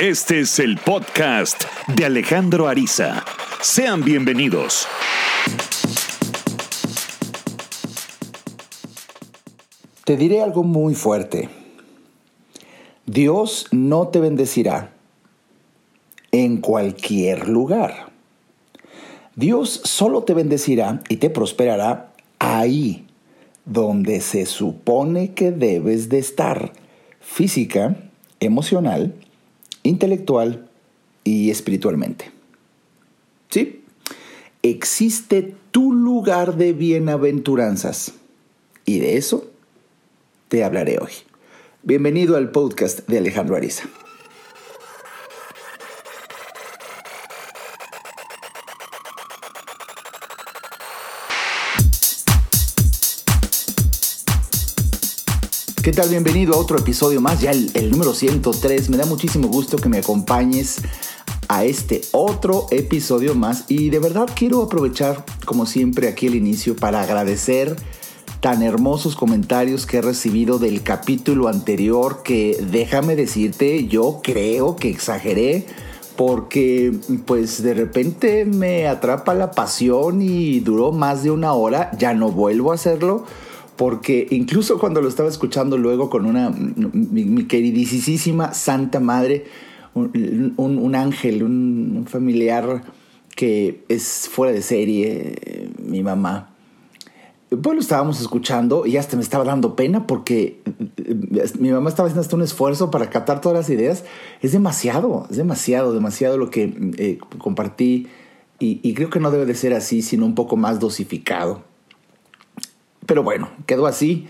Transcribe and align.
Este 0.00 0.40
es 0.40 0.58
el 0.58 0.78
podcast 0.78 1.64
de 1.94 2.06
Alejandro 2.06 2.68
Ariza. 2.68 3.22
Sean 3.60 4.02
bienvenidos. 4.02 4.88
Te 10.06 10.16
diré 10.16 10.40
algo 10.40 10.62
muy 10.62 10.94
fuerte. 10.94 11.50
Dios 13.04 13.66
no 13.72 14.08
te 14.08 14.20
bendecirá 14.20 14.90
en 16.32 16.62
cualquier 16.62 17.50
lugar. 17.50 18.10
Dios 19.36 19.82
solo 19.84 20.22
te 20.22 20.32
bendecirá 20.32 21.02
y 21.10 21.18
te 21.18 21.28
prosperará 21.28 22.10
ahí 22.38 23.06
donde 23.66 24.22
se 24.22 24.46
supone 24.46 25.34
que 25.34 25.52
debes 25.52 26.08
de 26.08 26.20
estar, 26.20 26.72
física, 27.20 27.96
emocional, 28.40 29.14
intelectual 29.90 30.68
y 31.24 31.50
espiritualmente. 31.50 32.30
¿Sí? 33.50 33.84
Existe 34.62 35.54
tu 35.70 35.92
lugar 35.92 36.56
de 36.56 36.72
bienaventuranzas 36.72 38.14
y 38.84 39.00
de 39.00 39.16
eso 39.16 39.50
te 40.48 40.64
hablaré 40.64 40.98
hoy. 40.98 41.12
Bienvenido 41.82 42.36
al 42.36 42.50
podcast 42.50 43.08
de 43.08 43.18
Alejandro 43.18 43.56
Ariza. 43.56 43.88
¿Qué 55.90 55.96
tal? 55.96 56.08
Bienvenido 56.08 56.54
a 56.54 56.58
otro 56.58 56.78
episodio 56.78 57.20
más, 57.20 57.40
ya 57.40 57.50
el, 57.50 57.90
número 57.90 58.14
103. 58.14 58.90
Me 58.90 58.96
da 58.96 59.06
muchísimo 59.06 59.48
gusto 59.48 59.76
que 59.76 59.88
me 59.88 59.98
acompañes 59.98 60.82
a 61.48 61.64
este 61.64 62.02
otro 62.12 62.68
episodio 62.70 63.34
más 63.34 63.64
y 63.66 63.90
de 63.90 63.98
verdad 63.98 64.28
quiero 64.32 64.62
aprovechar 64.62 65.24
como 65.46 65.66
siempre 65.66 66.06
aquí 66.06 66.28
el 66.28 66.36
inicio 66.36 66.76
para 66.76 67.00
agradecer 67.00 67.74
tan 68.38 68.62
hermosos 68.62 69.16
comentarios 69.16 69.84
que 69.84 69.96
he 69.96 70.02
recibido 70.02 70.60
del 70.60 70.84
capítulo 70.84 71.48
anterior 71.48 72.22
que 72.22 72.64
déjame 72.70 73.16
decirte, 73.16 73.88
yo 73.88 74.20
creo 74.22 74.76
que 74.76 74.90
exageré 74.90 75.66
porque 76.14 76.94
pues 77.26 77.64
de 77.64 77.74
repente 77.74 78.44
me 78.44 78.86
atrapa 78.86 79.34
la 79.34 79.50
pasión 79.50 80.22
y 80.22 80.60
duró 80.60 80.92
más 80.92 81.24
de 81.24 81.32
una 81.32 81.52
hora, 81.52 81.90
ya 81.98 82.14
no 82.14 82.30
vuelvo 82.30 82.70
a 82.70 82.76
hacerlo 82.76 83.24
porque 83.80 84.26
incluso 84.28 84.78
cuando 84.78 85.00
lo 85.00 85.08
estaba 85.08 85.30
escuchando 85.30 85.78
luego 85.78 86.10
con 86.10 86.26
una, 86.26 86.50
mi, 86.50 87.46
queridísima 87.46 88.52
Santa 88.52 89.00
Madre, 89.00 89.46
un, 89.94 90.94
ángel, 90.94 91.42
un, 91.42 92.04
familiar 92.06 92.82
que 93.34 93.82
es 93.88 94.28
fuera 94.30 94.52
de 94.52 94.60
serie, 94.60 95.70
mi 95.82 96.02
mamá, 96.02 96.50
pues 97.48 97.74
lo 97.74 97.80
estábamos 97.80 98.20
escuchando 98.20 98.84
y 98.84 98.98
hasta 98.98 99.16
me 99.16 99.22
estaba 99.22 99.44
dando 99.44 99.76
pena 99.76 100.06
porque 100.06 100.60
mi 101.58 101.70
mamá 101.70 101.88
estaba 101.88 102.08
haciendo 102.08 102.20
hasta 102.20 102.36
un 102.36 102.42
esfuerzo 102.42 102.90
para 102.90 103.08
captar 103.08 103.40
todas 103.40 103.56
las 103.56 103.70
ideas. 103.70 104.04
Es 104.42 104.52
demasiado, 104.52 105.26
es 105.30 105.38
demasiado, 105.38 105.94
demasiado 105.94 106.36
lo 106.36 106.50
que 106.50 106.74
eh, 106.98 107.18
compartí 107.38 108.08
y, 108.58 108.78
y 108.82 108.92
creo 108.92 109.08
que 109.08 109.20
no 109.20 109.30
debe 109.30 109.46
de 109.46 109.54
ser 109.54 109.72
así, 109.72 110.02
sino 110.02 110.26
un 110.26 110.34
poco 110.34 110.58
más 110.58 110.80
dosificado. 110.80 111.69
Pero 113.10 113.24
bueno, 113.24 113.50
quedó 113.66 113.88
así 113.88 114.28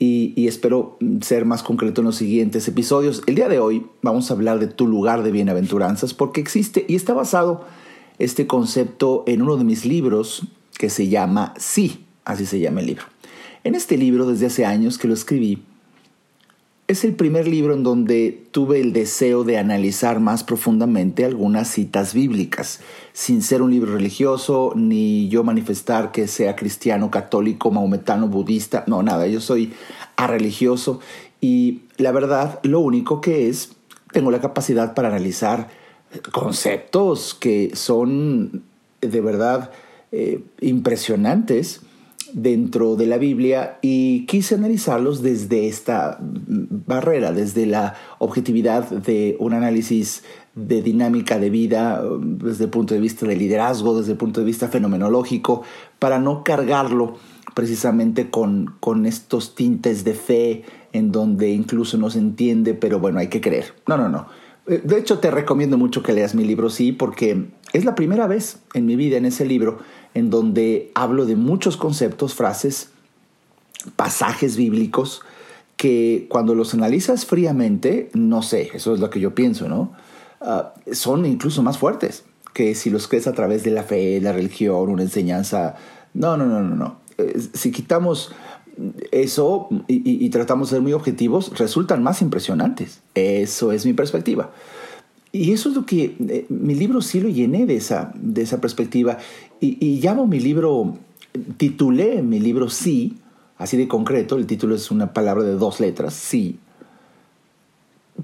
y, 0.00 0.48
espero 0.48 0.98
ser 1.20 1.44
más 1.44 1.62
concreto 1.62 2.00
en 2.00 2.06
los 2.06 2.16
siguientes 2.16 2.66
episodios. 2.66 3.22
El 3.28 3.36
día 3.36 3.48
de 3.48 3.60
hoy 3.60 3.86
vamos 4.02 4.28
a 4.28 4.34
hablar 4.34 4.58
de 4.58 4.66
tu 4.66 4.88
lugar 4.88 5.22
de 5.22 5.30
bienaventuranzas 5.30 6.12
porque 6.12 6.40
existe 6.40 6.84
y 6.88 6.96
está 6.96 7.14
basado 7.14 7.64
este 8.18 8.48
concepto 8.48 9.22
en 9.28 9.42
uno 9.42 9.56
de 9.56 9.62
mis 9.62 9.84
libros 9.84 10.42
que 10.76 10.90
se 10.90 11.06
llama 11.06 11.54
Sí, 11.56 12.04
así 12.24 12.46
se 12.46 12.58
llama 12.58 12.80
el 12.80 12.86
libro. 12.86 13.04
En 13.62 13.76
este 13.76 13.96
libro, 13.96 14.26
desde 14.26 14.46
hace 14.46 14.66
años 14.66 14.98
que 14.98 15.06
lo 15.06 15.14
escribí, 15.14 15.62
es 16.90 17.04
el 17.04 17.14
primer 17.14 17.46
libro 17.46 17.72
en 17.72 17.84
donde 17.84 18.46
tuve 18.50 18.80
el 18.80 18.92
deseo 18.92 19.44
de 19.44 19.58
analizar 19.58 20.18
más 20.18 20.42
profundamente 20.42 21.24
algunas 21.24 21.68
citas 21.68 22.14
bíblicas, 22.14 22.80
sin 23.12 23.42
ser 23.42 23.62
un 23.62 23.70
libro 23.70 23.94
religioso, 23.94 24.72
ni 24.74 25.28
yo 25.28 25.44
manifestar 25.44 26.10
que 26.10 26.26
sea 26.26 26.56
cristiano, 26.56 27.08
católico, 27.08 27.70
maometano, 27.70 28.26
budista, 28.26 28.82
no, 28.88 29.04
nada, 29.04 29.28
yo 29.28 29.40
soy 29.40 29.72
religioso 30.16 30.98
y 31.40 31.82
la 31.96 32.10
verdad 32.10 32.58
lo 32.64 32.80
único 32.80 33.20
que 33.20 33.48
es, 33.48 33.70
tengo 34.12 34.32
la 34.32 34.40
capacidad 34.40 34.92
para 34.92 35.08
analizar 35.08 35.68
conceptos 36.32 37.34
que 37.34 37.70
son 37.74 38.64
de 39.00 39.20
verdad 39.20 39.70
eh, 40.10 40.42
impresionantes 40.60 41.82
dentro 42.32 42.96
de 42.96 43.06
la 43.06 43.18
Biblia 43.18 43.78
y 43.82 44.26
quise 44.26 44.54
analizarlos 44.54 45.22
desde 45.22 45.66
esta 45.68 46.18
barrera, 46.20 47.32
desde 47.32 47.66
la 47.66 47.94
objetividad 48.18 48.88
de 48.90 49.36
un 49.38 49.54
análisis 49.54 50.22
de 50.54 50.82
dinámica 50.82 51.38
de 51.38 51.50
vida, 51.50 52.02
desde 52.20 52.64
el 52.64 52.70
punto 52.70 52.94
de 52.94 53.00
vista 53.00 53.26
de 53.26 53.36
liderazgo, 53.36 53.98
desde 53.98 54.12
el 54.12 54.18
punto 54.18 54.40
de 54.40 54.46
vista 54.46 54.68
fenomenológico, 54.68 55.62
para 55.98 56.18
no 56.18 56.44
cargarlo 56.44 57.16
precisamente 57.54 58.30
con, 58.30 58.74
con 58.80 59.06
estos 59.06 59.54
tintes 59.54 60.04
de 60.04 60.14
fe 60.14 60.64
en 60.92 61.12
donde 61.12 61.50
incluso 61.50 61.98
no 61.98 62.10
se 62.10 62.18
entiende, 62.18 62.74
pero 62.74 62.98
bueno, 62.98 63.18
hay 63.18 63.28
que 63.28 63.40
creer. 63.40 63.74
No, 63.86 63.96
no, 63.96 64.08
no. 64.08 64.26
De 64.66 64.98
hecho, 64.98 65.18
te 65.18 65.30
recomiendo 65.30 65.78
mucho 65.78 66.02
que 66.02 66.12
leas 66.12 66.34
mi 66.34 66.44
libro, 66.44 66.70
sí, 66.70 66.92
porque 66.92 67.46
es 67.72 67.84
la 67.84 67.94
primera 67.94 68.26
vez 68.26 68.58
en 68.74 68.86
mi 68.86 68.94
vida 68.94 69.16
en 69.16 69.24
ese 69.24 69.44
libro 69.44 69.78
en 70.14 70.30
donde 70.30 70.90
hablo 70.94 71.24
de 71.26 71.36
muchos 71.36 71.76
conceptos, 71.76 72.34
frases, 72.34 72.90
pasajes 73.96 74.56
bíblicos 74.56 75.22
que 75.76 76.26
cuando 76.28 76.54
los 76.54 76.74
analizas 76.74 77.24
fríamente, 77.24 78.10
no 78.12 78.42
sé, 78.42 78.70
eso 78.74 78.94
es 78.94 79.00
lo 79.00 79.08
que 79.08 79.18
yo 79.18 79.34
pienso, 79.34 79.68
¿no? 79.68 79.92
Ah, 80.40 80.74
son 80.92 81.24
incluso 81.26 81.62
más 81.62 81.78
fuertes 81.78 82.24
que 82.52 82.74
si 82.74 82.90
los 82.90 83.08
crees 83.08 83.26
a 83.26 83.32
través 83.32 83.62
de 83.62 83.70
la 83.70 83.82
fe, 83.82 84.20
la 84.20 84.32
religión, 84.32 84.90
una 84.90 85.02
enseñanza. 85.02 85.76
No, 86.14 86.36
no, 86.36 86.46
no, 86.46 86.60
no, 86.60 86.74
no. 86.74 86.96
Eh, 87.18 87.40
si 87.54 87.70
quitamos 87.70 88.32
eso 89.12 89.68
y, 89.86 90.28
tratamos 90.30 90.70
de 90.70 90.76
ser 90.76 90.82
muy 90.82 90.92
objetivos, 90.92 91.58
resultan 91.58 92.02
más 92.02 92.22
impresionantes. 92.22 93.00
Eso 93.14 93.72
es 93.72 93.86
mi 93.86 93.92
perspectiva. 93.92 94.52
Y 95.32 95.52
eso 95.52 95.68
es 95.68 95.76
lo 95.76 95.86
que 95.86 96.16
eh, 96.28 96.46
mi 96.48 96.74
libro 96.74 97.00
sí 97.02 97.20
lo 97.20 97.28
llené 97.28 97.66
de 97.66 97.76
esa, 97.76 98.12
de 98.14 98.42
esa 98.42 98.60
perspectiva. 98.60 99.18
Y, 99.60 100.00
llamo 100.00 100.26
mi 100.26 100.40
libro, 100.40 100.96
titulé 101.56 102.22
mi 102.22 102.40
libro 102.40 102.68
Sí, 102.68 103.18
así 103.58 103.76
de 103.76 103.86
concreto, 103.86 104.36
el 104.36 104.46
título 104.46 104.74
es 104.74 104.90
una 104.90 105.12
palabra 105.12 105.44
de 105.44 105.54
dos 105.54 105.80
letras, 105.80 106.14
Sí, 106.14 106.58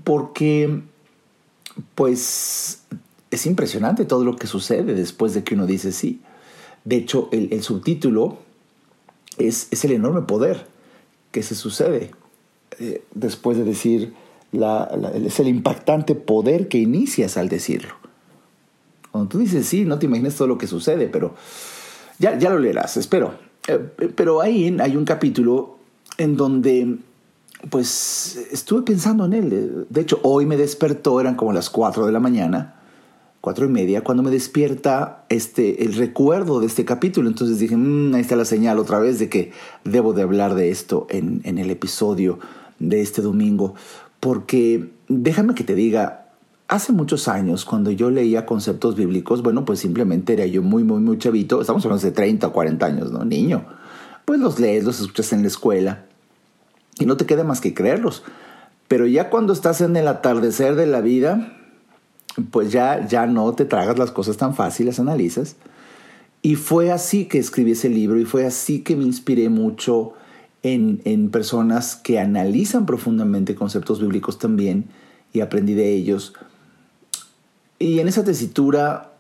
porque 0.03 0.83
pues 1.95 2.83
es 3.31 3.47
impresionante 3.47 4.05
todo 4.05 4.25
lo 4.25 4.37
que 4.37 4.47
sucede 4.47 4.95
después 4.95 5.35
de 5.35 5.45
que 5.45 5.55
uno 5.55 5.67
dice 5.67 5.93
sí. 5.93 6.21
De 6.85 6.97
hecho, 6.97 7.29
el, 7.33 7.63
subtítulo 7.63 8.39
es, 9.39 9.69
es, 9.71 9.85
el 9.85 9.93
enorme 9.93 10.23
poder 10.23 10.67
que 11.31 11.43
se 11.43 11.55
sucede 11.55 12.11
eh, 12.79 13.03
después 13.15 13.57
de 13.57 13.65
decir 13.65 14.15
es 14.53 15.41
el 15.41 15.49
impactante 15.49 16.15
poder 16.15 16.69
que 16.69 16.79
inicias 16.79 17.37
al 17.37 17.49
decirlo. 17.49 17.95
Cuando 19.11 19.29
tú 19.29 19.39
dices 19.39 19.67
sí, 19.67 19.85
no 19.85 19.99
te 19.99 20.07
imaginas 20.07 20.37
todo 20.37 20.49
lo 20.49 20.59
que 20.59 20.67
sucede, 20.67 21.09
pero 21.09 21.35
ya, 22.19 22.39
ya 22.39 22.51
lo 22.51 22.59
leerás, 22.59 22.97
espero. 22.97 23.35
Eh, 23.69 23.79
pero 24.15 24.41
ahí 24.41 24.75
hay 24.81 24.97
un 24.97 25.05
capítulo 25.05 25.79
en 26.19 26.37
donde 26.37 26.97
pues 27.71 28.37
estuve 28.51 28.83
pensando 28.83 29.25
en 29.25 29.33
él. 29.33 29.87
De 29.89 30.01
hecho, 30.01 30.21
hoy 30.23 30.47
me 30.47 30.57
despertó, 30.57 31.21
eran 31.21 31.35
como 31.35 31.53
las 31.53 31.71
4 31.71 32.07
de 32.07 32.13
la 32.13 32.21
mañana, 32.21 32.81
cuatro 33.47 33.65
y 33.65 33.69
media, 33.69 34.03
cuando 34.03 34.25
me 34.25 34.33
despierta 34.33 35.25
este, 35.29 35.85
el 35.85 35.95
recuerdo 35.95 36.59
de 36.59 36.67
este 36.67 36.85
capítulo. 36.85 37.29
Entonces 37.29 37.61
dije, 37.61 37.77
mm, 37.77 38.13
ahí 38.17 38.21
está 38.21 38.35
la 38.35 38.45
señal 38.45 38.81
otra 38.81 38.99
vez 38.99 39.21
de 39.21 39.29
que 39.29 39.53
debo 39.85 40.15
de 40.15 40.23
hablar 40.23 40.57
de 40.57 40.73
esto 40.73 41.07
en, 41.11 41.43
en 41.45 41.59
el 41.59 41.71
episodio 41.71 42.41
de 42.81 43.03
este 43.03 43.23
domingo. 43.23 43.77
Porque 44.19 44.91
déjame 45.07 45.55
que 45.55 45.63
te 45.63 45.77
diga, 45.77 46.27
hace 46.67 46.93
muchos 46.93 47.29
años 47.29 47.65
cuando 47.65 47.93
yo 47.93 48.11
leía 48.11 48.47
conceptos 48.47 48.97
bíblicos, 48.97 49.45
bueno, 49.45 49.65
pues 49.65 49.79
simplemente 49.79 50.33
era 50.33 50.47
yo 50.47 50.61
muy, 50.63 50.83
muy, 50.83 50.99
muy 50.99 51.17
chavito, 51.17 51.61
estamos 51.61 51.85
hablando 51.85 52.05
de 52.05 52.11
30 52.11 52.49
o 52.49 52.53
40 52.53 52.85
años, 52.85 53.13
¿no? 53.13 53.25
Niño. 53.25 53.65
Pues 54.25 54.41
los 54.41 54.59
lees, 54.59 54.83
los 54.83 54.99
escuchas 54.99 55.33
en 55.33 55.43
la 55.43 55.47
escuela 55.47 56.05
y 56.99 57.07
no 57.07 57.17
te 57.17 57.27
queda 57.27 57.45
más 57.45 57.61
que 57.61 57.75
creerlos. 57.75 58.25
Pero 58.89 59.07
ya 59.07 59.31
cuando 59.31 59.53
estás 59.53 59.83
en 59.83 59.95
el 59.95 60.09
atardecer 60.09 60.75
de 60.75 60.87
la 60.87 61.01
vida, 61.01 61.56
pues 62.51 62.73
ya, 62.73 63.07
ya 63.07 63.27
no 63.27 63.53
te 63.55 63.65
tragas 63.65 63.99
las 63.99 64.11
cosas 64.11 64.37
tan 64.37 64.55
fáciles, 64.55 65.01
analizas. 65.01 65.57
Y 66.43 66.57
fue 66.57 66.93
así 66.93 67.25
que 67.25 67.39
escribí 67.39 67.73
ese 67.73 67.89
libro 67.89 68.19
y 68.21 68.25
fue 68.25 68.47
así 68.47 68.81
que 68.81 68.95
me 68.97 69.05
inspiré 69.05 69.49
mucho 69.49 70.15
en, 70.63 71.31
personas 71.31 71.97
que 71.97 72.19
analizan 72.19 72.87
profundamente 72.87 73.55
conceptos 73.55 74.01
bíblicos 74.01 74.39
también 74.39 74.87
y 75.33 75.41
aprendí 75.41 75.75
de 75.75 75.93
ellos. 75.93 76.35
Y 77.79 78.01
en 78.01 78.09
esa 78.09 78.25
tesitura, 78.25 79.13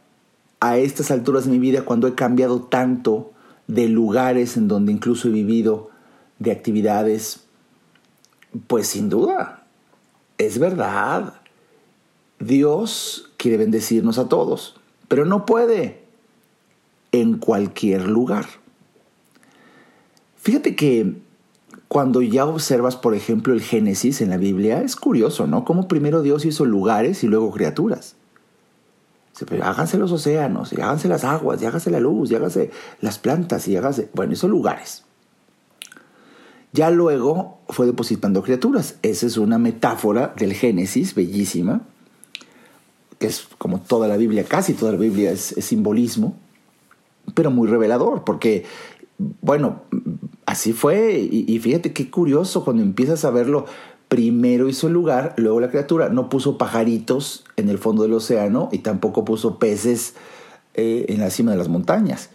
a 0.61 0.79
estas 0.79 1.11
alturas 1.11 1.45
de 1.45 1.51
mi 1.51 1.59
vida, 1.59 1.83
cuando 1.83 2.09
he 2.09 2.15
cambiado 2.15 2.63
tanto 2.63 3.33
de 3.67 3.89
lugares 3.89 4.57
en 4.57 4.69
donde 4.69 4.93
incluso 4.93 5.29
he 5.29 5.33
vivido, 5.33 5.91
de 6.39 6.53
actividades, 6.53 7.45
pues 8.67 8.89
sin 8.89 9.09
duda, 9.09 9.65
es 10.39 10.59
verdad. 10.59 11.35
Dios 12.39 13.31
quiere 13.37 13.57
bendecirnos 13.57 14.19
a 14.19 14.29
todos, 14.29 14.77
pero 15.09 15.25
no 15.25 15.47
puede 15.47 16.05
en 17.13 17.39
cualquier 17.39 18.07
lugar. 18.09 18.47
Fíjate 20.37 20.77
que 20.77 21.17
cuando 21.89 22.21
ya 22.23 22.47
observas, 22.47 22.97
por 22.97 23.15
ejemplo, 23.15 23.53
el 23.53 23.63
Génesis 23.63 24.21
en 24.21 24.31
la 24.31 24.37
Biblia, 24.37 24.83
es 24.83 24.97
curioso, 24.97 25.47
¿no? 25.47 25.65
Cómo 25.65 25.89
primero 25.89 26.23
Dios 26.23 26.45
hizo 26.45 26.65
lugares 26.65 27.25
y 27.25 27.27
luego 27.27 27.51
criaturas. 27.53 28.17
Háganse 29.63 29.99
los 29.99 30.13
océanos, 30.13 30.73
y 30.73 30.81
háganse 30.81 31.09
las 31.09 31.25
aguas, 31.25 31.61
y 31.61 31.67
háganse 31.67 31.91
la 31.91 32.01
luz, 32.01 32.31
y 32.31 32.35
háganse 32.35 32.71
las 33.01 33.19
plantas, 33.19 33.69
y 33.69 33.77
háganse... 33.77 34.09
Bueno, 34.15 34.33
esos 34.33 34.51
lugares. 34.51 35.05
Ya 36.73 36.91
luego 36.91 37.59
fue 37.69 37.87
depositando 37.87 38.43
criaturas. 38.43 38.97
Esa 39.03 39.27
es 39.27 39.37
una 39.37 39.59
metáfora 39.59 40.35
del 40.37 40.55
Génesis, 40.55 41.15
bellísima, 41.15 41.83
que 43.19 43.27
es 43.27 43.49
como 43.59 43.81
toda 43.81 44.09
la 44.09 44.17
Biblia, 44.17 44.45
casi 44.45 44.75
toda 44.75 44.93
la 44.93 44.99
Biblia 44.99 45.31
es, 45.31 45.55
simbolismo, 45.61 46.37
pero 47.35 47.51
muy 47.51 47.69
revelador, 47.69 48.25
porque, 48.25 48.65
bueno, 49.41 49.83
así 50.45 50.73
fue, 50.73 51.19
y, 51.19 51.59
fíjate 51.59 51.93
qué 51.93 52.11
curioso 52.11 52.65
cuando 52.65 52.83
empiezas 52.83 53.25
a 53.25 53.31
verlo, 53.31 53.67
primero 54.09 54.69
hizo 54.69 54.87
el 54.87 54.93
lugar, 54.93 55.35
luego 55.37 55.61
la 55.61 55.71
criatura, 55.71 56.09
no 56.09 56.29
puso 56.29 56.59
pajaritos 56.59 57.45
en 57.57 57.69
el 57.69 57.79
fondo 57.79 58.03
del 58.03 58.13
océano 58.13 58.69
y 58.71 58.79
tampoco 58.79 59.25
puso 59.25 59.59
peces 59.59 60.15
eh, 60.75 61.07
en 61.09 61.21
la 61.21 61.31
cima 61.31 61.51
de 61.51 61.57
las 61.57 61.69
montañas, 61.69 62.31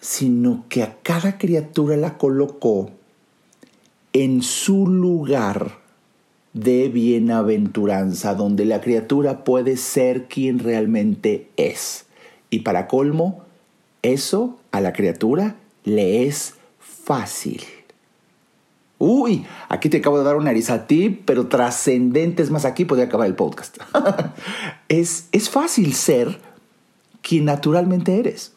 sino 0.00 0.64
que 0.68 0.82
a 0.82 0.98
cada 1.02 1.38
criatura 1.38 1.96
la 1.96 2.18
colocó 2.18 2.90
en 4.12 4.42
su 4.42 4.86
lugar 4.86 5.81
de 6.52 6.88
bienaventuranza, 6.88 8.34
donde 8.34 8.64
la 8.64 8.80
criatura 8.80 9.44
puede 9.44 9.76
ser 9.76 10.28
quien 10.28 10.58
realmente 10.58 11.50
es. 11.56 12.06
Y 12.50 12.60
para 12.60 12.86
colmo, 12.88 13.44
eso 14.02 14.58
a 14.70 14.80
la 14.80 14.92
criatura 14.92 15.56
le 15.84 16.26
es 16.26 16.54
fácil. 16.78 17.62
Uy, 18.98 19.44
aquí 19.68 19.88
te 19.88 19.96
acabo 19.96 20.18
de 20.18 20.24
dar 20.24 20.36
una 20.36 20.46
nariz 20.46 20.70
a 20.70 20.86
ti, 20.86 21.10
pero 21.10 21.48
trascendente 21.48 22.42
es 22.42 22.50
más, 22.50 22.64
aquí 22.64 22.84
podría 22.84 23.06
acabar 23.06 23.26
el 23.26 23.34
podcast. 23.34 23.78
es, 24.88 25.28
es 25.32 25.50
fácil 25.50 25.94
ser 25.94 26.38
quien 27.20 27.46
naturalmente 27.46 28.18
eres. 28.18 28.52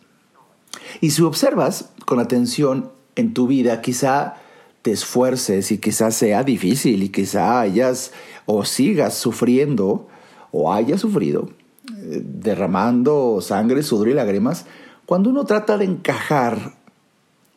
Y 1.01 1.11
si 1.11 1.21
observas 1.23 1.89
con 2.05 2.19
atención 2.19 2.91
en 3.15 3.33
tu 3.33 3.47
vida, 3.47 3.81
quizá 3.81 4.35
te 4.85 4.91
esfuerces 4.91 5.71
y 5.71 5.79
quizás 5.79 6.15
sea 6.15 6.43
difícil 6.43 7.01
y 7.01 7.09
quizá 7.09 7.59
hayas 7.59 8.11
o 8.45 8.63
sigas 8.65 9.15
sufriendo 9.15 10.07
o 10.51 10.71
hayas 10.71 11.01
sufrido, 11.01 11.49
eh, 11.89 12.21
derramando 12.23 13.41
sangre, 13.41 13.81
sudor 13.81 14.09
y 14.09 14.13
lágrimas, 14.13 14.67
cuando 15.07 15.31
uno 15.31 15.43
trata 15.43 15.79
de 15.79 15.85
encajar 15.85 16.75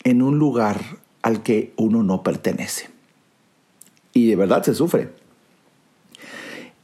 en 0.05 0.23
un 0.23 0.39
lugar 0.39 0.81
al 1.21 1.43
que 1.43 1.75
uno 1.77 2.03
no 2.03 2.23
pertenece. 2.23 2.89
Y 4.15 4.29
de 4.29 4.37
verdad 4.37 4.63
se 4.63 4.75
sufre. 4.75 5.11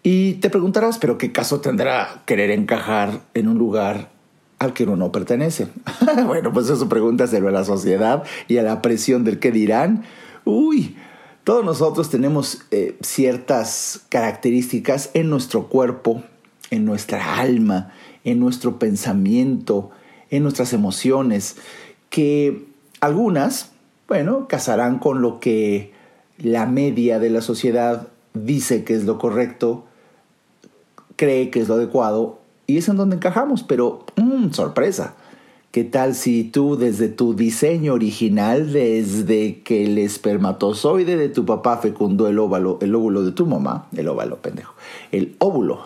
Y 0.03 0.35
te 0.35 0.51
preguntarás, 0.51 0.99
pero 0.99 1.17
¿qué 1.17 1.33
caso 1.33 1.63
tendrá 1.63 2.23
querer 2.27 2.51
encajar 2.51 3.23
en 3.33 3.49
un 3.49 3.57
lugar 3.57 4.11
al 4.59 4.75
que 4.75 4.83
uno 4.83 4.97
no 4.97 5.11
pertenece? 5.11 5.69
bueno, 6.27 6.53
pues 6.53 6.69
eso 6.69 6.87
pregúntaselo 6.87 7.49
a 7.49 7.53
la 7.53 7.65
sociedad 7.65 8.25
y 8.47 8.59
a 8.59 8.63
la 8.63 8.83
presión 8.83 9.25
del 9.25 9.39
que 9.39 9.51
dirán 9.51 10.05
Uy, 10.45 10.97
todos 11.45 11.65
nosotros 11.65 12.11
tenemos 12.11 12.63
eh, 12.71 12.97
ciertas 13.03 14.03
características 14.09 15.11
en 15.15 15.31
nuestro 15.31 15.69
cuerpo, 15.69 16.23
en 16.71 16.85
nuestra 16.85 17.39
alma, 17.39 17.93
en 18.25 18.41
nuestro 18.41 18.79
pensamiento, 18.79 19.91
en 20.31 20.43
nuestras 20.43 20.73
emociones, 20.73 21.57
que 22.11 22.67
algunas, 23.01 23.73
bueno, 24.09 24.49
casarán 24.49 24.99
con 24.99 25.23
lo 25.23 25.41
que 25.41 25.93
la 26.39 26.67
media 26.67 27.19
de 27.19 27.31
la 27.31 27.41
sociedad 27.41 28.09
dice 28.35 28.85
que 28.85 28.95
es 28.95 29.05
lo 29.05 29.19
correcto, 29.19 29.85
cree 31.17 31.51
que 31.51 31.61
es 31.61 31.69
lo 31.69 31.75
adecuado, 31.75 32.41
y 32.67 32.79
es 32.79 32.89
en 32.89 32.97
donde 32.97 33.17
encajamos, 33.17 33.63
pero, 33.63 34.05
mmm, 34.17 34.51
sorpresa, 34.51 35.15
¿Qué 35.75 35.83
tal 35.83 36.15
si 36.15 36.45
tú 36.45 36.77
desde 36.77 37.09
tu 37.09 37.35
diseño 37.35 37.95
original, 37.95 38.73
desde 38.73 39.61
que 39.63 39.87
el 39.87 39.99
espermatozoide 39.99 41.17
de 41.17 41.29
tu 41.29 41.45
papá 41.45 41.79
fecundó 41.79 42.29
el 42.29 42.39
óvalo, 42.39 42.79
el 42.81 42.95
óvulo 42.95 43.25
de 43.25 43.33
tu 43.33 43.45
mamá, 43.45 43.89
el 43.97 44.07
óvalo, 44.07 44.41
pendejo, 44.41 44.73
el 45.11 45.35
óvulo 45.41 45.81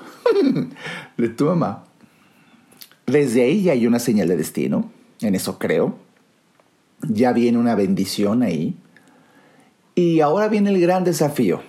de 1.16 1.28
tu 1.30 1.46
mamá, 1.46 1.86
desde 3.06 3.44
ahí 3.44 3.62
ya 3.62 3.72
hay 3.72 3.86
una 3.86 3.98
señal 3.98 4.28
de 4.28 4.36
destino, 4.36 4.92
en 5.22 5.34
eso 5.34 5.58
creo, 5.58 5.96
ya 7.08 7.32
viene 7.32 7.56
una 7.56 7.74
bendición 7.74 8.42
ahí, 8.42 8.76
y 9.94 10.20
ahora 10.20 10.48
viene 10.48 10.68
el 10.68 10.82
gran 10.82 11.02
desafío, 11.04 11.62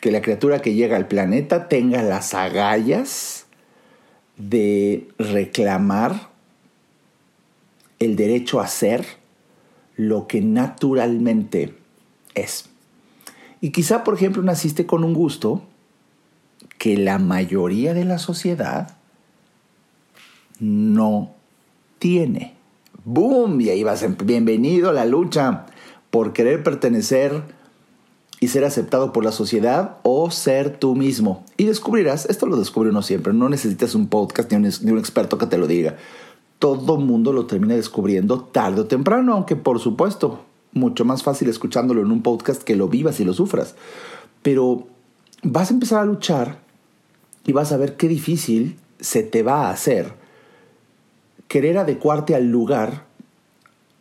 que 0.00 0.12
la 0.12 0.22
criatura 0.22 0.62
que 0.62 0.74
llega 0.74 0.96
al 0.96 1.08
planeta 1.08 1.66
tenga 1.66 2.04
las 2.04 2.34
agallas 2.34 3.46
de 4.36 5.08
reclamar 5.18 6.37
el 7.98 8.16
derecho 8.16 8.60
a 8.60 8.68
ser 8.68 9.04
lo 9.96 10.26
que 10.26 10.40
naturalmente 10.40 11.74
es. 12.34 12.68
Y 13.60 13.70
quizá, 13.70 14.04
por 14.04 14.14
ejemplo, 14.14 14.42
naciste 14.42 14.86
con 14.86 15.02
un 15.02 15.14
gusto 15.14 15.62
que 16.78 16.96
la 16.96 17.18
mayoría 17.18 17.94
de 17.94 18.04
la 18.04 18.18
sociedad 18.18 18.96
no 20.60 21.34
tiene. 21.98 22.54
¡Boom! 23.04 23.60
Y 23.60 23.70
ahí 23.70 23.82
vas, 23.82 24.04
bienvenido 24.24 24.90
a 24.90 24.92
la 24.92 25.04
lucha 25.04 25.66
por 26.10 26.32
querer 26.32 26.62
pertenecer 26.62 27.42
y 28.40 28.48
ser 28.48 28.64
aceptado 28.64 29.12
por 29.12 29.24
la 29.24 29.32
sociedad 29.32 29.96
o 30.04 30.30
ser 30.30 30.78
tú 30.78 30.94
mismo. 30.94 31.44
Y 31.56 31.64
descubrirás, 31.64 32.26
esto 32.26 32.46
lo 32.46 32.56
descubre 32.56 32.90
uno 32.90 33.02
siempre, 33.02 33.32
no 33.32 33.48
necesitas 33.48 33.96
un 33.96 34.06
podcast 34.06 34.52
ni 34.52 34.56
un, 34.58 34.72
ni 34.82 34.92
un 34.92 34.98
experto 34.98 35.38
que 35.38 35.46
te 35.46 35.58
lo 35.58 35.66
diga 35.66 35.96
todo 36.58 36.96
mundo 36.96 37.32
lo 37.32 37.46
termina 37.46 37.74
descubriendo 37.74 38.40
tarde 38.40 38.80
o 38.80 38.86
temprano, 38.86 39.34
aunque 39.34 39.56
por 39.56 39.78
supuesto, 39.78 40.40
mucho 40.72 41.04
más 41.04 41.22
fácil 41.22 41.48
escuchándolo 41.48 42.02
en 42.02 42.10
un 42.10 42.22
podcast 42.22 42.62
que 42.62 42.76
lo 42.76 42.88
vivas 42.88 43.20
y 43.20 43.24
lo 43.24 43.32
sufras. 43.32 43.74
Pero 44.42 44.86
vas 45.42 45.70
a 45.70 45.74
empezar 45.74 46.00
a 46.00 46.04
luchar 46.04 46.58
y 47.46 47.52
vas 47.52 47.72
a 47.72 47.76
ver 47.76 47.96
qué 47.96 48.08
difícil 48.08 48.76
se 49.00 49.22
te 49.22 49.42
va 49.42 49.66
a 49.66 49.70
hacer 49.70 50.14
querer 51.46 51.78
adecuarte 51.78 52.34
al 52.34 52.50
lugar, 52.50 53.04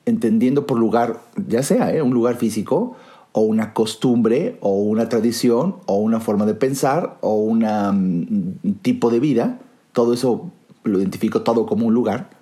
entendiendo 0.05 0.67
por 0.67 0.77
lugar, 0.77 1.21
ya 1.47 1.63
sea 1.63 1.93
¿eh? 1.93 2.01
un 2.01 2.13
lugar 2.13 2.35
físico, 2.35 2.95
o 3.31 3.41
una 3.41 3.73
costumbre, 3.73 4.57
o 4.61 4.73
una 4.73 5.09
tradición, 5.09 5.77
o 5.85 5.97
una 5.97 6.19
forma 6.19 6.45
de 6.45 6.55
pensar, 6.55 7.17
o 7.21 7.35
un 7.35 7.59
mm, 7.59 8.73
tipo 8.81 9.09
de 9.09 9.19
vida. 9.19 9.59
Todo 9.93 10.13
eso 10.13 10.51
lo 10.83 10.99
identifico 10.99 11.41
todo 11.43 11.65
como 11.65 11.85
un 11.85 11.93
lugar 11.93 12.36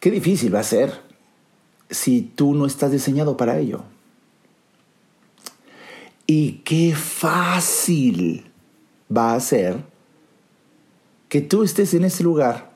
Qué 0.00 0.10
difícil 0.10 0.54
va 0.54 0.60
a 0.60 0.64
ser 0.64 1.00
si 1.90 2.22
tú 2.22 2.54
no 2.54 2.66
estás 2.66 2.92
diseñado 2.92 3.36
para 3.36 3.58
ello. 3.58 3.82
Y 6.26 6.60
qué 6.64 6.94
fácil 6.94 8.50
va 9.14 9.34
a 9.34 9.40
ser 9.40 9.82
que 11.28 11.40
tú 11.40 11.62
estés 11.62 11.94
en 11.94 12.04
ese 12.04 12.22
lugar, 12.22 12.70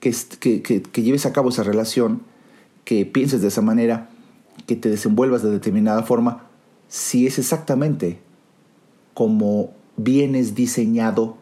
que, 0.00 0.12
que, 0.40 1.02
lleves 1.02 1.26
a 1.26 1.32
cabo 1.32 1.50
esa 1.50 1.62
relación, 1.62 2.22
que 2.84 3.06
pienses 3.06 3.40
de 3.40 3.48
esa 3.48 3.62
manera, 3.62 4.10
que 4.66 4.76
te 4.76 4.88
desenvuelvas 4.88 5.42
de 5.42 5.50
determinada 5.50 6.02
forma, 6.02 6.48
si 6.88 7.26
es 7.26 7.38
exactamente 7.38 8.18
como 9.14 9.70
vienes 9.96 10.54
diseñado 10.54 11.36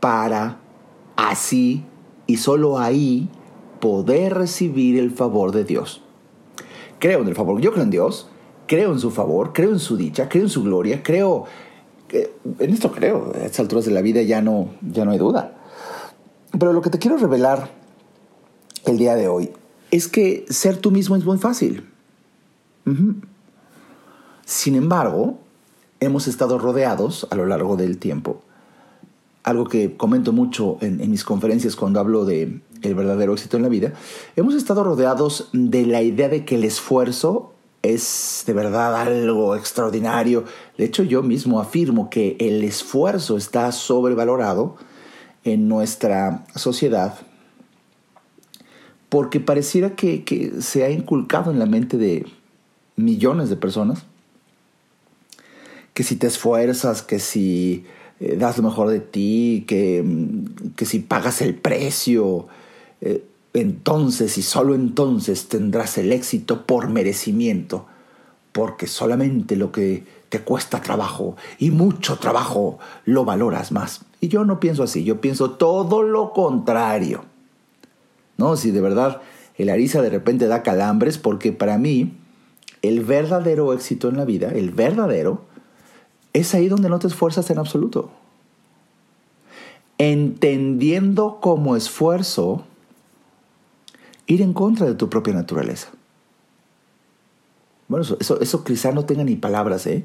para 0.00 0.58
así 1.16 1.84
y 2.26 2.36
solo 2.36 2.78
ahí 2.78 3.28
poder 3.80 4.34
recibir 4.34 4.98
el 4.98 5.10
favor 5.10 5.52
de 5.52 5.64
Dios. 5.64 6.02
Creo 6.98 7.22
en 7.22 7.28
el 7.28 7.34
favor, 7.34 7.60
yo 7.60 7.72
creo 7.72 7.84
en 7.84 7.90
Dios, 7.90 8.28
creo 8.66 8.92
en 8.92 8.98
su 8.98 9.10
favor, 9.10 9.52
creo 9.52 9.70
en 9.70 9.78
su 9.78 9.96
dicha, 9.96 10.28
creo 10.28 10.44
en 10.44 10.48
su 10.48 10.62
gloria, 10.62 11.02
creo, 11.02 11.44
en 12.10 12.70
esto 12.70 12.90
creo, 12.90 13.32
a 13.34 13.44
estas 13.44 13.60
alturas 13.60 13.84
de 13.84 13.92
la 13.92 14.02
vida 14.02 14.22
ya 14.22 14.40
no, 14.40 14.70
ya 14.80 15.04
no 15.04 15.10
hay 15.10 15.18
duda. 15.18 15.56
Pero 16.58 16.72
lo 16.72 16.80
que 16.80 16.90
te 16.90 16.98
quiero 16.98 17.16
revelar 17.16 17.70
el 18.84 18.98
día 18.98 19.14
de 19.14 19.28
hoy 19.28 19.50
es 19.90 20.08
que 20.08 20.46
ser 20.48 20.78
tú 20.78 20.90
mismo 20.90 21.16
es 21.16 21.24
muy 21.24 21.38
fácil. 21.38 21.88
Sin 24.44 24.74
embargo, 24.76 25.38
hemos 26.00 26.28
estado 26.28 26.58
rodeados 26.58 27.26
a 27.30 27.34
lo 27.34 27.46
largo 27.46 27.76
del 27.76 27.98
tiempo 27.98 28.42
algo 29.46 29.68
que 29.68 29.96
comento 29.96 30.32
mucho 30.32 30.76
en, 30.80 31.08
mis 31.08 31.22
conferencias 31.22 31.76
cuando 31.76 32.00
hablo 32.00 32.24
de 32.24 32.60
el 32.82 32.94
verdadero 32.94 33.32
éxito 33.32 33.56
en 33.56 33.62
la 33.62 33.68
vida, 33.68 33.92
hemos 34.36 34.54
estado 34.54 34.84
rodeados 34.84 35.48
de 35.52 35.86
la 35.86 36.02
idea 36.02 36.28
de 36.28 36.44
que 36.44 36.56
el 36.56 36.64
esfuerzo 36.64 37.52
es 37.82 38.44
de 38.46 38.52
verdad 38.52 38.96
algo 38.96 39.54
extraordinario. 39.54 40.44
De 40.76 40.84
hecho, 40.84 41.02
yo 41.02 41.22
mismo 41.22 41.60
afirmo 41.60 42.10
que 42.10 42.36
el 42.40 42.64
esfuerzo 42.64 43.36
está 43.36 43.70
sobrevalorado 43.72 44.76
en 45.44 45.68
nuestra 45.68 46.44
sociedad 46.54 47.18
porque 49.08 49.40
pareciera 49.40 49.94
que, 49.94 50.24
que 50.24 50.60
se 50.60 50.84
ha 50.84 50.90
inculcado 50.90 51.50
en 51.50 51.58
la 51.58 51.66
mente 51.66 51.96
de 51.96 52.26
millones 52.96 53.48
de 53.48 53.56
personas 53.56 54.04
que 55.94 56.02
si 56.02 56.16
te 56.16 56.26
esfuerzas, 56.26 57.00
que 57.00 57.18
si 57.18 57.86
eh, 58.20 58.36
das 58.36 58.58
lo 58.58 58.64
mejor 58.64 58.90
de 58.90 59.00
ti, 59.00 59.64
que, 59.66 60.04
que 60.76 60.84
si 60.84 60.98
pagas 60.98 61.40
el 61.40 61.54
precio, 61.54 62.48
eh, 63.00 63.24
entonces 63.54 64.36
y 64.38 64.42
solo 64.42 64.74
entonces 64.74 65.48
tendrás 65.48 65.98
el 65.98 66.12
éxito 66.12 66.66
por 66.66 66.88
merecimiento, 66.88 67.86
porque 68.52 68.86
solamente 68.86 69.56
lo 69.56 69.72
que 69.72 70.04
te 70.28 70.40
cuesta 70.40 70.82
trabajo 70.82 71.36
y 71.58 71.70
mucho 71.70 72.18
trabajo 72.18 72.78
lo 73.04 73.24
valoras 73.24 73.72
más. 73.72 74.02
Y 74.20 74.28
yo 74.28 74.44
no 74.44 74.60
pienso 74.60 74.82
así, 74.82 75.04
yo 75.04 75.20
pienso 75.20 75.52
todo 75.52 76.02
lo 76.02 76.32
contrario. 76.32 77.24
No, 78.36 78.56
si 78.56 78.70
de 78.70 78.80
verdad 78.80 79.22
el 79.56 79.70
Arisa 79.70 80.02
de 80.02 80.10
repente 80.10 80.46
da 80.46 80.62
calambres, 80.62 81.18
porque 81.18 81.52
para 81.52 81.78
mí 81.78 82.12
el 82.82 83.00
verdadero 83.00 83.72
éxito 83.72 84.08
en 84.08 84.16
la 84.16 84.24
vida, 84.24 84.50
el 84.50 84.70
verdadero, 84.70 85.42
es 86.32 86.54
ahí 86.54 86.68
donde 86.68 86.90
no 86.90 86.98
te 86.98 87.06
esfuerzas 87.06 87.50
en 87.50 87.58
absoluto. 87.58 88.10
Entendiendo 89.98 91.38
como 91.40 91.74
esfuerzo 91.76 92.64
ir 94.26 94.42
en 94.42 94.52
contra 94.52 94.86
de 94.86 94.94
tu 94.94 95.08
propia 95.08 95.34
naturaleza. 95.34 95.88
Bueno, 97.88 98.04
eso, 98.18 98.40
eso, 98.40 98.64
quizá 98.64 98.92
no 98.92 99.04
tenga 99.04 99.24
ni 99.24 99.36
palabras, 99.36 99.86
¿eh? 99.86 100.04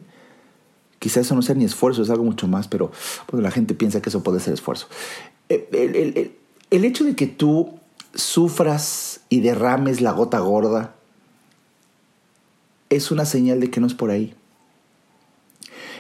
Quizá 1.00 1.22
eso 1.22 1.34
no 1.34 1.42
sea 1.42 1.56
ni 1.56 1.66
esfuerzo, 1.66 2.04
es 2.04 2.12
algo 2.12 2.24
mucho 2.24 2.48
más, 2.48 2.68
pero 2.68 2.92
la 3.32 3.50
gente 3.50 3.74
piensa 3.74 4.02
que 4.02 4.10
eso 4.10 4.22
puede 4.22 4.40
ser 4.40 4.54
esfuerzo. 4.54 4.88
Eh, 5.50 5.68
el, 5.74 6.36
el 6.70 6.86
hecho 6.86 7.04
de 7.04 7.16
que 7.16 7.26
tú 7.26 7.80
sufras 8.14 9.22
y 9.30 9.40
derrames 9.40 10.02
la 10.02 10.12
gota 10.12 10.40
gorda 10.40 10.96
es 12.90 13.10
una 13.10 13.26
señal 13.26 13.60
de 13.60 13.72
que 13.72 13.80
no 13.80 13.88
es 13.88 13.94
por 13.94 14.12
ahí. 14.12 14.36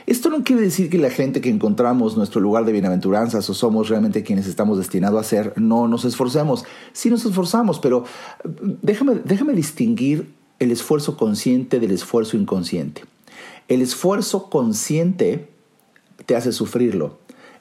Esto 0.06 0.30
no 0.30 0.44
quiere 0.44 0.62
decir 0.62 0.90
que 0.90 0.98
la 0.98 1.10
gente 1.10 1.42
que 1.42 1.50
encontramos 1.50 2.18
nuestro 2.18 2.42
lugar 2.42 2.66
de 2.66 2.72
bienaventuranzas 2.72 3.50
o 3.50 3.54
somos 3.54 3.90
realmente 3.90 4.24
quienes 4.24 4.48
estamos 4.48 4.78
destinados 4.78 5.20
a 5.20 5.28
ser, 5.28 5.54
no 5.58 5.88
nos 5.88 6.06
esforcemos. 6.06 6.66
Sí 6.94 7.10
nos 7.10 7.26
esforzamos, 7.26 7.80
pero 7.80 8.06
déjame, 8.82 9.22
déjame 9.24 9.54
distinguir 9.54 10.34
el 10.60 10.72
esfuerzo 10.72 11.18
consciente 11.18 11.80
del 11.80 11.92
esfuerzo 11.92 12.38
inconsciente. 12.38 13.04
El 13.68 13.82
esfuerzo 13.82 14.50
consciente 14.50 15.50
te 16.26 16.36
hace 16.36 16.52
sufrirlo. 16.52 17.20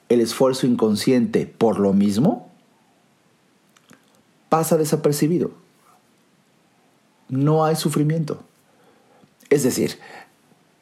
El 0.09 0.21
esfuerzo 0.21 0.67
inconsciente, 0.67 1.47
por 1.47 1.79
lo 1.79 1.93
mismo, 1.93 2.51
pasa 4.49 4.77
desapercibido. 4.77 5.53
No 7.29 7.65
hay 7.65 7.77
sufrimiento. 7.77 8.43
Es 9.51 9.63
decir, 9.63 9.99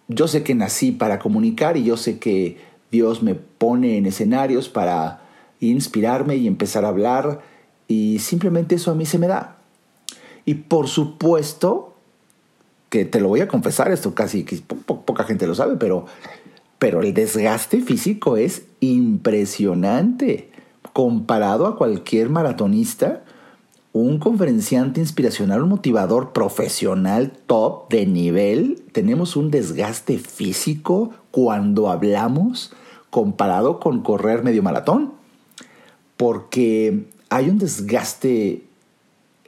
yo 0.09 0.27
sé 0.27 0.43
que 0.43 0.55
nací 0.55 0.93
para 0.93 1.19
comunicar 1.19 1.77
y 1.77 1.85
yo 1.85 1.97
sé 1.97 2.19
que 2.19 2.59
Dios 2.91 3.23
me 3.23 3.35
pone 3.35 3.99
en 3.99 4.07
escenarios 4.07 4.69
para 4.69 5.21
inspirarme 5.61 6.37
y 6.37 6.47
empezar 6.47 6.85
a 6.85 6.89
hablar 6.89 7.43
y 7.87 8.19
simplemente 8.19 8.77
eso 8.77 8.91
a 8.91 8.95
mí 8.95 9.07
se 9.07 9.19
me 9.19 9.27
da. 9.27 9.59
Y 10.45 10.55
por 10.55 10.89
supuesto 10.89 11.95
que 12.89 13.05
te 13.05 13.21
lo 13.21 13.29
voy 13.29 13.41
a 13.41 13.49
confesar, 13.49 13.93
esto 13.93 14.15
casi 14.15 14.45
poca 14.45 15.25
gente 15.25 15.47
lo 15.47 15.55
sabe, 15.55 15.77
pero, 15.77 16.07
pero 16.79 17.03
el 17.03 17.13
desgaste 17.13 17.83
físico 17.83 18.39
es 18.39 18.63
impresionante 18.81 20.51
comparado 20.95 21.67
a 21.67 21.77
cualquier 21.77 22.31
maratonista 22.31 23.25
un 24.01 24.19
conferenciante 24.19 25.01
inspiracional, 25.01 25.63
un 25.63 25.71
motivador 25.71 26.33
profesional 26.33 27.33
top 27.47 27.89
de 27.91 28.07
nivel, 28.07 28.83
tenemos 28.93 29.37
un 29.37 29.51
desgaste 29.51 30.19
físico 30.19 31.13
cuando 31.31 31.91
hablamos 31.91 32.73
comparado 33.11 33.81
con 33.81 34.03
correr 34.03 34.43
medio 34.43 34.63
maratón, 34.63 35.13
porque 36.17 37.07
hay 37.29 37.49
un 37.49 37.59
desgaste 37.59 38.65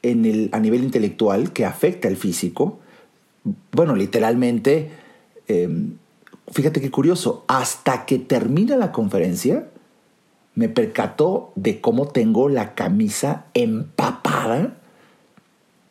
en 0.03 0.25
el, 0.25 0.51
a 0.53 0.61
nivel 0.61 0.83
intelectual 0.83 1.53
que 1.53 1.65
afecta 1.65 2.09
al 2.09 2.17
físico. 2.17 2.79
Bueno, 3.73 3.95
literalmente, 3.95 4.91
em, 5.49 5.97
fíjate 6.51 6.81
qué 6.81 6.91
curioso, 6.91 7.45
hasta 7.49 8.07
que 8.07 8.19
termina 8.19 8.77
la 8.77 8.93
conferencia, 8.93 9.69
me 10.55 10.69
percató 10.69 11.53
de 11.55 11.81
cómo 11.81 12.09
tengo 12.09 12.49
la 12.49 12.75
camisa 12.75 13.47
empapada, 13.55 14.77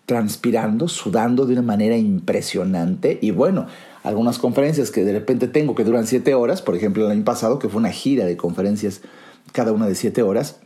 transpirando, 0.05 0.87
sudando 0.87 1.45
de 1.45 1.53
una 1.53 1.61
manera 1.61 1.97
impresionante. 1.97 3.19
Y 3.21 3.31
bueno, 3.31 3.67
algunas 4.03 4.39
conferencias 4.39 4.91
que 4.91 5.03
de 5.03 5.13
repente 5.13 5.47
tengo 5.47 5.75
que 5.75 5.83
duran 5.83 6.07
siete 6.07 6.33
horas, 6.33 6.61
por 6.61 6.75
ejemplo 6.75 7.05
el 7.05 7.11
año 7.11 7.23
pasado, 7.23 7.59
que 7.59 7.69
fue 7.69 7.79
una 7.79 7.91
gira 7.91 8.25
de 8.25 8.37
conferencias, 8.37 9.01
cada 9.51 9.71
una 9.71 9.87
de 9.87 9.95
siete 9.95 10.21
horas. 10.23 10.59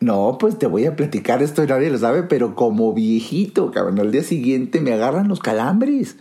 No, 0.00 0.36
pues 0.40 0.58
te 0.58 0.66
voy 0.66 0.86
a 0.86 0.96
platicar 0.96 1.42
esto 1.42 1.62
y 1.62 1.68
nadie 1.68 1.90
lo 1.90 1.98
sabe, 1.98 2.24
pero 2.24 2.56
como 2.56 2.92
viejito, 2.92 3.70
cabrón, 3.70 4.00
al 4.00 4.10
día 4.10 4.24
siguiente 4.24 4.80
me 4.80 4.92
agarran 4.92 5.28
los 5.28 5.38
calambres. 5.38 6.16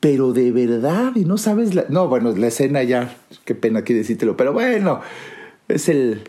Pero 0.00 0.34
de 0.34 0.52
verdad, 0.52 1.12
y 1.14 1.24
no 1.24 1.38
sabes 1.38 1.74
la... 1.74 1.86
No, 1.88 2.08
bueno, 2.08 2.32
la 2.32 2.48
escena 2.48 2.82
ya, 2.82 3.16
qué 3.46 3.54
pena 3.54 3.78
aquí 3.78 3.94
decírtelo, 3.94 4.36
pero 4.36 4.52
bueno, 4.52 5.00
es 5.68 5.88
el, 5.88 6.22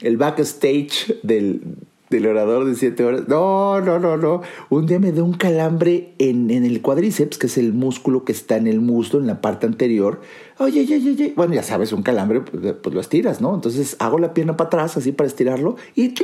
el 0.00 0.16
backstage 0.16 1.20
del, 1.22 1.62
del 2.10 2.26
orador 2.26 2.66
de 2.66 2.74
siete 2.74 3.04
horas. 3.04 3.26
No, 3.26 3.80
no, 3.80 3.98
no, 3.98 4.16
no. 4.16 4.42
Un 4.70 4.86
día 4.86 4.98
me 4.98 5.12
dio 5.12 5.24
un 5.24 5.32
calambre 5.32 6.14
en, 6.18 6.50
en, 6.50 6.64
el 6.64 6.80
cuádriceps, 6.80 7.38
que 7.38 7.46
es 7.46 7.58
el 7.58 7.72
músculo 7.72 8.24
que 8.24 8.32
está 8.32 8.56
en 8.56 8.66
el 8.66 8.80
muslo, 8.80 9.18
en 9.18 9.26
la 9.26 9.40
parte 9.40 9.66
anterior. 9.66 10.20
Oye, 10.58 10.80
oye, 10.80 10.96
oye, 10.96 11.32
Bueno, 11.34 11.54
ya 11.54 11.62
sabes, 11.62 11.92
un 11.92 12.02
calambre, 12.02 12.40
pues, 12.42 12.74
pues, 12.82 12.94
lo 12.94 13.00
estiras, 13.00 13.40
¿no? 13.40 13.54
Entonces 13.54 13.96
hago 13.98 14.18
la 14.18 14.34
pierna 14.34 14.56
para 14.56 14.68
atrás, 14.68 14.96
así 14.96 15.10
para 15.12 15.26
estirarlo, 15.26 15.76
y 15.96 16.14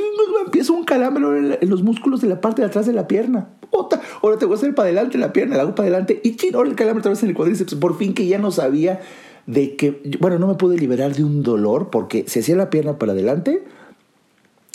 empiezo 0.45 0.73
un 0.73 0.83
calambre 0.83 1.57
en, 1.61 1.69
los 1.69 1.83
músculos 1.83 2.21
de 2.21 2.27
la 2.27 2.39
parte 2.41 2.61
de 2.61 2.67
atrás 2.67 2.85
de 2.85 2.93
la 2.93 3.07
pierna. 3.07 3.49
Ota, 3.71 4.01
ahora 4.21 4.37
te 4.37 4.45
voy 4.45 4.55
a 4.55 4.57
hacer 4.57 4.73
para 4.73 4.87
adelante 4.87 5.17
la 5.17 5.33
pierna, 5.33 5.55
la 5.57 5.63
hago 5.63 5.75
para 5.75 5.87
adelante, 5.87 6.19
y 6.23 6.35
ching, 6.35 6.55
ahora 6.55 6.69
el 6.69 6.75
calambre 6.75 7.01
otra 7.01 7.11
vez 7.11 7.21
en 7.23 7.29
el 7.29 7.35
cuádriceps. 7.35 7.75
Por 7.75 7.97
fin 7.97 8.13
que 8.13 8.27
ya 8.27 8.37
no 8.39 8.51
sabía 8.51 9.01
de 9.49 9.75
que, 9.75 9.99
bueno, 10.19 10.37
no 10.37 10.45
me 10.45 10.53
pude 10.53 10.77
liberar 10.77 11.15
de 11.15 11.23
un 11.23 11.41
dolor 11.41 11.89
porque 11.89 12.25
si 12.27 12.39
hacía 12.39 12.55
la 12.55 12.69
pierna 12.69 12.99
para 12.99 13.13
adelante, 13.13 13.63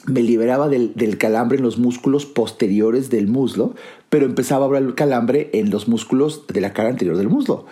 me 0.07 0.21
liberaba 0.21 0.69
del, 0.69 1.16
calambre 1.16 1.59
en 1.59 1.62
los 1.62 1.78
músculos 1.78 2.26
posteriores 2.26 3.09
del 3.09 3.28
muslo, 3.28 3.76
pero 4.09 4.26
empezaba 4.26 4.64
a 4.64 4.69
haber 4.69 4.83
el 4.83 4.97
calambre 4.97 5.49
en 5.52 5.71
los 5.71 5.87
músculos 5.87 6.49
de 6.49 6.61
la 6.61 6.73
cara 6.73 6.88
anterior 6.88 7.16
del 7.16 7.28
muslo. 7.28 7.66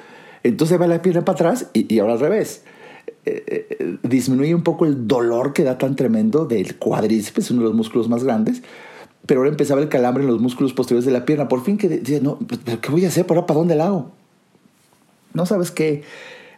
Entonces 0.44 0.80
va 0.80 0.87
la 0.87 1.02
pierna 1.02 1.25
para 1.25 1.35
atrás 1.35 1.71
y, 1.73 1.99
ahora 1.99 2.12
al 2.12 2.21
revés. 2.21 2.62
Eh, 3.26 3.66
eh, 3.80 3.99
disminuye 4.04 4.54
un 4.54 4.62
poco 4.62 4.87
el 4.87 5.09
dolor 5.09 5.54
que 5.54 5.64
da 5.64 5.78
tan 5.78 5.97
tremendo 5.97 6.44
del 6.44 6.76
cuádriceps, 6.76 7.50
uno 7.50 7.62
de 7.62 7.68
los 7.68 7.75
músculos 7.75 8.09
más 8.09 8.23
grandes, 8.23 8.62
pero 9.26 9.40
ahora 9.40 9.50
empezaba 9.50 9.80
el 9.80 9.88
calambre 9.88 10.23
en 10.23 10.30
los 10.30 10.40
músculos 10.40 10.73
posteriores 10.73 11.04
de 11.04 11.12
la 11.12 11.25
pierna. 11.25 11.49
Por 11.49 11.64
fin 11.64 11.78
que 11.78 12.00
no, 12.23 12.38
¿qué 12.80 12.92
voy 12.92 13.04
a 13.04 13.09
hacer? 13.09 13.26
¿Para, 13.26 13.44
para 13.44 13.59
dónde 13.59 13.75
la 13.75 13.87
hago? 13.87 14.12
No 15.35 15.47
sabes 15.47 15.73
qué 15.73 16.04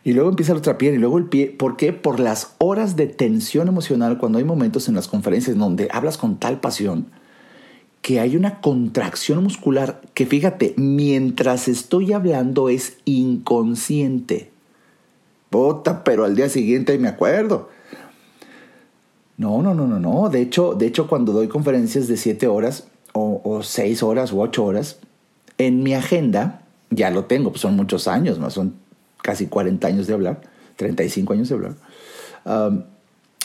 y 0.04 0.12
luego 0.12 0.28
empieza 0.28 0.52
la 0.52 0.58
otra 0.58 0.76
pierna 0.76 0.98
y 0.98 1.00
luego 1.00 1.16
el 1.16 1.24
pie. 1.24 1.46
¿Por 1.46 1.76
qué? 1.76 1.94
Por 1.94 2.20
las 2.20 2.54
horas 2.58 2.94
de 2.94 3.06
tensión 3.06 3.68
emocional 3.68 4.18
cuando 4.18 4.38
hay 4.38 4.44
momentos 4.44 4.86
en 4.88 4.94
las 4.94 5.08
conferencias 5.08 5.56
donde 5.56 5.88
hablas 5.90 6.18
con 6.18 6.38
tal 6.38 6.60
pasión 6.60 7.06
que 8.02 8.20
hay 8.20 8.36
una 8.36 8.60
contracción 8.60 9.42
muscular 9.42 10.02
que 10.12 10.26
fíjate, 10.26 10.74
mientras 10.76 11.68
estoy 11.68 12.12
hablando 12.12 12.68
es 12.68 12.98
inconsciente. 13.06 14.50
Bota, 15.50 16.04
pero 16.04 16.26
al 16.26 16.36
día 16.36 16.50
siguiente 16.50 16.98
me 16.98 17.08
acuerdo. 17.08 17.70
No, 19.38 19.62
no, 19.62 19.72
no, 19.72 19.86
no, 19.86 19.98
no. 19.98 20.28
De 20.28 20.42
hecho, 20.42 20.74
de 20.74 20.84
hecho 20.84 21.08
cuando 21.08 21.32
doy 21.32 21.48
conferencias 21.48 22.06
de 22.06 22.18
siete 22.18 22.46
horas 22.46 22.88
o, 23.14 23.40
o 23.42 23.62
seis 23.62 24.02
horas 24.02 24.34
o 24.34 24.40
ocho 24.40 24.66
horas, 24.66 24.98
en 25.56 25.82
mi 25.82 25.94
agenda, 25.94 26.60
ya 26.90 27.08
lo 27.08 27.24
tengo, 27.24 27.52
pues 27.52 27.62
son 27.62 27.74
muchos 27.74 28.06
años, 28.06 28.38
más 28.38 28.52
son 28.52 28.74
casi 29.24 29.46
40 29.46 29.88
años 29.88 30.06
de 30.06 30.12
hablar, 30.12 30.42
35 30.76 31.32
años 31.32 31.48
de 31.48 31.54
hablar, 31.54 31.74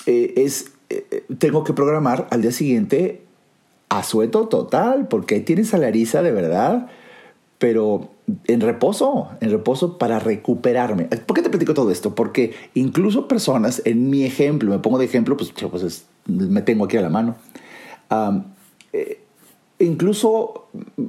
eh, 0.06 0.34
es, 0.36 0.74
eh, 0.90 1.24
tengo 1.38 1.64
que 1.64 1.72
programar 1.72 2.28
al 2.32 2.42
día 2.42 2.52
siguiente 2.52 3.22
a 3.88 4.04
sueto 4.04 4.50
total, 4.50 5.08
porque 5.08 5.36
ahí 5.36 5.42
tienes 5.42 5.74
a 5.74 5.80
de 5.80 6.32
verdad 6.32 6.90
pero 7.60 8.10
en 8.48 8.62
reposo, 8.62 9.28
en 9.42 9.52
reposo 9.52 9.98
para 9.98 10.18
recuperarme. 10.18 11.06
¿Por 11.06 11.36
qué 11.36 11.42
te 11.42 11.50
platico 11.50 11.74
todo 11.74 11.92
esto? 11.92 12.16
Porque 12.16 12.54
incluso 12.74 13.28
personas, 13.28 13.82
en 13.86 14.10
mi 14.10 14.24
ejemplo, 14.24 14.72
me 14.72 14.80
pongo 14.80 14.98
de 14.98 15.06
ejemplo, 15.06 15.36
pues, 15.36 15.52
pues 15.70 16.06
me 16.26 16.62
tengo 16.62 16.86
aquí 16.86 16.96
a 16.96 17.02
la 17.02 17.10
mano. 17.10 17.36
Eh, 18.94 19.20
incluso 19.80 20.68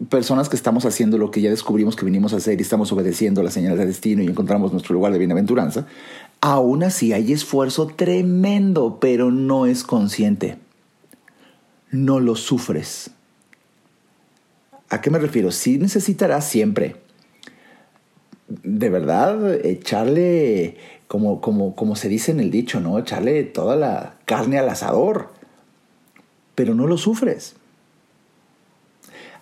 personas 0.09 0.49
que 0.49 0.57
estamos 0.57 0.85
haciendo 0.87 1.19
lo 1.19 1.31
que 1.31 1.41
ya 1.41 1.51
descubrimos 1.51 1.97
que 1.97 2.05
vinimos 2.05 2.33
a 2.33 2.37
hacer 2.37 2.59
y 2.59 2.63
estamos 2.63 2.93
obedeciendo 2.93 3.43
las 3.43 3.53
señales 3.53 3.79
de 3.79 3.87
destino 3.87 4.23
y 4.23 4.27
encontramos 4.27 4.73
nuestro 4.73 4.95
lugar 4.95 5.13
de 5.13 5.19
bienaventuranza, 5.19 5.87
aún 6.41 6.85
así 6.85 7.13
hay 7.13 7.33
esfuerzo 7.33 7.89
tremendo, 7.89 8.99
pero 9.01 9.31
no 9.31 9.67
es 9.67 9.83
consciente. 9.83 10.57
No 11.91 12.21
lo 12.21 12.37
sufres. 12.37 13.11
¿A 14.89 15.01
qué 15.01 15.11
me 15.11 15.19
refiero? 15.19 15.51
Sí 15.51 15.79
necesitarás 15.79 16.49
siempre, 16.49 16.97
de 18.49 18.91
verdad, 18.91 19.55
echarle, 19.65 20.77
como, 21.09 21.41
como, 21.41 21.75
como 21.75 21.97
se 21.97 22.09
dice 22.09 22.33
en 22.33 22.41
el 22.41 22.51
dicho, 22.51 22.81
¿no? 22.81 22.99
Echarle 22.99 23.43
toda 23.45 23.77
la 23.77 24.17
carne 24.25 24.59
al 24.59 24.69
asador, 24.69 25.33
pero 26.55 26.75
no 26.75 26.87
lo 26.87 26.97
sufres 26.97 27.57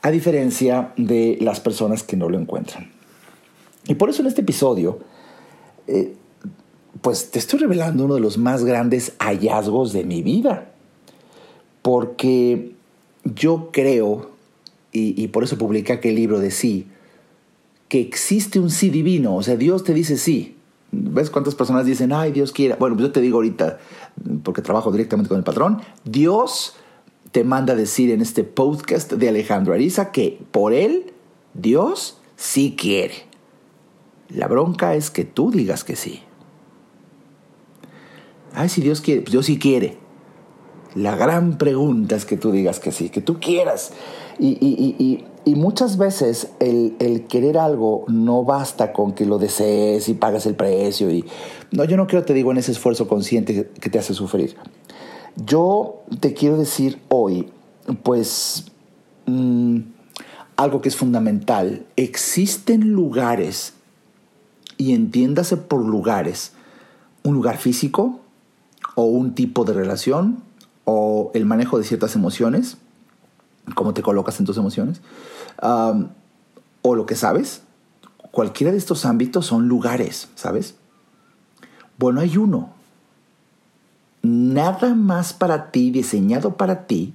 a 0.02 0.11
diferencia 0.11 0.93
de 0.97 1.38
las 1.40 1.61
personas 1.61 2.02
que 2.02 2.17
no 2.17 2.28
lo 2.28 2.38
encuentran. 2.38 2.90
Y 3.87 3.95
por 3.95 4.11
eso 4.11 4.23
en 4.23 4.28
este 4.28 4.43
episodio, 4.43 4.99
eh, 5.87 6.14
pues 7.00 7.31
te 7.31 7.38
estoy 7.38 7.59
revelando 7.61 8.05
uno 8.05 8.14
de 8.14 8.21
los 8.21 8.38
más 8.38 8.64
grandes 8.64 9.14
hallazgos 9.19 9.93
de 9.93 10.05
mi 10.05 10.23
vida, 10.23 10.71
porque 11.83 12.73
yo 13.25 13.71
creo, 13.73 14.31
y, 14.93 15.28
por 15.28 15.45
eso 15.45 15.57
publiqué 15.59 15.93
aquel 15.93 16.17
libro 16.17 16.40
de 16.40 16.50
sí, 16.50 16.87
que 17.88 18.00
existe 18.00 18.61
un 18.61 18.71
sí 18.71 18.90
divino, 18.90 19.37
o 19.37 19.43
sea, 19.43 19.57
Dios 19.57 19.85
te 19.85 19.95
dice 19.95 20.17
sí. 20.17 20.55
¿Ves 20.90 21.28
cuántas 21.28 21.55
personas 21.55 21.85
dicen, 21.85 22.12
ay, 22.12 22.33
Dios 22.33 22.50
quiera? 22.50 22.76
Bueno, 22.76 22.97
pues 22.97 23.09
yo 23.09 23.12
te 23.12 23.21
digo 23.21 23.37
ahorita, 23.37 23.78
porque 24.43 24.62
trabajo 24.62 24.90
directamente 24.90 25.28
con 25.28 25.37
el 25.37 25.45
patrón, 25.45 25.83
Dios 26.05 26.76
te 27.32 27.44
manda 27.44 27.75
decir 27.75 28.11
en 28.11 28.20
este 28.20 28.44
podcast 28.44 29.12
de 29.12 29.28
Alejandro 29.28 29.75
Ariza 29.75 30.12
que 30.12 30.40
por 30.50 30.73
él 30.73 31.12
Dios 31.54 32.18
sí 32.37 32.75
quiere. 32.78 33.26
La 34.28 34.47
bronca 34.47 34.94
es 34.94 35.11
que 35.11 35.25
tú 35.25 35.50
digas 35.50 35.85
que 35.85 35.97
sí. 35.97 36.23
Ay, 38.54 38.68
si 38.68 38.80
Dios 38.80 39.00
quiere, 39.00 39.23
pues 39.23 39.32
Dios 39.32 39.47
sí 39.47 39.58
quiere. 39.58 39.99
La 40.94 41.16
gran 41.16 41.58
pregunta 41.58 42.16
es 42.16 42.25
que 42.25 42.37
tú 42.37 42.50
digas 42.50 42.80
que 42.80 42.92
sí, 42.92 43.11
que 43.11 43.20
tú 43.20 43.40
quieras. 43.40 43.92
Y, 44.38 45.25
muchas 45.47 45.97
veces 45.97 46.52
el, 46.61 46.94
el, 46.99 47.26
querer 47.26 47.56
algo 47.56 48.04
no 48.06 48.44
basta 48.44 48.92
con 48.92 49.12
que 49.12 49.25
lo 49.25 49.38
desees 49.38 50.08
y 50.08 50.14
pagas 50.14 50.47
el 50.47 50.54
precio. 50.54 51.11
Y, 51.11 51.25
no, 51.73 51.85
yo 51.85 51.97
no 51.97 52.06
creo, 52.06 52.25
te 52.25 52.35
digo, 52.35 52.52
en 52.52 52.58
ese 52.58 52.73
esfuerzo 52.73 53.08
consciente 53.08 53.68
que 53.80 53.90
te 53.90 53.99
hace 53.99 54.14
sufrir. 54.14 54.56
Yo 55.45 56.02
te 56.18 56.35
quiero 56.35 56.57
decir 56.57 57.00
hoy, 57.09 57.49
pues, 58.02 58.66
mm, 59.26 59.78
algo 60.57 60.80
que 60.80 60.88
es 60.88 60.97
fundamental. 60.97 61.87
Existen 61.95 62.92
lugares, 62.92 63.75
y 64.76 64.95
entiéndase 64.95 65.57
por 65.57 65.85
lugares, 65.85 66.52
un 67.23 67.35
lugar 67.35 67.57
físico 67.57 68.21
o 68.97 69.04
un 69.04 69.35
tipo 69.35 69.64
de 69.64 69.75
relación 69.75 70.42
o 70.85 71.30
el 71.35 71.47
manejo 71.47 71.78
de 71.78 71.85
ciertas 71.85 72.16
emociones, 72.16 72.78
cómo 73.75 73.95
te 73.95 74.02
colocas 74.02 74.40
en 74.40 74.47
tus 74.47 74.57
emociones, 74.57 75.02
o 75.61 76.95
lo 76.95 77.07
que 77.07 77.14
sabes. 77.14 77.62
Cualquiera 78.33 78.73
de 78.73 78.78
estos 78.78 79.04
ámbitos 79.04 79.47
son 79.47 79.68
lugares, 79.68 80.28
¿sabes? 80.35 80.75
Bueno, 81.97 82.21
hay 82.21 82.37
uno 82.37 82.77
nada 84.28 84.94
más 84.94 85.32
para 85.32 85.70
ti, 85.70 85.90
diseñado 85.90 86.56
para 86.56 86.87
ti, 86.87 87.14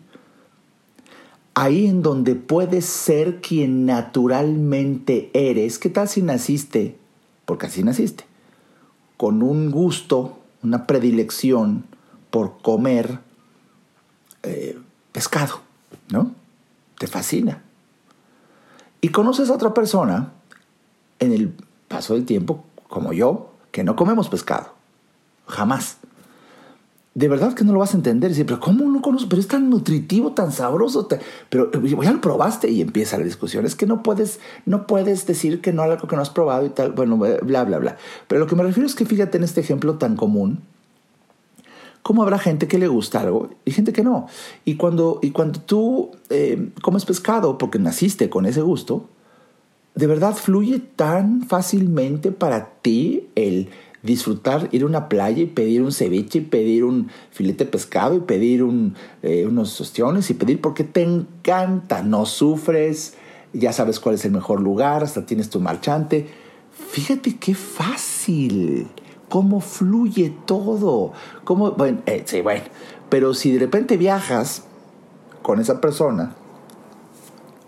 ahí 1.54 1.86
en 1.86 2.02
donde 2.02 2.36
puedes 2.36 2.86
ser 2.86 3.42
quien 3.42 3.86
naturalmente 3.86 5.30
eres. 5.34 5.80
¿Qué 5.80 5.90
tal 5.90 6.08
si 6.08 6.22
naciste? 6.22 6.98
Porque 7.46 7.68
así 7.68 7.84
naciste. 7.84 8.26
Con 9.18 9.44
un 9.44 9.72
gusto, 9.72 10.40
una 10.64 10.88
predilección 10.88 11.86
por 12.32 12.58
comer 12.62 13.20
eh, 14.42 14.80
pescado, 15.12 15.62
¿no? 16.10 16.32
Te 16.98 17.08
fascina. 17.08 17.62
Y 19.02 19.10
conoces 19.10 19.50
a 19.50 19.54
otra 19.54 19.74
persona 19.74 20.32
en 21.20 21.32
el 21.32 21.54
paso 21.88 22.16
del 22.16 22.26
tiempo, 22.26 22.64
como 22.88 23.14
yo, 23.14 23.52
que 23.72 23.84
no 23.84 23.96
comemos 23.96 24.30
pescado. 24.30 24.74
Jamás 25.48 25.98
de 27.16 27.28
verdad 27.28 27.54
que 27.54 27.64
no 27.64 27.74
lo 27.74 27.80
vas 27.80 27.94
a 27.94 27.98
entender. 27.98 28.32
Dice, 28.32 28.46
pero 28.46 28.60
¿cómo 28.60 28.86
no 28.86 29.02
conozco? 29.02 29.30
Pero 29.30 29.40
es 29.40 29.48
tan 29.48 29.70
nutritivo, 29.70 30.32
tan 30.32 30.52
sabroso. 30.52 31.08
Pero 31.50 31.72
ya 32.02 32.12
lo 32.12 32.22
probaste 32.22 32.70
y 32.72 32.82
empieza 32.82 33.18
la 33.18 33.24
discusión. 33.24 33.66
Es 33.66 33.76
que 33.76 33.86
no 33.86 34.02
puedes, 34.02 34.40
no 34.66 34.88
puedes 34.88 35.26
decir 35.28 35.62
que 35.62 35.74
no 35.74 35.84
algo 35.84 36.08
que 36.08 36.16
no 36.16 36.22
has 36.22 36.32
probado 36.32 36.66
y 36.66 36.70
tal. 36.70 36.92
Bueno, 36.94 37.18
bla, 37.18 37.64
bla, 37.64 37.78
bla. 37.78 37.98
Pero 38.28 38.40
lo 38.40 38.48
que 38.48 38.56
me 38.56 38.64
refiero 38.64 38.88
es 38.88 38.96
que 38.96 39.06
fíjate 39.06 39.38
en 39.38 39.44
este 39.44 39.62
ejemplo 39.62 39.96
tan 39.96 40.16
común. 40.16 40.62
¿Cómo 42.02 42.24
habrá 42.24 42.38
gente 42.38 42.68
que 42.68 42.80
le 42.80 42.88
gusta 42.88 43.22
algo 43.22 43.52
y 43.64 43.72
gente 43.72 43.94
que 43.94 44.04
no? 44.04 44.28
Y 44.66 44.76
cuando, 44.76 45.20
y 45.22 45.32
cuando 45.32 45.62
tú 45.62 46.12
eh, 46.30 46.72
comes 46.82 47.06
pescado 47.06 47.58
porque 47.58 47.80
naciste 47.80 48.30
con 48.30 48.46
ese 48.46 48.62
gusto, 48.62 49.08
de 49.96 50.08
verdad 50.08 50.36
fluye 50.36 50.80
tan 50.80 51.44
fácilmente 51.44 52.34
para 52.34 52.72
ti 52.82 53.30
el 53.36 53.70
disfrutar, 54.04 54.68
ir 54.72 54.84
a 54.84 54.86
una 54.86 55.10
playa 55.10 55.42
y 55.42 55.46
pedir 55.46 55.82
un 55.82 55.94
ceviche 55.94 56.40
y 56.40 56.42
pedir 56.42 56.84
un 56.84 57.10
filete 57.32 57.64
de 57.64 57.72
pescado 57.72 58.16
y 58.16 58.20
pedir 58.20 58.64
eh, 59.24 59.46
unos 59.48 59.80
ostiones 59.80 60.30
y 60.30 60.34
pedir 60.34 60.62
porque 60.62 60.84
te 60.84 61.02
encanta, 61.02 62.04
no 62.04 62.26
sufres, 62.26 63.16
ya 63.54 63.72
sabes 63.72 64.00
cuál 64.00 64.16
es 64.16 64.26
el 64.26 64.32
mejor 64.32 64.62
lugar, 64.62 65.04
hasta 65.04 65.26
tienes 65.26 65.50
tu 65.50 65.62
marchante. 65.62 66.28
Fíjate 66.90 67.38
qué 67.38 67.56
fácil, 67.56 68.88
cómo 69.30 69.62
fluye 69.62 70.34
todo, 70.46 71.14
cómo, 71.46 71.72
bueno, 71.72 72.00
eh, 72.06 72.24
sí, 72.26 72.42
bueno, 72.42 72.64
pero 73.10 73.34
si 73.34 73.52
de 73.52 73.60
repente 73.60 73.96
viajas 73.96 74.64
con 75.42 75.62
esa 75.62 75.80
persona, 75.80 76.36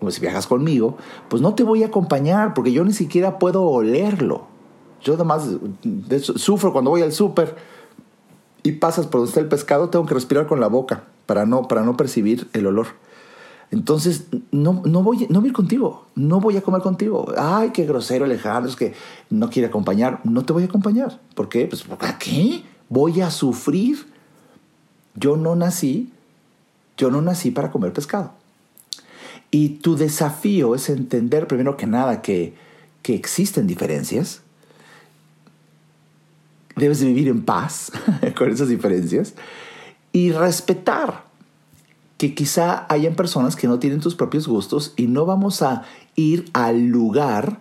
o 0.02 0.12
si 0.12 0.20
viajas 0.20 0.48
conmigo, 0.48 0.98
pues 1.30 1.42
no 1.42 1.56
te 1.56 1.64
voy 1.64 1.84
a 1.84 1.88
acompañar 1.88 2.54
porque 2.54 2.74
yo 2.74 2.84
ni 2.84 2.94
siquiera 2.94 3.40
puedo 3.40 3.64
olerlo. 3.64 4.55
Yo 5.06 5.14
además 5.14 5.48
sufro 6.36 6.74
cuando 6.74 6.90
voy 6.90 7.04
al 7.04 7.14
súper 7.14 7.56
y 8.64 8.74
pasas 8.74 9.06
por 9.06 9.22
donde 9.22 9.30
está 9.30 9.40
el 9.40 9.48
pescado, 9.48 9.90
tengo 9.90 10.08
que 10.08 10.16
respirar 10.16 10.48
con 10.48 10.60
la 10.60 10.68
boca 10.68 11.04
para 11.28 11.46
no, 11.46 11.68
para 11.68 11.84
no 11.84 11.96
percibir 11.96 12.50
el 12.54 12.66
olor. 12.66 12.88
Entonces, 13.70 14.26
no, 14.52 14.82
no, 14.84 15.04
voy, 15.04 15.28
no 15.30 15.42
voy 15.42 15.48
a 15.48 15.52
ir 15.52 15.54
contigo, 15.54 16.08
no 16.16 16.40
voy 16.40 16.58
a 16.58 16.62
comer 16.62 16.82
contigo. 16.82 17.32
Ay, 17.38 17.70
qué 17.70 17.86
grosero 17.86 18.26
Alejandro, 18.26 18.70
es 18.70 18.76
que 18.76 18.94
no 19.30 19.52
quiere 19.52 19.68
acompañar. 19.68 20.22
No 20.24 20.44
te 20.44 20.54
voy 20.54 20.64
a 20.64 20.66
acompañar. 20.66 21.20
¿Por 21.36 21.50
qué? 21.50 21.68
Pues, 21.68 21.84
¿por 21.84 22.00
qué? 22.18 22.64
Voy 22.90 23.22
a 23.22 23.30
sufrir. 23.30 24.08
Yo 25.14 25.38
no 25.38 25.56
nací, 25.56 26.12
yo 26.98 27.12
no 27.12 27.22
nací 27.22 27.52
para 27.52 27.72
comer 27.72 27.94
pescado. 27.94 28.32
Y 29.52 29.70
tu 29.70 29.96
desafío 29.96 30.74
es 30.74 30.90
entender, 30.90 31.48
primero 31.48 31.78
que 31.78 31.86
nada, 31.86 32.24
que, 32.24 32.56
que 33.04 33.14
existen 33.14 33.68
diferencias, 33.68 34.42
debes 36.76 37.00
de 37.00 37.08
vivir 37.08 37.28
en 37.28 37.44
paz 37.44 37.92
con 38.38 38.52
esas 38.52 38.70
diferencias 38.70 39.34
y 40.12 40.32
respetar 40.32 41.26
que 42.18 42.34
quizá 42.34 42.86
hayan 42.90 43.16
personas 43.16 43.56
que 43.56 43.68
no 43.68 43.80
tienen 43.80 44.00
tus 44.00 44.16
propios 44.16 44.48
gustos 44.48 44.94
y 44.96 45.08
no 45.08 45.26
vamos 45.26 45.62
a 45.62 45.84
ir 46.16 46.50
al 46.54 46.88
lugar 46.88 47.60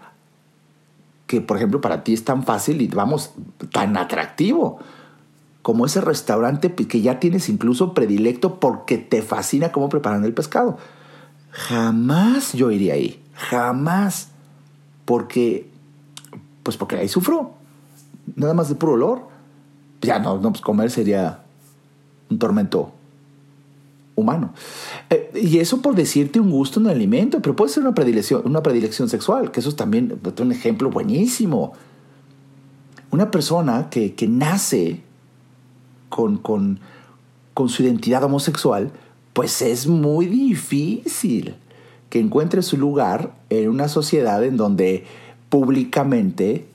que, 1.27 1.40
por 1.40 1.57
ejemplo, 1.57 1.81
para 1.81 2.05
ti 2.05 2.12
es 2.12 2.24
tan 2.24 2.44
fácil 2.44 2.81
y 2.81 2.87
vamos, 2.87 3.33
tan 3.72 3.96
atractivo 3.96 4.79
como 5.62 5.87
ese 5.87 6.00
restaurante 6.00 6.72
que 6.74 7.00
ya 7.00 7.18
tienes 7.18 7.48
incluso 7.48 7.94
predilecto 7.94 8.61
porque 8.61 8.98
te 8.98 9.22
fascina 9.22 9.72
cómo 9.72 9.88
preparan 9.88 10.24
el 10.24 10.35
pescado. 10.35 10.77
Jamás 11.50 12.53
yo 12.53 12.70
iría 12.70 12.94
ahí, 12.94 13.20
jamás, 13.33 14.29
porque, 15.05 15.68
pues 16.62 16.77
porque 16.77 16.96
ahí 16.96 17.09
sufro 17.09 17.55
nada 18.37 18.55
más 18.55 18.69
de 18.69 18.75
puro 18.75 18.93
olor, 18.93 19.29
ya 20.01 20.19
no, 20.19 20.39
no 20.39 20.51
pues 20.51 20.61
comer 20.61 20.91
sería 20.91 21.43
un 22.31 22.39
tormento 22.39 22.93
humano. 24.17 24.53
Eh, 25.11 25.31
y 25.35 25.59
eso 25.59 25.83
por 25.83 25.95
decirte 25.95 26.41
un 26.41 26.51
gusto 26.51 26.81
en 26.81 26.87
el 26.87 26.93
alimento, 26.93 27.41
pero 27.41 27.57
puede 27.57 27.71
ser 27.71 27.83
una 27.83 27.95
predilección, 27.95 28.43
una 28.45 28.63
predilección 28.63 29.09
sexual, 29.09 29.51
que 29.51 29.61
eso 29.61 29.69
es 29.69 29.77
también 29.77 30.19
un 30.41 30.53
ejemplo 30.53 30.91
buenísimo. 30.91 31.73
Una 33.11 33.31
persona 33.31 33.91
que, 33.91 34.15
que 34.15 34.27
nace 34.29 35.03
con, 36.09 36.39
con, 36.39 36.81
con 37.55 37.69
su 37.69 37.83
identidad 37.83 38.23
homosexual, 38.25 38.93
pues 39.33 39.63
es 39.63 39.87
muy 39.87 40.27
difícil 40.27 41.55
que 42.09 42.21
encuentre 42.21 42.63
su 42.63 42.77
lugar 42.77 43.35
en 43.51 43.69
una 43.69 43.89
sociedad 43.89 44.45
en 44.45 44.57
donde 44.57 45.05
públicamente 45.49 46.69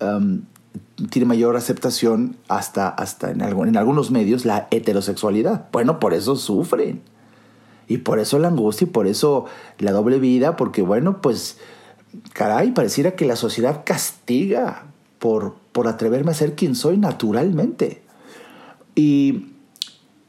um, 0.00 0.40
tiene 1.10 1.26
mayor 1.26 1.56
aceptación 1.56 2.36
hasta, 2.48 2.88
hasta 2.88 3.30
en, 3.30 3.40
en 3.40 3.76
algunos 3.76 4.10
medios 4.10 4.44
la 4.44 4.68
heterosexualidad. 4.70 5.66
Bueno, 5.72 6.00
por 6.00 6.14
eso 6.14 6.36
sufren. 6.36 7.02
Y 7.86 7.98
por 7.98 8.18
eso 8.18 8.38
la 8.38 8.48
angustia 8.48 8.86
y 8.86 8.90
por 8.90 9.06
eso 9.06 9.46
la 9.78 9.92
doble 9.92 10.18
vida, 10.18 10.56
porque 10.56 10.82
bueno, 10.82 11.22
pues, 11.22 11.58
caray, 12.34 12.72
pareciera 12.72 13.12
que 13.12 13.24
la 13.24 13.36
sociedad 13.36 13.82
castiga 13.84 14.86
por, 15.18 15.54
por 15.72 15.88
atreverme 15.88 16.32
a 16.32 16.34
ser 16.34 16.54
quien 16.54 16.74
soy 16.74 16.98
naturalmente. 16.98 18.02
Y, 18.94 19.52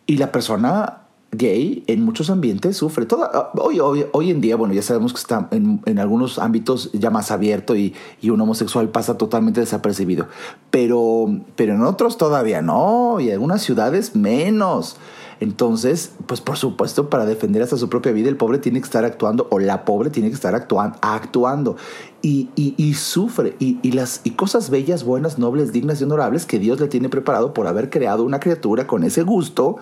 y 0.05 0.17
la 0.17 0.32
persona 0.32 0.98
gay 1.31 1.83
en 1.87 2.03
muchos 2.03 2.29
ambientes 2.29 2.77
sufre. 2.77 3.05
Todo, 3.05 3.29
hoy, 3.55 3.79
hoy, 3.79 4.05
hoy, 4.11 4.31
en 4.31 4.41
día, 4.41 4.55
bueno, 4.55 4.73
ya 4.73 4.81
sabemos 4.81 5.13
que 5.13 5.19
está 5.19 5.47
en, 5.51 5.81
en 5.85 5.99
algunos 5.99 6.39
ámbitos 6.39 6.91
ya 6.93 7.09
más 7.09 7.31
abierto 7.31 7.75
y, 7.75 7.93
y, 8.21 8.29
un 8.29 8.41
homosexual 8.41 8.89
pasa 8.89 9.17
totalmente 9.17 9.59
desapercibido. 9.59 10.27
Pero, 10.71 11.27
pero 11.55 11.73
en 11.73 11.83
otros 11.83 12.17
todavía 12.17 12.61
no, 12.61 13.19
y 13.19 13.27
en 13.27 13.33
algunas 13.33 13.61
ciudades 13.61 14.15
menos. 14.15 14.97
Entonces, 15.41 16.11
pues 16.25 16.41
por 16.41 16.57
supuesto, 16.57 17.09
para 17.09 17.25
defender 17.25 17.61
hasta 17.61 17.77
su 17.77 17.87
propia 17.87 18.11
vida, 18.11 18.27
el 18.27 18.35
pobre 18.35 18.57
tiene 18.57 18.81
que 18.81 18.85
estar 18.85 19.05
actuando, 19.05 19.47
o 19.51 19.59
la 19.59 19.85
pobre 19.85 20.09
tiene 20.09 20.29
que 20.29 20.35
estar 20.35 20.53
actuando, 20.53 20.97
actuando. 21.01 21.77
Y, 22.21 22.49
y, 22.55 22.73
y 22.75 22.95
sufre. 22.95 23.55
Y, 23.59 23.79
y, 23.81 23.93
las 23.93 24.19
y 24.25 24.31
cosas 24.31 24.69
bellas, 24.69 25.05
buenas, 25.05 25.39
nobles, 25.39 25.71
dignas 25.71 26.01
y 26.01 26.03
honorables 26.03 26.45
que 26.45 26.59
Dios 26.59 26.79
le 26.81 26.87
tiene 26.87 27.07
preparado 27.07 27.53
por 27.53 27.67
haber 27.67 27.89
creado 27.89 28.23
una 28.23 28.41
criatura 28.41 28.85
con 28.85 29.05
ese 29.05 29.23
gusto, 29.23 29.77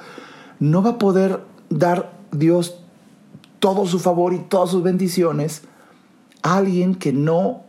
no 0.59 0.81
va 0.81 0.91
a 0.91 0.97
poder 0.97 1.41
dar 1.69 2.13
Dios 2.31 2.79
todo 3.59 3.85
su 3.85 3.99
favor 3.99 4.33
y 4.33 4.39
todas 4.39 4.71
sus 4.71 4.83
bendiciones 4.83 5.63
a 6.41 6.57
alguien 6.57 6.95
que 6.95 7.13
no 7.13 7.63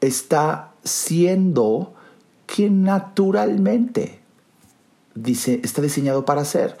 está 0.00 0.72
siendo 0.84 1.94
quien 2.46 2.82
naturalmente 2.82 4.20
dice, 5.14 5.60
está 5.62 5.82
diseñado 5.82 6.24
para 6.24 6.44
ser 6.44 6.76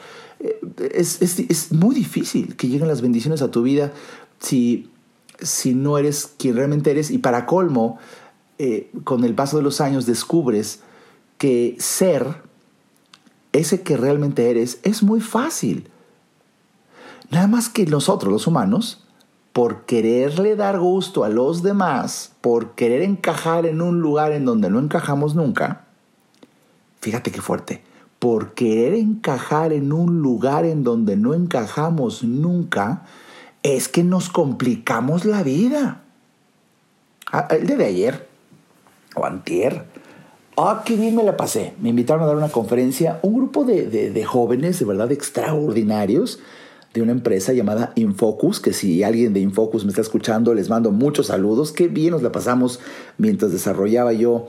es, 0.94 1.20
es, 1.20 1.38
es, 1.38 1.72
muy 1.72 1.94
difícil 1.94 2.56
que 2.56 2.68
lleguen 2.68 2.88
las 2.88 3.02
bendiciones 3.02 3.42
a 3.42 3.50
tu 3.50 3.62
vida 3.62 3.92
si, 4.38 4.90
si 5.40 5.74
no 5.74 5.98
eres 5.98 6.32
quien 6.38 6.56
realmente 6.56 6.90
eres. 6.90 7.10
Y 7.10 7.18
para 7.18 7.46
colmo, 7.46 7.98
eh, 8.58 8.90
con 9.04 9.24
el 9.24 9.34
paso 9.34 9.58
de 9.58 9.62
los 9.62 9.80
años 9.80 10.06
descubres 10.06 10.80
que 11.38 11.76
ser 11.78 12.42
ese 13.52 13.82
que 13.82 13.96
realmente 13.96 14.50
eres 14.50 14.80
es 14.82 15.02
muy 15.02 15.20
fácil. 15.20 15.88
Nada 17.30 17.46
más 17.46 17.68
que 17.68 17.86
nosotros, 17.86 18.32
los 18.32 18.46
humanos, 18.46 19.04
por 19.52 19.84
quererle 19.84 20.56
dar 20.56 20.78
gusto 20.78 21.24
a 21.24 21.28
los 21.28 21.62
demás, 21.62 22.32
por 22.40 22.74
querer 22.74 23.02
encajar 23.02 23.66
en 23.66 23.82
un 23.82 24.00
lugar 24.00 24.32
en 24.32 24.44
donde 24.44 24.70
no 24.70 24.78
encajamos 24.78 25.34
nunca, 25.34 25.86
fíjate 27.00 27.30
qué 27.30 27.40
fuerte, 27.40 27.82
por 28.18 28.54
querer 28.54 28.94
encajar 28.94 29.72
en 29.72 29.92
un 29.92 30.20
lugar 30.20 30.64
en 30.64 30.84
donde 30.84 31.16
no 31.16 31.34
encajamos 31.34 32.22
nunca, 32.22 33.06
es 33.62 33.88
que 33.88 34.04
nos 34.04 34.28
complicamos 34.28 35.24
la 35.24 35.42
vida. 35.42 36.02
Ah, 37.32 37.48
el 37.50 37.66
de 37.66 37.84
ayer, 37.84 38.28
o 39.16 39.24
antier, 39.24 39.86
ah, 40.56 40.82
qué 40.84 40.96
bien 40.96 41.16
me 41.16 41.22
la 41.22 41.36
pasé. 41.36 41.74
Me 41.80 41.90
invitaron 41.90 42.22
a 42.22 42.26
dar 42.26 42.36
una 42.36 42.48
conferencia, 42.48 43.18
un 43.22 43.36
grupo 43.36 43.64
de, 43.64 43.88
de, 43.88 44.24
jóvenes, 44.24 44.78
de 44.78 44.84
verdad 44.84 45.10
extraordinarios, 45.12 46.40
de 46.94 47.02
una 47.02 47.12
empresa 47.12 47.52
llamada 47.52 47.92
Infocus, 47.94 48.60
que 48.60 48.72
si 48.72 49.02
alguien 49.02 49.32
de 49.32 49.40
Infocus 49.40 49.84
me 49.84 49.90
está 49.90 50.02
escuchando, 50.02 50.54
les 50.54 50.68
mando 50.68 50.90
muchos 50.90 51.28
saludos. 51.28 51.72
Qué 51.72 51.88
bien 51.88 52.10
nos 52.10 52.22
la 52.22 52.32
pasamos 52.32 52.80
mientras 53.16 53.52
desarrollaba 53.52 54.12
yo 54.12 54.48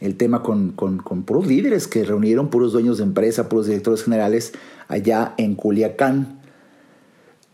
el 0.00 0.16
tema 0.16 0.42
con, 0.42 0.72
con, 0.72 1.22
puros 1.22 1.46
líderes 1.46 1.86
que 1.86 2.04
reunieron, 2.04 2.48
puros 2.50 2.72
dueños 2.72 2.98
de 2.98 3.04
empresa, 3.04 3.48
puros 3.48 3.66
directores 3.66 4.02
generales 4.02 4.52
allá 4.88 5.34
en 5.38 5.54
Culiacán. 5.54 6.40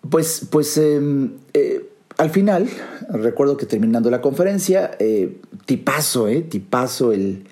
Pues, 0.08 0.46
pues 0.50 0.78
eh, 0.78 1.30
eh, 1.52 1.88
al 2.18 2.30
final, 2.30 2.68
recuerdo 3.10 3.56
que 3.56 3.64
terminando 3.64 4.10
la 4.10 4.20
conferencia, 4.20 4.90
eh, 4.98 5.40
tipazo, 5.66 6.26
eh, 6.26 6.42
tipazo 6.42 7.12
el, 7.12 7.44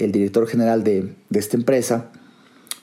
el 0.00 0.12
director 0.12 0.46
general 0.46 0.84
de, 0.84 1.14
de, 1.28 1.38
esta 1.38 1.56
empresa, 1.56 2.10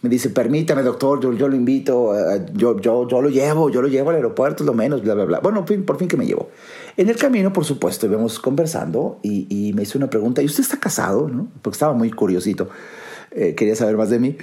me 0.02 0.10
dice, 0.10 0.30
permítame 0.30 0.84
doctor, 0.84 1.22
yo, 1.22 1.34
yo 1.34 1.48
lo 1.48 1.56
invito, 1.56 2.14
yo, 2.54 2.80
yo, 2.80 3.08
yo 3.08 3.22
lo 3.22 3.30
llevo, 3.30 3.70
yo 3.70 3.82
lo 3.82 3.88
llevo 3.88 4.12
al 4.12 4.18
aeropuerto, 4.18 4.64
lo 4.64 4.74
menos, 4.74 5.02
bla, 5.02 5.14
bla, 5.16 5.26
bla. 5.26 5.40
Bueno, 5.40 5.66
fin, 5.66 5.84
por 5.84 5.98
fin 5.98 6.08
que 6.08 6.18
me 6.18 6.26
llevo. 6.26 6.50
En 6.96 7.10
el 7.10 7.16
camino, 7.16 7.52
por 7.52 7.66
supuesto, 7.66 8.06
íbamos 8.06 8.40
conversando 8.40 9.20
y, 9.24 9.48
y, 9.50 9.74
me 9.74 9.84
hizo 9.84 9.98
una 9.98 10.10
pregunta, 10.10 10.42
¿y 10.42 10.46
usted 10.46 10.64
está 10.64 10.80
casado? 10.80 11.28
¿no? 11.28 11.48
Porque 11.62 11.76
estaba 11.76 11.94
muy 11.94 12.12
curiosito, 12.12 12.70
eh, 13.32 13.56
quería 13.56 13.76
saber 13.76 13.98
más 13.98 14.10
de 14.10 14.20
mí. 14.20 14.38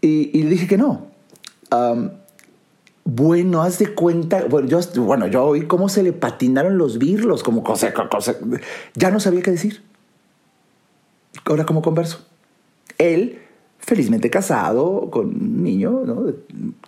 Y, 0.00 0.36
y 0.38 0.42
le 0.42 0.50
dije 0.50 0.66
que 0.66 0.78
no. 0.78 1.06
Um, 1.70 2.10
bueno, 3.04 3.62
haz 3.62 3.78
de 3.78 3.94
cuenta, 3.94 4.44
bueno 4.48 4.68
yo, 4.68 4.80
bueno, 5.02 5.26
yo 5.26 5.44
oí 5.44 5.62
cómo 5.62 5.88
se 5.88 6.02
le 6.02 6.12
patinaron 6.12 6.78
los 6.78 6.98
birlos, 6.98 7.42
como 7.42 7.64
cosa, 7.64 7.92
cosa, 7.92 8.36
ya 8.94 9.10
no 9.10 9.18
sabía 9.18 9.42
qué 9.42 9.50
decir. 9.50 9.82
Ahora, 11.44 11.64
¿cómo 11.64 11.82
converso? 11.82 12.24
Él, 12.98 13.38
felizmente 13.78 14.30
casado, 14.30 15.10
con 15.10 15.26
un 15.26 15.62
niño 15.62 16.02
¿no? 16.04 16.22
de 16.24 16.34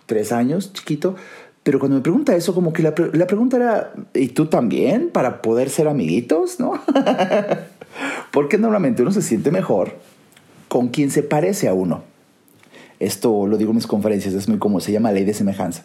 tres 0.05 0.31
años, 0.31 0.73
chiquito, 0.73 1.15
pero 1.63 1.79
cuando 1.79 1.97
me 1.97 2.03
pregunta 2.03 2.35
eso, 2.35 2.53
como 2.53 2.73
que 2.73 2.83
la, 2.83 2.93
la 3.13 3.25
pregunta 3.25 3.57
era, 3.57 3.93
¿y 4.13 4.27
tú 4.27 4.45
también? 4.45 5.09
Para 5.09 5.41
poder 5.41 5.69
ser 5.71 5.87
amiguitos, 5.87 6.59
¿no? 6.59 6.73
Porque 8.31 8.57
normalmente 8.59 9.01
uno 9.01 9.11
se 9.11 9.23
siente 9.23 9.49
mejor 9.49 9.93
con 10.67 10.89
quien 10.89 11.09
se 11.09 11.23
parece 11.23 11.67
a 11.67 11.73
uno. 11.73 12.03
Esto 12.99 13.47
lo 13.47 13.57
digo 13.57 13.71
en 13.71 13.77
mis 13.77 13.87
conferencias, 13.87 14.33
es 14.35 14.47
muy 14.47 14.59
común, 14.59 14.79
se 14.79 14.91
llama 14.91 15.11
ley 15.11 15.25
de 15.25 15.33
semejanza. 15.33 15.83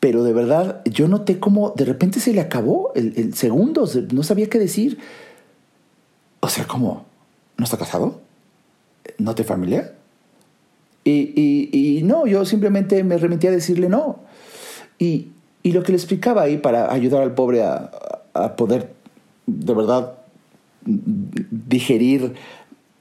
Pero 0.00 0.22
de 0.22 0.32
verdad, 0.32 0.82
yo 0.84 1.08
noté 1.08 1.40
como 1.40 1.70
de 1.70 1.86
repente 1.86 2.20
se 2.20 2.32
le 2.32 2.40
acabó 2.40 2.92
el, 2.94 3.14
el 3.16 3.34
segundo, 3.34 3.88
no 4.12 4.22
sabía 4.22 4.50
qué 4.50 4.58
decir. 4.58 4.98
O 6.40 6.48
sea, 6.48 6.66
¿cómo? 6.66 7.06
¿No 7.56 7.64
está 7.64 7.76
casado? 7.76 8.20
¿No 9.18 9.34
te 9.34 9.44
familia? 9.44 9.94
Y, 11.04 11.32
y, 11.34 11.98
y 11.98 12.02
no, 12.02 12.26
yo 12.26 12.44
simplemente 12.44 13.02
me 13.04 13.18
remití 13.18 13.46
a 13.46 13.50
decirle 13.50 13.88
no. 13.88 14.20
Y, 14.98 15.28
y, 15.62 15.72
lo 15.72 15.82
que 15.82 15.92
le 15.92 15.98
explicaba 15.98 16.42
ahí 16.42 16.58
para 16.58 16.92
ayudar 16.92 17.22
al 17.22 17.34
pobre 17.34 17.62
a, 17.62 17.90
a 18.34 18.54
poder 18.56 18.92
de 19.46 19.74
verdad 19.74 20.14
digerir 20.84 22.34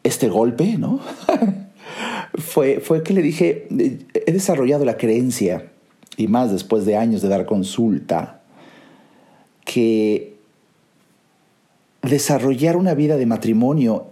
este 0.03 0.29
golpe, 0.29 0.77
¿no? 0.77 0.99
fue, 2.35 2.79
fue 2.79 3.03
que 3.03 3.13
le 3.13 3.21
dije, 3.21 3.67
he 4.13 4.31
desarrollado 4.31 4.85
la 4.85 4.97
creencia, 4.97 5.71
y 6.17 6.27
más 6.27 6.51
después 6.51 6.85
de 6.85 6.97
años 6.97 7.21
de 7.21 7.29
dar 7.29 7.45
consulta, 7.45 8.41
que 9.65 10.35
desarrollar 12.01 12.77
una 12.77 12.93
vida 12.93 13.17
de 13.17 13.25
matrimonio 13.25 14.10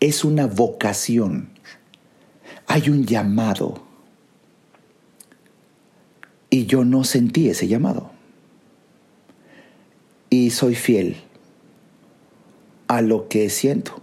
es 0.00 0.24
una 0.24 0.46
vocación. 0.46 1.50
Hay 2.66 2.88
un 2.90 3.04
llamado 3.04 3.82
y 6.50 6.66
yo 6.66 6.84
no 6.84 7.04
sentí 7.04 7.48
ese 7.48 7.68
llamado. 7.68 8.10
Y 10.30 10.50
soy 10.50 10.74
fiel 10.74 11.16
a 12.88 13.00
lo 13.02 13.28
que 13.28 13.48
siento. 13.50 14.00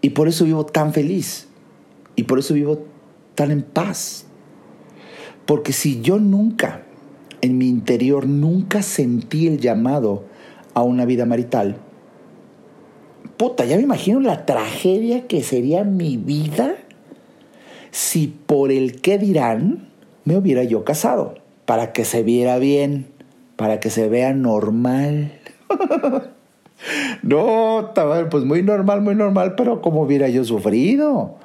Y 0.00 0.10
por 0.10 0.28
eso 0.28 0.44
vivo 0.44 0.66
tan 0.66 0.92
feliz. 0.92 1.48
Y 2.16 2.24
por 2.24 2.38
eso 2.38 2.54
vivo 2.54 2.86
tan 3.34 3.50
en 3.50 3.62
paz. 3.62 4.26
Porque 5.46 5.72
si 5.72 6.00
yo 6.00 6.18
nunca, 6.18 6.82
en 7.40 7.58
mi 7.58 7.68
interior, 7.68 8.26
nunca 8.26 8.82
sentí 8.82 9.46
el 9.46 9.58
llamado 9.58 10.24
a 10.74 10.82
una 10.82 11.04
vida 11.04 11.26
marital, 11.26 11.76
puta, 13.36 13.64
ya 13.64 13.76
me 13.76 13.82
imagino 13.82 14.20
la 14.20 14.46
tragedia 14.46 15.26
que 15.26 15.42
sería 15.42 15.84
mi 15.84 16.16
vida 16.16 16.76
si 17.90 18.26
por 18.26 18.72
el 18.72 19.00
qué 19.00 19.18
dirán 19.18 19.88
me 20.24 20.36
hubiera 20.36 20.64
yo 20.64 20.84
casado, 20.84 21.34
para 21.66 21.92
que 21.92 22.04
se 22.04 22.22
viera 22.22 22.58
bien, 22.58 23.06
para 23.56 23.80
que 23.80 23.90
se 23.90 24.08
vea 24.08 24.32
normal. 24.32 25.32
no, 27.22 27.92
pues 28.30 28.44
muy 28.44 28.62
normal, 28.62 29.02
muy 29.02 29.14
normal, 29.14 29.54
pero 29.56 29.82
como 29.82 30.02
hubiera 30.02 30.28
yo 30.28 30.44
sufrido. 30.44 31.36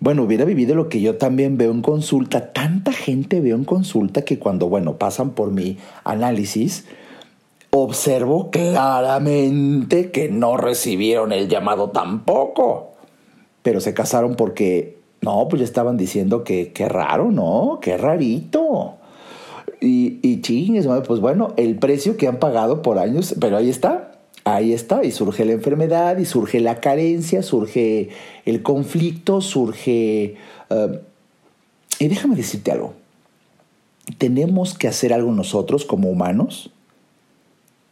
Bueno, 0.00 0.22
hubiera 0.22 0.44
vivido 0.44 0.74
lo 0.74 0.88
que 0.88 1.00
yo 1.00 1.16
también 1.16 1.58
veo 1.58 1.72
en 1.72 1.82
consulta. 1.82 2.52
Tanta 2.52 2.92
gente 2.92 3.40
veo 3.40 3.56
en 3.56 3.64
consulta 3.64 4.22
que 4.22 4.38
cuando, 4.38 4.68
bueno, 4.68 4.96
pasan 4.96 5.30
por 5.30 5.50
mi 5.50 5.76
análisis, 6.04 6.86
observo 7.70 8.50
claramente 8.50 10.10
que 10.10 10.28
no 10.28 10.56
recibieron 10.56 11.32
el 11.32 11.48
llamado 11.48 11.90
tampoco. 11.90 12.92
Pero 13.62 13.80
se 13.80 13.94
casaron 13.94 14.36
porque 14.36 14.98
no, 15.20 15.48
pues 15.48 15.60
ya 15.60 15.64
estaban 15.64 15.96
diciendo 15.96 16.44
que 16.44 16.72
qué 16.72 16.88
raro, 16.88 17.30
¿no? 17.30 17.78
Qué 17.80 17.96
rarito. 17.96 18.94
Y, 19.80 20.18
y 20.22 20.40
chingues, 20.40 20.86
pues 21.06 21.20
bueno, 21.20 21.54
el 21.56 21.76
precio 21.76 22.16
que 22.16 22.28
han 22.28 22.38
pagado 22.38 22.82
por 22.82 22.98
años, 22.98 23.34
pero 23.40 23.56
ahí 23.56 23.70
está, 23.70 24.12
ahí 24.44 24.72
está, 24.72 25.04
y 25.04 25.10
surge 25.10 25.44
la 25.44 25.52
enfermedad, 25.52 26.18
y 26.18 26.26
surge 26.26 26.60
la 26.60 26.80
carencia, 26.80 27.42
surge 27.42 28.10
el 28.44 28.62
conflicto, 28.62 29.40
surge... 29.40 30.36
Eh, 30.70 31.00
y 31.98 32.08
déjame 32.08 32.36
decirte 32.36 32.72
algo, 32.72 32.94
tenemos 34.18 34.76
que 34.76 34.88
hacer 34.88 35.12
algo 35.12 35.32
nosotros 35.32 35.84
como 35.84 36.10
humanos, 36.10 36.70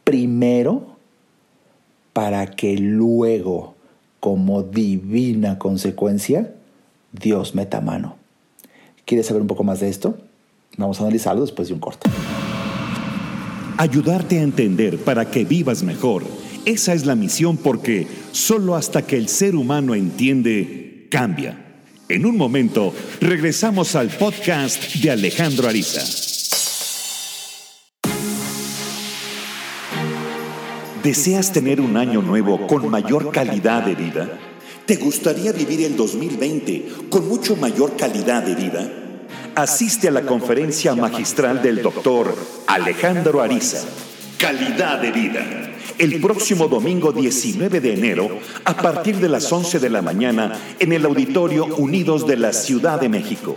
primero, 0.09 0.97
para 2.13 2.47
que 2.47 2.75
luego, 2.77 3.75
como 4.19 4.63
divina 4.63 5.59
consecuencia, 5.59 6.51
Dios 7.11 7.53
meta 7.53 7.79
mano. 7.79 8.15
¿Quieres 9.05 9.27
saber 9.27 9.43
un 9.43 9.47
poco 9.47 9.63
más 9.63 9.81
de 9.81 9.89
esto? 9.89 10.17
Vamos 10.77 10.99
a 10.99 11.03
analizarlo 11.03 11.43
después 11.43 11.67
de 11.67 11.75
un 11.75 11.79
corte. 11.79 12.09
Ayudarte 13.77 14.39
a 14.39 14.41
entender 14.41 14.97
para 14.97 15.29
que 15.29 15.45
vivas 15.45 15.83
mejor. 15.83 16.23
Esa 16.65 16.95
es 16.95 17.05
la 17.05 17.13
misión 17.13 17.57
porque 17.57 18.07
solo 18.31 18.75
hasta 18.75 19.03
que 19.03 19.15
el 19.15 19.27
ser 19.27 19.55
humano 19.55 19.93
entiende, 19.93 21.05
cambia. 21.11 21.67
En 22.09 22.25
un 22.25 22.35
momento, 22.35 22.95
regresamos 23.21 23.95
al 23.95 24.07
podcast 24.09 24.95
de 24.95 25.11
Alejandro 25.11 25.67
Ariza. 25.67 26.28
¿Deseas 31.03 31.53
tener 31.53 31.79
un 31.79 31.95
año 31.95 32.21
nuevo 32.21 32.67
con 32.67 32.89
mayor 32.89 33.31
calidad 33.31 33.83
de 33.83 33.95
vida? 33.95 34.37
¿Te 34.85 34.97
gustaría 34.97 35.53
vivir 35.53 35.85
el 35.85 35.95
2020 35.95 36.87
con 37.09 37.25
mucho 37.27 37.55
mayor 37.55 37.95
calidad 37.95 38.43
de 38.43 38.55
vida? 38.55 38.91
Asiste 39.55 40.09
a 40.09 40.11
la 40.11 40.23
conferencia 40.23 40.95
magistral 40.95 41.61
del 41.61 41.81
doctor 41.81 42.35
Alejandro 42.67 43.41
Ariza, 43.41 43.81
Calidad 44.37 44.99
de 44.99 45.11
Vida, 45.11 45.71
el 45.97 46.19
próximo 46.19 46.67
domingo 46.67 47.13
19 47.13 47.79
de 47.79 47.93
enero 47.93 48.39
a 48.65 48.75
partir 48.75 49.17
de 49.17 49.29
las 49.29 49.49
11 49.49 49.79
de 49.79 49.89
la 49.89 50.01
mañana 50.01 50.53
en 50.79 50.91
el 50.91 51.05
Auditorio 51.05 51.65
Unidos 51.77 52.27
de 52.27 52.35
la 52.35 52.51
Ciudad 52.51 52.99
de 52.99 53.07
México. 53.07 53.55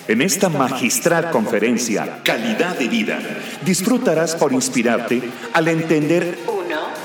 En 0.08 0.20
esta 0.20 0.50
magistral 0.50 1.30
conferencia, 1.30 2.20
Calidad 2.22 2.76
de 2.76 2.88
Vida, 2.88 3.18
disfrutarás 3.64 4.36
por 4.36 4.52
inspirarte 4.52 5.22
al 5.54 5.68
entender 5.68 6.38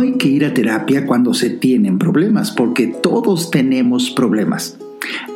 Hay 0.00 0.12
que 0.12 0.28
ir 0.28 0.44
a 0.44 0.54
terapia 0.54 1.06
cuando 1.06 1.34
se 1.34 1.50
tienen 1.50 1.98
problemas, 1.98 2.50
porque 2.50 2.86
todos 2.86 3.50
tenemos 3.50 4.10
problemas. 4.10 4.78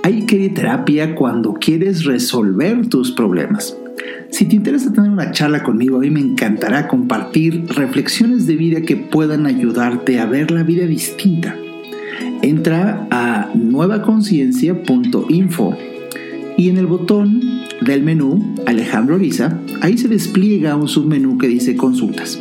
Hay 0.03 0.27
que 0.27 0.37
ir 0.37 0.51
a 0.51 0.55
terapia 0.55 1.14
cuando 1.14 1.55
quieres 1.55 2.05
resolver 2.05 2.88
tus 2.88 3.12
problemas. 3.12 3.77
Si 4.31 4.46
te 4.46 4.57
interesa 4.57 4.92
tener 4.92 5.11
una 5.11 5.31
charla 5.33 5.62
conmigo, 5.62 5.96
a 5.96 6.01
mí 6.01 6.11
me 6.11 6.20
encantará 6.20 6.88
compartir 6.88 7.64
reflexiones 7.68 8.46
de 8.46 8.57
vida 8.57 8.83
que 8.83 8.96
puedan 8.96 9.46
ayudarte 9.46 10.18
a 10.18 10.27
ver 10.27 10.51
la 10.51 10.62
vida 10.62 10.87
distinta. 10.87 11.57
Entra 12.42 13.07
a 13.11 13.51
nuevaconciencia.info 13.55 15.77
y 16.57 16.68
en 16.68 16.79
el 16.79 16.87
botón 16.87 17.61
del 17.81 18.03
menú 18.03 18.55
Alejandro 18.66 19.14
Ariza, 19.16 19.59
ahí 19.81 19.99
se 19.99 20.09
despliega 20.09 20.77
un 20.77 20.88
submenú 20.88 21.38
que 21.38 21.49
dice 21.49 21.77
consultas. 21.77 22.40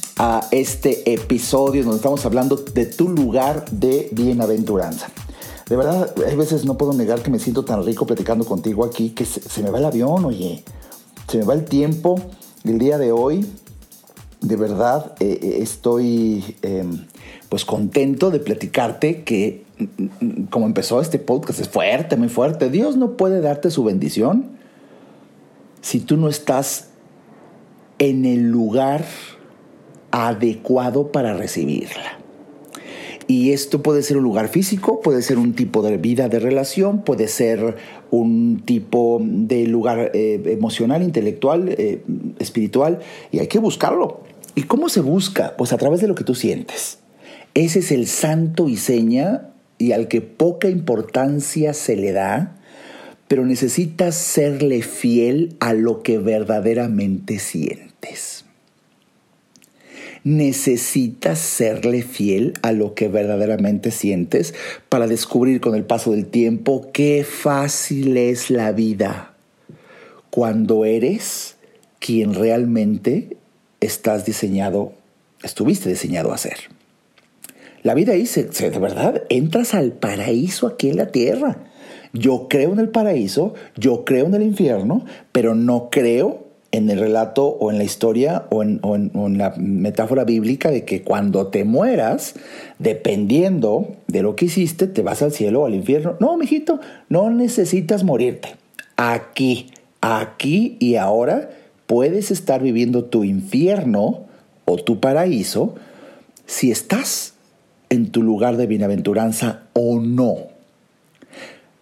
a 0.17 0.47
este 0.51 1.13
episodio 1.13 1.83
donde 1.83 1.97
estamos 1.97 2.25
hablando 2.25 2.55
de 2.55 2.85
tu 2.85 3.09
lugar 3.09 3.65
de 3.71 4.09
bienaventuranza. 4.11 5.07
De 5.69 5.77
verdad, 5.77 6.13
hay 6.27 6.35
veces 6.35 6.65
no 6.65 6.77
puedo 6.77 6.93
negar 6.93 7.21
que 7.21 7.31
me 7.31 7.39
siento 7.39 7.63
tan 7.63 7.85
rico 7.85 8.05
platicando 8.05 8.45
contigo 8.45 8.83
aquí 8.83 9.11
que 9.11 9.23
se, 9.25 9.63
me 9.63 9.69
va 9.69 9.79
el 9.79 9.85
avión, 9.85 10.25
oye. 10.25 10.63
Se 11.29 11.37
me 11.37 11.45
va 11.45 11.53
el 11.53 11.63
tiempo. 11.63 12.19
El 12.65 12.77
día 12.77 12.97
de 12.97 13.13
hoy, 13.13 13.47
de 14.41 14.55
verdad, 14.57 15.15
eh, 15.21 15.39
eh, 15.41 15.57
estoy 15.61 16.57
em, 16.61 17.05
pues 17.47 17.63
contento 17.63 18.31
de 18.31 18.39
platicarte 18.39 19.23
que 19.23 19.63
mm, 19.77 20.03
mm, 20.03 20.45
como 20.47 20.65
empezó 20.65 20.99
este 20.99 21.19
podcast 21.19 21.61
es 21.61 21.69
fuerte, 21.69 22.17
muy 22.17 22.27
fuerte. 22.27 22.69
Dios 22.69 22.97
no 22.97 23.15
puede 23.15 23.39
darte 23.39 23.71
su 23.71 23.85
bendición 23.85 24.59
si 25.81 25.99
tú 25.99 26.17
no 26.17 26.27
estás 26.27 26.89
en 27.97 28.25
el 28.25 28.49
lugar 28.49 29.05
adecuado 30.11 31.11
para 31.11 31.33
recibirla. 31.33 32.19
Y 33.27 33.53
esto 33.53 33.81
puede 33.81 34.03
ser 34.03 34.17
un 34.17 34.23
lugar 34.23 34.49
físico, 34.49 34.99
puede 34.99 35.21
ser 35.21 35.37
un 35.37 35.53
tipo 35.53 35.81
de 35.81 35.97
vida 35.97 36.27
de 36.27 36.39
relación, 36.39 37.03
puede 37.03 37.27
ser 37.27 37.77
un 38.09 38.61
tipo 38.65 39.21
de 39.23 39.67
lugar 39.67 40.11
eh, 40.13 40.41
emocional, 40.47 41.01
intelectual, 41.01 41.69
eh, 41.69 42.01
espiritual, 42.39 42.99
y 43.31 43.39
hay 43.39 43.47
que 43.47 43.59
buscarlo. 43.59 44.21
¿Y 44.53 44.63
cómo 44.63 44.89
se 44.89 44.99
busca? 44.99 45.55
Pues 45.55 45.71
a 45.71 45.77
través 45.77 46.01
de 46.01 46.07
lo 46.07 46.15
que 46.15 46.25
tú 46.25 46.35
sientes. 46.35 46.99
Ese 47.53 47.79
es 47.79 47.91
el 47.91 48.07
santo 48.07 48.67
y 48.67 48.75
seña 48.75 49.49
y 49.77 49.93
al 49.93 50.07
que 50.07 50.21
poca 50.21 50.69
importancia 50.69 51.73
se 51.73 51.95
le 51.95 52.11
da, 52.11 52.57
pero 53.27 53.45
necesitas 53.45 54.15
serle 54.15 54.81
fiel 54.81 55.55
a 55.61 55.73
lo 55.73 56.03
que 56.03 56.17
verdaderamente 56.17 57.39
sientes 57.39 58.40
necesitas 60.23 61.39
serle 61.39 62.03
fiel 62.03 62.53
a 62.61 62.71
lo 62.71 62.93
que 62.93 63.07
verdaderamente 63.07 63.91
sientes 63.91 64.53
para 64.89 65.07
descubrir 65.07 65.61
con 65.61 65.75
el 65.75 65.83
paso 65.83 66.11
del 66.11 66.27
tiempo 66.27 66.89
qué 66.93 67.25
fácil 67.27 68.17
es 68.17 68.49
la 68.49 68.71
vida 68.71 69.31
cuando 70.31 70.85
eres 70.85 71.57
quien 71.99 72.33
realmente 72.33 73.37
estás 73.79 74.25
diseñado, 74.25 74.93
estuviste 75.43 75.89
diseñado 75.89 76.31
a 76.31 76.37
ser. 76.37 76.57
La 77.83 77.93
vida 77.93 78.13
ahí, 78.13 78.25
se, 78.25 78.43
de 78.43 78.79
verdad, 78.79 79.23
entras 79.29 79.73
al 79.73 79.91
paraíso 79.91 80.67
aquí 80.67 80.89
en 80.89 80.97
la 80.97 81.11
tierra. 81.11 81.57
Yo 82.13 82.47
creo 82.49 82.73
en 82.73 82.79
el 82.79 82.89
paraíso, 82.89 83.53
yo 83.75 84.05
creo 84.05 84.25
en 84.25 84.35
el 84.35 84.43
infierno, 84.43 85.05
pero 85.31 85.53
no 85.53 85.89
creo 85.91 86.40
en 86.71 86.89
el 86.89 86.99
relato 86.99 87.45
o 87.45 87.69
en 87.69 87.77
la 87.77 87.83
historia 87.83 88.45
o 88.49 88.63
en, 88.63 89.37
la 89.37 89.53
metáfora 89.57 90.23
bíblica 90.23 90.71
de 90.71 90.85
que 90.85 91.01
cuando 91.01 91.47
te 91.47 91.65
mueras, 91.65 92.35
dependiendo 92.79 93.95
de 94.07 94.23
lo 94.23 94.35
que 94.35 94.45
hiciste, 94.45 94.87
te 94.87 95.01
vas 95.01 95.21
al 95.21 95.33
cielo 95.33 95.61
o 95.61 95.65
al 95.65 95.75
infierno. 95.75 96.15
No, 96.19 96.37
mijito, 96.37 96.79
no 97.09 97.29
necesitas 97.29 98.03
morirte. 98.03 98.55
Aquí, 98.95 99.71
aquí 99.99 100.77
y 100.79 100.95
ahora 100.95 101.49
puedes 101.87 102.31
estar 102.31 102.61
viviendo 102.61 103.05
tu 103.05 103.23
infierno 103.23 104.25
o 104.65 104.77
tu 104.77 104.99
paraíso 104.99 105.75
si 106.45 106.71
estás 106.71 107.33
en 107.89 108.11
tu 108.11 108.23
lugar 108.23 108.55
de 108.55 108.67
bienaventuranza 108.67 109.63
o 109.73 109.99
no. 109.99 110.50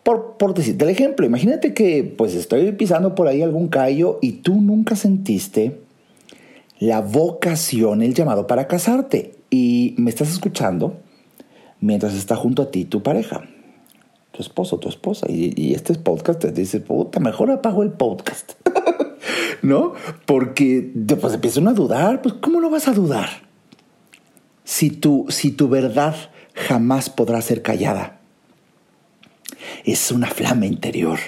Por, 0.10 0.38
por, 0.38 0.56
decirte 0.56 0.86
el 0.86 0.90
ejemplo, 0.90 1.24
imagínate 1.24 1.76
que 1.76 2.04
pues 2.04 2.34
estoy 2.34 2.72
pisando 2.72 3.14
por 3.14 3.28
ahí 3.28 3.44
algún 3.44 3.68
callo 3.68 4.18
y 4.24 4.32
tú 4.42 4.60
nunca 4.60 4.96
sentiste 4.96 5.82
la 6.80 7.00
vocación, 7.02 8.02
el 8.02 8.16
llamado 8.16 8.48
para 8.48 8.68
casarte 8.68 9.36
y 9.52 9.94
me 10.00 10.10
estás 10.10 10.32
escuchando 10.32 10.98
mientras 11.80 12.16
está 12.16 12.36
junto 12.36 12.64
a 12.64 12.72
ti 12.72 12.86
tu 12.86 13.04
pareja, 13.04 13.44
tu 14.32 14.42
esposo, 14.42 14.80
tu 14.80 14.90
esposa 14.90 15.28
y, 15.30 15.76
este 15.76 15.94
podcast 15.94 16.40
te 16.40 16.52
dice, 16.52 16.80
puta, 16.80 17.20
mejor 17.20 17.52
apago 17.52 17.84
el 17.84 17.92
podcast, 17.92 18.54
¿no? 19.62 19.94
Porque 20.26 20.90
después 20.96 21.36
empiezan 21.36 21.68
a 21.68 21.74
dudar, 21.74 22.24
pues 22.24 22.34
¿cómo 22.42 22.60
no 22.60 22.72
vas 22.72 22.88
a 22.88 22.94
dudar? 22.94 23.30
Si 24.64 24.90
tu, 24.90 25.28
si 25.30 25.52
tu 25.52 25.70
verdad 25.70 26.16
jamás 26.56 27.12
podrá 27.12 27.40
ser 27.44 27.62
callada 27.62 28.19
es 29.86 30.12
una 30.12 30.28
flama 30.28 30.66
interior 30.66 31.20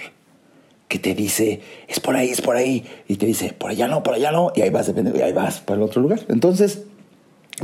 que 0.88 1.00
te 1.00 1.16
dice, 1.16 1.62
es 1.88 2.02
por 2.02 2.18
ahí, 2.18 2.30
es 2.30 2.42
por 2.42 2.58
ahí, 2.58 2.84
y 3.08 3.16
te 3.16 3.26
dice, 3.26 3.54
por 3.58 3.72
allá 3.72 3.88
no, 3.88 4.04
por 4.04 4.14
allá 4.14 4.32
no, 4.32 4.52
y 4.54 4.62
ahí 4.62 4.70
vas, 4.70 4.92
y 4.94 5.22
ahí 5.22 5.32
vas 5.32 5.62
para 5.62 5.78
el 5.78 5.84
otro 5.84 6.02
lugar. 6.02 6.20
Entonces, 6.28 6.84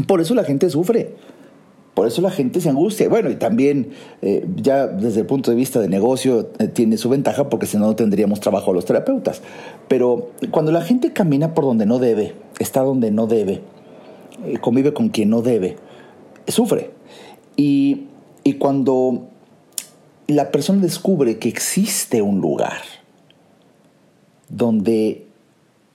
por 0.07 0.21
eso 0.21 0.33
la 0.33 0.45
gente 0.45 0.69
sufre, 0.69 1.15
por 1.97 2.05
eso 2.07 2.21
la 2.21 2.29
gente 2.29 2.61
se 2.61 2.69
angustia. 2.69 3.09
Bueno, 3.09 3.31
y 3.31 3.35
también 3.35 3.89
eh, 4.21 4.45
ya 4.55 4.85
desde 4.85 5.21
el 5.21 5.25
punto 5.25 5.49
de 5.49 5.57
vista 5.57 5.79
de 5.79 5.89
negocio 5.89 6.51
eh, 6.59 6.67
tiene 6.67 6.95
su 6.95 7.09
ventaja 7.09 7.49
porque 7.49 7.65
si 7.65 7.75
no, 7.77 7.87
no 7.87 7.95
tendríamos 7.95 8.39
trabajo 8.39 8.69
a 8.69 8.73
los 8.75 8.85
terapeutas. 8.85 9.41
Pero 9.87 10.29
cuando 10.51 10.71
la 10.71 10.83
gente 10.83 11.11
camina 11.11 11.55
por 11.55 11.65
donde 11.65 11.87
no 11.87 11.97
debe, 11.97 12.35
está 12.59 12.81
donde 12.81 13.09
no 13.09 13.25
debe, 13.25 13.61
eh, 14.45 14.57
convive 14.61 14.93
con 14.93 15.09
quien 15.09 15.31
no 15.31 15.41
debe, 15.41 15.75
sufre. 16.47 16.91
Y, 17.55 18.05
y 18.43 18.53
cuando 18.53 19.29
la 20.27 20.51
persona 20.51 20.81
descubre 20.81 21.37
que 21.37 21.49
existe 21.49 22.21
un 22.21 22.41
lugar 22.41 22.81
donde 24.49 25.25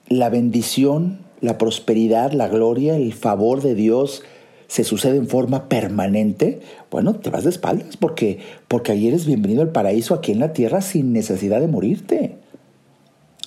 la 0.07 0.29
bendición, 0.29 1.19
la 1.41 1.57
prosperidad, 1.57 2.31
la 2.31 2.47
gloria, 2.47 2.95
el 2.95 3.13
favor 3.13 3.61
de 3.61 3.75
Dios 3.75 4.23
se 4.67 4.83
sucede 4.83 5.17
en 5.17 5.27
forma 5.27 5.69
permanente, 5.69 6.61
bueno, 6.89 7.13
te 7.15 7.29
vas 7.29 7.43
de 7.43 7.51
espaldas 7.51 7.95
porque, 7.97 8.39
porque 8.67 8.91
ahí 8.91 9.07
eres 9.07 9.25
bienvenido 9.25 9.61
al 9.61 9.71
paraíso 9.71 10.15
aquí 10.15 10.31
en 10.31 10.39
la 10.39 10.53
tierra 10.53 10.81
sin 10.81 11.13
necesidad 11.13 11.59
de 11.59 11.67
morirte. 11.67 12.37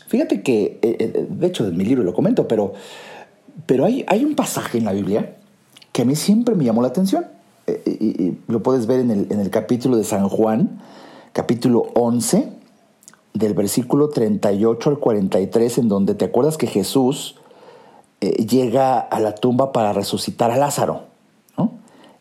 Fíjate 0.06 0.42
que, 0.42 0.78
eh, 0.82 0.96
eh, 1.00 1.26
de 1.28 1.46
hecho, 1.46 1.66
en 1.66 1.76
mi 1.76 1.84
libro 1.84 2.04
lo 2.04 2.14
comento, 2.14 2.46
pero, 2.46 2.74
pero 3.66 3.84
hay, 3.84 4.04
hay 4.06 4.24
un 4.24 4.36
pasaje 4.36 4.78
en 4.78 4.84
la 4.84 4.92
Biblia 4.92 5.34
que 5.90 6.02
a 6.02 6.04
mí 6.04 6.14
siempre 6.14 6.54
me 6.54 6.64
llamó 6.64 6.80
la 6.82 6.88
atención. 6.88 7.26
Eh, 7.66 7.82
y, 7.86 8.52
lo 8.52 8.62
puedes 8.62 8.86
ver 8.86 9.00
en 9.00 9.10
el, 9.10 9.26
en 9.30 9.40
el 9.40 9.50
capítulo 9.50 9.96
de 9.96 10.04
San 10.04 10.28
Juan, 10.28 10.80
capítulo 11.32 11.86
11, 11.94 12.52
del 13.34 13.54
versículo 13.54 14.08
38 14.08 14.90
al 14.90 14.98
43, 14.98 15.78
en 15.78 15.88
donde 15.88 16.14
te 16.14 16.24
acuerdas 16.24 16.56
que 16.56 16.66
Jesús 16.66 17.36
eh, 18.20 18.46
llega 18.46 18.98
a 18.98 19.20
la 19.20 19.34
tumba 19.34 19.72
para 19.72 19.92
resucitar 19.92 20.50
a 20.50 20.56
Lázaro. 20.56 21.02
¿no? 21.58 21.72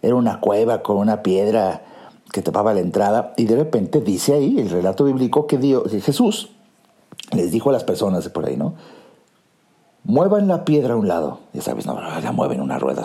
Era 0.02 0.16
una 0.16 0.40
cueva 0.42 0.82
con 0.82 0.98
una 0.98 1.24
piedra 1.24 1.84
que 2.32 2.42
tapaba 2.42 2.74
la 2.74 2.82
entrada 2.82 3.34
y 3.38 3.46
de 3.46 3.56
repente 3.56 4.02
dice 4.02 4.34
ahí 4.34 4.60
el 4.60 4.70
relato 4.70 5.06
bíblico 5.06 5.48
que, 5.48 5.58
Dios, 5.58 5.90
Jesús 6.04 6.50
les 7.32 7.52
dijo 7.52 7.70
a 7.70 7.74
las 7.74 7.86
personas 7.86 8.28
por 8.30 8.46
ahí, 8.46 8.58
¿no? 8.58 8.74
Muevan 10.04 10.48
la 10.48 10.66
piedra 10.66 10.94
a 10.94 10.98
un 10.98 11.08
lado. 11.08 11.40
Ya 11.54 11.62
sabes, 11.62 11.86
no, 11.88 12.00
la 12.00 12.32
mueven 12.32 12.62
una 12.62 12.78
rueda. 12.78 13.04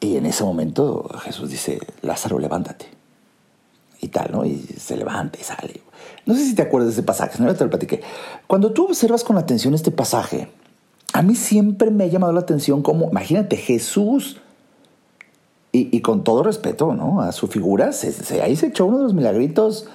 Y 0.00 0.16
en 0.16 0.26
ese 0.26 0.44
momento 0.44 1.08
Jesús 1.22 1.50
dice, 1.50 1.80
Lázaro, 2.02 2.38
levántate. 2.38 2.86
Y 4.00 4.08
tal, 4.08 4.30
¿no? 4.30 4.44
Y 4.44 4.58
se 4.58 4.96
levanta 4.96 5.38
y 5.40 5.42
sale. 5.42 5.82
No 6.24 6.34
sé 6.34 6.44
si 6.44 6.54
te 6.54 6.62
acuerdas 6.62 6.88
de 6.88 6.92
ese 6.92 7.02
pasaje, 7.02 7.42
no 7.42 7.54
te 7.54 7.64
lo 7.64 7.70
platiqué. 7.70 8.00
Cuando 8.46 8.72
tú 8.72 8.84
observas 8.84 9.24
con 9.24 9.38
atención 9.38 9.74
este 9.74 9.90
pasaje, 9.90 10.48
a 11.12 11.22
mí 11.22 11.34
siempre 11.34 11.90
me 11.90 12.04
ha 12.04 12.06
llamado 12.06 12.32
la 12.32 12.40
atención 12.40 12.82
como, 12.82 13.08
imagínate, 13.10 13.56
Jesús, 13.56 14.40
y, 15.72 16.00
con 16.00 16.24
todo 16.24 16.42
respeto, 16.42 16.94
¿no? 16.94 17.20
A 17.20 17.32
su 17.32 17.46
figura, 17.46 17.92
se, 17.92 18.42
ahí 18.42 18.56
se 18.56 18.68
echó 18.68 18.86
uno 18.86 18.98
de 18.98 19.04
los 19.04 19.14
milagritos. 19.14 19.86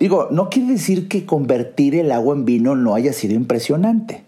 Digo, 0.00 0.28
no 0.30 0.48
quiere 0.48 0.72
decir 0.72 1.08
que 1.08 1.26
convertir 1.26 1.94
el 1.94 2.10
agua 2.12 2.34
en 2.34 2.44
vino 2.44 2.74
no 2.76 2.94
haya 2.94 3.12
sido 3.12 3.34
impresionante. 3.34 4.24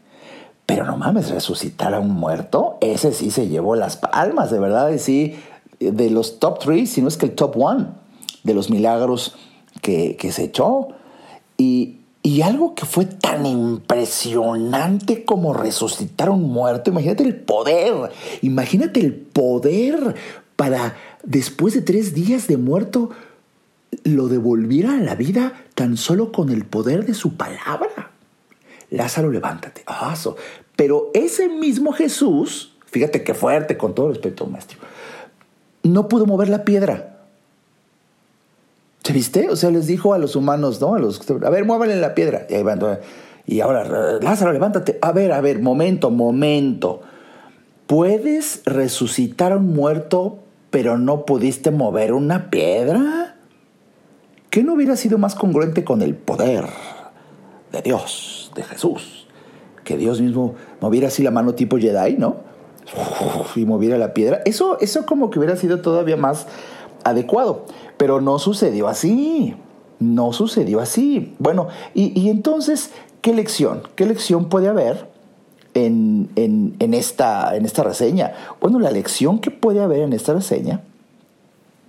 Pero 0.70 0.86
no 0.86 0.96
mames, 0.96 1.30
resucitar 1.30 1.94
a 1.94 1.98
un 1.98 2.12
muerto, 2.12 2.78
ese 2.80 3.12
sí 3.12 3.32
se 3.32 3.48
llevó 3.48 3.74
las 3.74 3.96
palmas, 3.96 4.52
de 4.52 4.60
verdad, 4.60 4.96
sí, 4.98 5.34
de 5.80 6.10
los 6.10 6.38
top 6.38 6.60
three, 6.60 6.86
si 6.86 7.02
no 7.02 7.08
es 7.08 7.16
que 7.16 7.26
el 7.26 7.32
top 7.32 7.56
one 7.56 7.88
de 8.44 8.54
los 8.54 8.70
milagros 8.70 9.34
que, 9.82 10.16
se 10.30 10.44
echó. 10.44 10.86
Y, 11.58 11.96
y 12.22 12.42
algo 12.42 12.76
que 12.76 12.86
fue 12.86 13.04
tan 13.04 13.46
impresionante 13.46 15.24
como 15.24 15.54
resucitar 15.54 16.28
a 16.28 16.30
un 16.30 16.44
muerto, 16.52 16.90
imagínate 16.90 17.24
el 17.24 17.34
poder, 17.34 18.12
imagínate 18.40 19.00
el 19.00 19.12
poder 19.12 20.14
para 20.54 20.94
después 21.24 21.74
de 21.74 21.82
tres 21.82 22.14
días 22.14 22.46
de 22.46 22.58
muerto 22.58 23.10
lo 24.04 24.28
devolviera 24.28 24.94
a 24.94 25.00
la 25.00 25.16
vida 25.16 25.52
tan 25.74 25.96
solo 25.96 26.30
con 26.30 26.48
el 26.48 26.64
poder 26.64 27.06
de 27.06 27.14
su 27.14 27.34
palabra. 27.36 27.99
Lázaro, 28.90 29.30
levántate. 29.30 29.82
Ah, 29.86 30.14
Pero 30.76 31.10
ese 31.14 31.48
mismo 31.48 31.92
Jesús, 31.92 32.74
fíjate 32.86 33.22
qué 33.22 33.34
fuerte, 33.34 33.76
con 33.76 33.94
todo 33.94 34.08
respeto, 34.08 34.46
maestro, 34.46 34.78
no 35.82 36.08
pudo 36.08 36.26
mover 36.26 36.48
la 36.48 36.64
piedra. 36.64 37.18
¿Se 39.02 39.12
viste? 39.12 39.48
O 39.48 39.56
sea, 39.56 39.70
les 39.70 39.86
dijo 39.86 40.12
a 40.12 40.18
los 40.18 40.36
humanos, 40.36 40.80
¿no? 40.80 40.94
A 40.94 41.50
ver, 41.50 41.64
muévanle 41.64 41.96
la 41.96 42.14
piedra. 42.14 42.46
Y, 42.50 42.54
ahí 42.54 42.62
van, 42.62 42.80
y 43.46 43.60
ahora, 43.60 44.18
Lázaro, 44.20 44.52
levántate. 44.52 44.98
A 45.00 45.12
ver, 45.12 45.32
a 45.32 45.40
ver, 45.40 45.60
momento, 45.60 46.10
momento. 46.10 47.00
¿Puedes 47.86 48.62
resucitar 48.66 49.52
a 49.52 49.56
un 49.56 49.72
muerto, 49.72 50.38
pero 50.70 50.98
no 50.98 51.24
pudiste 51.24 51.70
mover 51.70 52.12
una 52.12 52.50
piedra? 52.50 53.36
¿Qué 54.50 54.62
no 54.62 54.74
hubiera 54.74 54.96
sido 54.96 55.16
más 55.16 55.34
congruente 55.34 55.82
con 55.82 56.02
el 56.02 56.14
poder 56.14 56.66
de 57.72 57.82
Dios, 57.82 58.39
de 58.62 58.68
Jesús? 58.68 59.26
Que 59.84 59.96
Dios 59.96 60.20
mismo 60.20 60.54
moviera 60.80 61.08
así 61.08 61.22
la 61.22 61.30
mano 61.30 61.54
tipo 61.54 61.78
Jedi, 61.78 62.16
¿no? 62.16 62.50
y 63.56 63.64
moviera 63.64 63.98
la 63.98 64.14
piedra. 64.14 64.42
Eso, 64.44 64.78
eso 64.80 65.06
como 65.06 65.30
que 65.30 65.38
hubiera 65.38 65.56
sido 65.56 65.80
todavía 65.80 66.16
más 66.16 66.46
adecuado. 67.04 67.66
Pero 67.96 68.20
no 68.20 68.38
sucedió 68.38 68.88
así. 68.88 69.54
No 69.98 70.32
sucedió 70.32 70.80
así. 70.80 71.34
Bueno, 71.38 71.68
y, 71.94 72.28
entonces, 72.30 72.90
¿qué 73.20 73.34
lección? 73.34 73.82
¿Qué 73.94 74.06
lección 74.06 74.48
puede 74.48 74.68
haber 74.68 75.08
en, 75.74 76.30
esta, 76.94 77.54
en 77.54 77.64
esta 77.64 77.82
reseña? 77.82 78.32
Bueno, 78.60 78.78
la 78.80 78.90
lección 78.90 79.38
que 79.40 79.50
puede 79.50 79.82
haber 79.82 80.00
en 80.00 80.12
esta 80.12 80.32
reseña, 80.32 80.80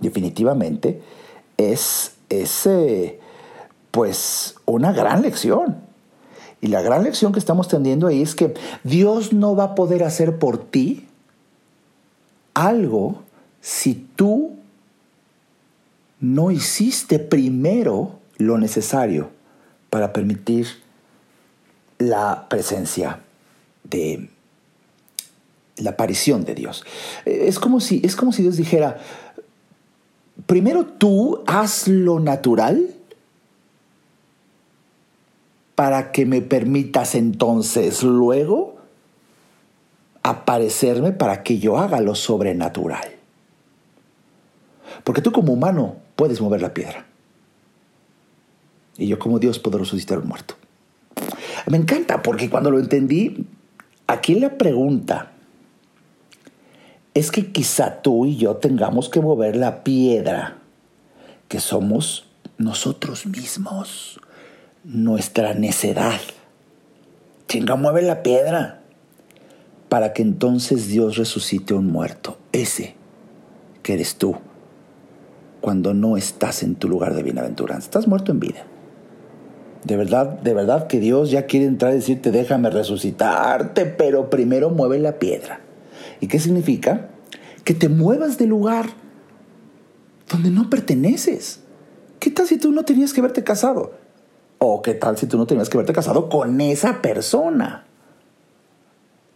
definitivamente, 0.01 1.01
es, 1.57 2.15
es 2.29 2.69
pues 3.91 4.55
una 4.65 4.91
gran 4.91 5.21
lección. 5.21 5.90
Y 6.61 6.67
la 6.67 6.81
gran 6.83 7.03
lección 7.03 7.33
que 7.33 7.39
estamos 7.39 7.67
teniendo 7.67 8.07
ahí 8.07 8.21
es 8.21 8.35
que 8.35 8.53
Dios 8.83 9.33
no 9.33 9.55
va 9.55 9.63
a 9.63 9.75
poder 9.75 10.03
hacer 10.03 10.37
por 10.37 10.63
ti 10.63 11.07
algo 12.53 13.23
si 13.61 13.95
tú 13.95 14.51
no 16.19 16.51
hiciste 16.51 17.17
primero 17.17 18.19
lo 18.37 18.59
necesario 18.59 19.29
para 19.89 20.13
permitir 20.13 20.67
la 21.97 22.47
presencia 22.47 23.21
de 23.83 24.29
la 25.77 25.91
aparición 25.91 26.45
de 26.45 26.55
Dios. 26.55 26.85
Es 27.25 27.59
como 27.59 27.79
si, 27.79 28.01
es 28.03 28.15
como 28.15 28.31
si 28.31 28.43
Dios 28.43 28.57
dijera, 28.57 28.99
primero 30.45 30.85
tú 30.85 31.43
haz 31.47 31.87
lo 31.87 32.19
natural 32.19 32.90
para 35.81 36.11
que 36.11 36.27
me 36.27 36.43
permitas 36.43 37.15
entonces 37.15 38.03
luego 38.03 38.75
aparecerme 40.21 41.11
para 41.11 41.41
que 41.41 41.57
yo 41.57 41.79
haga 41.79 41.99
lo 42.01 42.13
sobrenatural. 42.13 43.15
Porque 45.03 45.23
tú 45.23 45.31
como 45.31 45.53
humano 45.53 45.95
puedes 46.15 46.39
mover 46.39 46.61
la 46.61 46.75
piedra. 46.75 47.07
Y 48.95 49.07
yo 49.07 49.17
como 49.17 49.39
Dios 49.39 49.57
puedo 49.57 49.79
resucitar 49.79 50.19
un 50.19 50.27
muerto. 50.27 50.53
Me 51.65 51.77
encanta 51.77 52.21
porque 52.21 52.47
cuando 52.47 52.69
lo 52.69 52.77
entendí, 52.77 53.47
aquí 54.05 54.35
la 54.35 54.59
pregunta 54.59 55.31
es 57.15 57.31
que 57.31 57.51
quizá 57.51 58.03
tú 58.03 58.27
y 58.27 58.37
yo 58.37 58.57
tengamos 58.57 59.09
que 59.09 59.19
mover 59.19 59.55
la 59.55 59.83
piedra 59.83 60.59
que 61.47 61.59
somos 61.59 62.27
nosotros 62.59 63.25
mismos, 63.25 64.19
nuestra 64.83 65.53
necedad. 65.53 66.19
Chinga, 67.47 67.75
mueve 67.75 68.01
la 68.01 68.23
piedra 68.23 68.81
para 69.89 70.13
que 70.13 70.21
entonces 70.21 70.87
Dios 70.87 71.17
resucite 71.17 71.73
un 71.73 71.87
muerto. 71.87 72.37
Ese 72.51 72.95
que 73.83 73.93
eres 73.93 74.15
tú 74.15 74.37
cuando 75.59 75.93
no 75.93 76.17
estás 76.17 76.63
en 76.63 76.75
tu 76.75 76.87
lugar 76.87 77.13
de 77.13 77.23
bienaventuranza. 77.23 77.85
Estás 77.85 78.07
muerto 78.07 78.31
en 78.31 78.39
vida. 78.39 78.65
De 79.83 79.97
verdad, 79.97 80.39
de 80.39 80.53
verdad 80.53 80.87
que 80.87 80.99
Dios 80.99 81.31
ya 81.31 81.45
quiere 81.45 81.65
entrar 81.65 81.91
y 81.91 81.97
decirte, 81.97 82.31
déjame 82.31 82.69
resucitarte, 82.69 83.85
pero 83.85 84.29
primero 84.29 84.69
mueve 84.69 84.99
la 84.99 85.19
piedra. 85.19 85.61
¿Y 86.19 86.27
qué 86.27 86.39
significa? 86.39 87.09
Que 87.63 87.73
te 87.73 87.89
muevas 87.89 88.37
del 88.37 88.49
lugar 88.49 88.87
donde 90.29 90.49
no 90.49 90.69
perteneces. 90.69 91.61
¿Qué 92.19 92.31
tal 92.31 92.47
si 92.47 92.57
tú 92.57 92.71
no 92.71 92.83
tenías 92.85 93.13
que 93.13 93.21
haberte 93.21 93.43
casado? 93.43 94.00
¿O 94.63 94.83
qué 94.83 94.93
tal 94.93 95.17
si 95.17 95.25
tú 95.25 95.39
no 95.39 95.47
tenías 95.47 95.69
que 95.69 95.77
haberte 95.77 95.91
casado 95.91 96.29
con 96.29 96.61
esa 96.61 97.01
persona? 97.01 97.83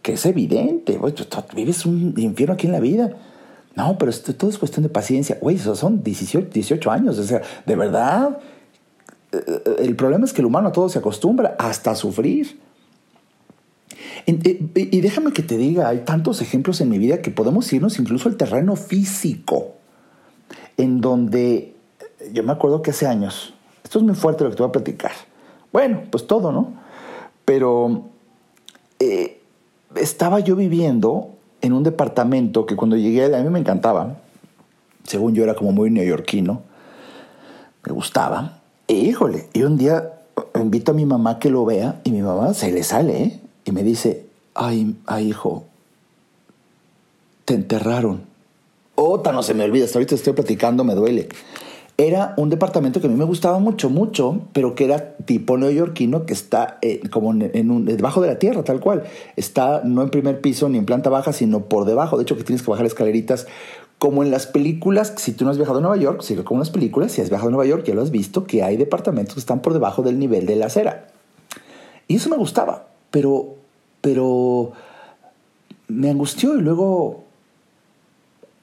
Que 0.00 0.12
es 0.12 0.24
evidente, 0.24 1.00
vives 1.52 1.84
un 1.84 2.14
infierno 2.16 2.54
aquí 2.54 2.68
en 2.68 2.72
la 2.72 2.78
vida. 2.78 3.10
No, 3.74 3.98
pero 3.98 4.08
esto, 4.08 4.36
todo 4.36 4.48
es 4.48 4.56
cuestión 4.56 4.84
de 4.84 4.88
paciencia. 4.88 5.36
Güey, 5.40 5.58
son 5.58 6.04
18, 6.04 6.50
18 6.52 6.90
años. 6.92 7.18
O 7.18 7.24
sea, 7.24 7.42
de 7.66 7.74
verdad, 7.74 8.38
eh, 9.32 9.40
el 9.80 9.96
problema 9.96 10.26
es 10.26 10.32
que 10.32 10.42
el 10.42 10.46
humano 10.46 10.68
a 10.68 10.72
todo 10.72 10.88
se 10.88 11.00
acostumbra 11.00 11.56
hasta 11.58 11.96
sufrir. 11.96 12.60
Eh, 14.28 14.60
y 14.76 15.00
déjame 15.00 15.32
que 15.32 15.42
te 15.42 15.56
diga, 15.56 15.88
hay 15.88 16.04
tantos 16.04 16.40
ejemplos 16.40 16.80
en 16.80 16.88
mi 16.88 16.98
vida 16.98 17.20
que 17.20 17.32
podemos 17.32 17.72
irnos 17.72 17.98
incluso 17.98 18.28
al 18.28 18.36
terreno 18.36 18.76
físico, 18.76 19.74
en 20.76 21.00
donde 21.00 21.74
yo 22.32 22.44
me 22.44 22.52
acuerdo 22.52 22.80
que 22.80 22.92
hace 22.92 23.08
años, 23.08 23.55
esto 23.86 24.00
es 24.00 24.04
muy 24.04 24.16
fuerte 24.16 24.42
lo 24.42 24.50
que 24.50 24.56
te 24.56 24.62
voy 24.64 24.70
a 24.70 24.72
platicar. 24.72 25.12
Bueno, 25.72 26.02
pues 26.10 26.26
todo, 26.26 26.50
¿no? 26.50 26.72
Pero 27.44 28.02
eh, 28.98 29.40
estaba 29.94 30.40
yo 30.40 30.56
viviendo 30.56 31.28
en 31.60 31.72
un 31.72 31.84
departamento 31.84 32.66
que 32.66 32.74
cuando 32.74 32.96
llegué 32.96 33.32
a 33.32 33.42
mí 33.44 33.48
me 33.48 33.60
encantaba. 33.60 34.16
Según 35.04 35.36
yo 35.36 35.44
era 35.44 35.54
como 35.54 35.70
muy 35.70 35.90
neoyorquino. 35.90 36.62
Me 37.86 37.92
gustaba. 37.92 38.58
Y 38.88 38.94
híjole, 38.94 39.46
y 39.52 39.62
un 39.62 39.78
día 39.78 40.14
invito 40.56 40.90
a 40.90 40.94
mi 40.94 41.06
mamá 41.06 41.38
que 41.38 41.48
lo 41.48 41.64
vea 41.64 42.00
y 42.02 42.10
mi 42.10 42.22
mamá 42.22 42.54
se 42.54 42.72
le 42.72 42.82
sale 42.82 43.22
¿eh? 43.22 43.40
y 43.64 43.70
me 43.70 43.84
dice, 43.84 44.26
ay, 44.52 44.96
ay 45.06 45.28
hijo, 45.28 45.62
te 47.44 47.54
enterraron. 47.54 48.22
Ota, 48.96 49.30
no 49.30 49.44
se 49.44 49.54
me 49.54 49.62
olvida, 49.62 49.84
hasta 49.84 50.00
ahorita 50.00 50.16
estoy 50.16 50.32
platicando, 50.32 50.82
me 50.82 50.96
duele. 50.96 51.28
Era 51.98 52.34
un 52.36 52.50
departamento 52.50 53.00
que 53.00 53.06
a 53.06 53.10
mí 53.10 53.16
me 53.16 53.24
gustaba 53.24 53.58
mucho, 53.58 53.88
mucho, 53.88 54.42
pero 54.52 54.74
que 54.74 54.84
era 54.84 55.16
tipo 55.16 55.56
neoyorquino, 55.56 56.26
que 56.26 56.34
está 56.34 56.78
eh, 56.82 57.00
como 57.10 57.32
en, 57.32 57.70
un, 57.70 57.86
debajo 57.86 58.20
de 58.20 58.28
la 58.28 58.38
tierra, 58.38 58.64
tal 58.64 58.80
cual. 58.80 59.04
Está 59.36 59.80
no 59.82 60.02
en 60.02 60.10
primer 60.10 60.42
piso 60.42 60.68
ni 60.68 60.76
en 60.76 60.84
planta 60.84 61.08
baja, 61.08 61.32
sino 61.32 61.64
por 61.64 61.86
debajo. 61.86 62.18
De 62.18 62.24
hecho, 62.24 62.36
que 62.36 62.44
tienes 62.44 62.62
que 62.62 62.70
bajar 62.70 62.84
escaleritas 62.84 63.46
como 63.98 64.22
en 64.22 64.30
las 64.30 64.46
películas, 64.46 65.14
si 65.16 65.32
tú 65.32 65.44
no 65.44 65.50
has 65.50 65.56
viajado 65.56 65.78
a 65.78 65.80
Nueva 65.80 65.96
York, 65.96 66.20
sigue 66.20 66.44
como 66.44 66.58
en 66.58 66.60
las 66.60 66.70
películas, 66.70 67.12
si 67.12 67.22
has 67.22 67.30
viajado 67.30 67.48
a 67.48 67.52
Nueva 67.52 67.66
York 67.66 67.84
ya 67.86 67.94
lo 67.94 68.02
has 68.02 68.10
visto, 68.10 68.46
que 68.46 68.62
hay 68.62 68.76
departamentos 68.76 69.34
que 69.34 69.40
están 69.40 69.62
por 69.62 69.72
debajo 69.72 70.02
del 70.02 70.18
nivel 70.18 70.44
de 70.44 70.56
la 70.56 70.66
acera. 70.66 71.08
Y 72.08 72.16
eso 72.16 72.28
me 72.28 72.36
gustaba, 72.36 72.88
pero, 73.10 73.54
pero 74.02 74.72
me 75.88 76.10
angustió 76.10 76.56
y 76.58 76.60
luego 76.60 77.24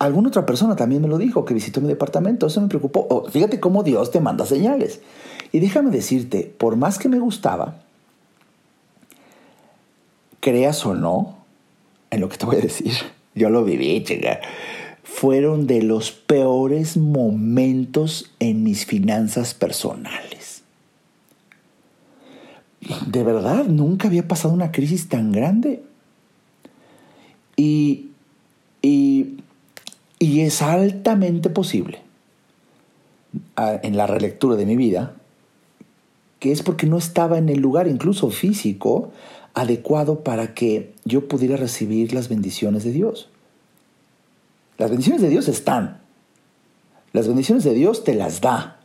alguna 0.04 0.30
otra 0.30 0.46
persona 0.46 0.76
también 0.76 1.02
me 1.02 1.08
lo 1.08 1.18
dijo, 1.18 1.46
que 1.46 1.54
visitó 1.54 1.82
mi 1.82 1.88
departamento, 1.88 2.48
eso 2.48 2.62
me 2.62 2.68
preocupó. 2.68 3.26
Fíjate 3.30 3.60
cómo 3.60 3.84
Dios 3.84 4.12
te 4.12 4.20
manda 4.20 4.46
señales. 4.46 5.02
Y 5.52 5.60
déjame 5.60 5.92
decirte, 5.92 6.54
por 6.58 6.76
más 6.76 6.98
que 6.98 7.10
me 7.10 7.20
gustaba, 7.20 7.82
creas 10.40 10.86
o 10.86 10.94
no, 10.94 11.38
en 12.12 12.22
lo 12.22 12.30
que 12.30 12.38
te 12.38 12.46
voy 12.46 12.58
a 12.58 12.62
decir, 12.62 12.94
yo 13.36 13.50
lo 13.50 13.64
viví, 13.64 14.04
chica 14.04 14.40
fueron 15.04 15.68
de 15.68 15.84
los 15.84 16.12
peores 16.12 16.98
momentos 16.98 18.32
en 18.40 18.64
mis 18.64 18.86
finanzas 18.86 19.54
personales. 19.54 20.64
De 23.08 23.24
verdad, 23.24 23.66
nunca 23.66 24.08
había 24.08 24.28
pasado 24.28 24.54
una 24.54 24.72
crisis 24.72 25.08
tan 25.10 25.32
grande. 25.32 25.84
Y, 27.56 28.10
y, 28.82 29.43
y 30.24 30.42
es 30.42 30.62
altamente 30.62 31.50
posible 31.50 32.02
en 33.58 33.98
la 33.98 34.08
relectura 34.08 34.56
de 34.56 34.66
mi 34.66 34.78
vida 34.78 35.16
que 36.40 36.52
es 36.52 36.62
porque 36.62 36.88
no 36.88 36.98
estaba 36.98 37.38
en 37.38 37.48
el 37.48 37.60
lugar, 37.60 37.88
incluso 37.88 38.30
físico, 38.30 39.12
adecuado 39.54 40.26
para 40.26 40.54
que 40.54 40.94
yo 41.06 41.30
pudiera 41.30 41.56
recibir 41.56 42.14
las 42.14 42.28
bendiciones 42.28 42.84
de 42.84 42.92
Dios. 42.92 43.30
Las 44.78 44.90
bendiciones 44.90 45.22
de 45.22 45.30
Dios 45.30 45.48
están. 45.48 46.02
Las 47.14 47.28
bendiciones 47.28 47.64
de 47.64 47.74
Dios 47.74 48.04
te 48.04 48.14
las 48.14 48.42
da. 48.42 48.82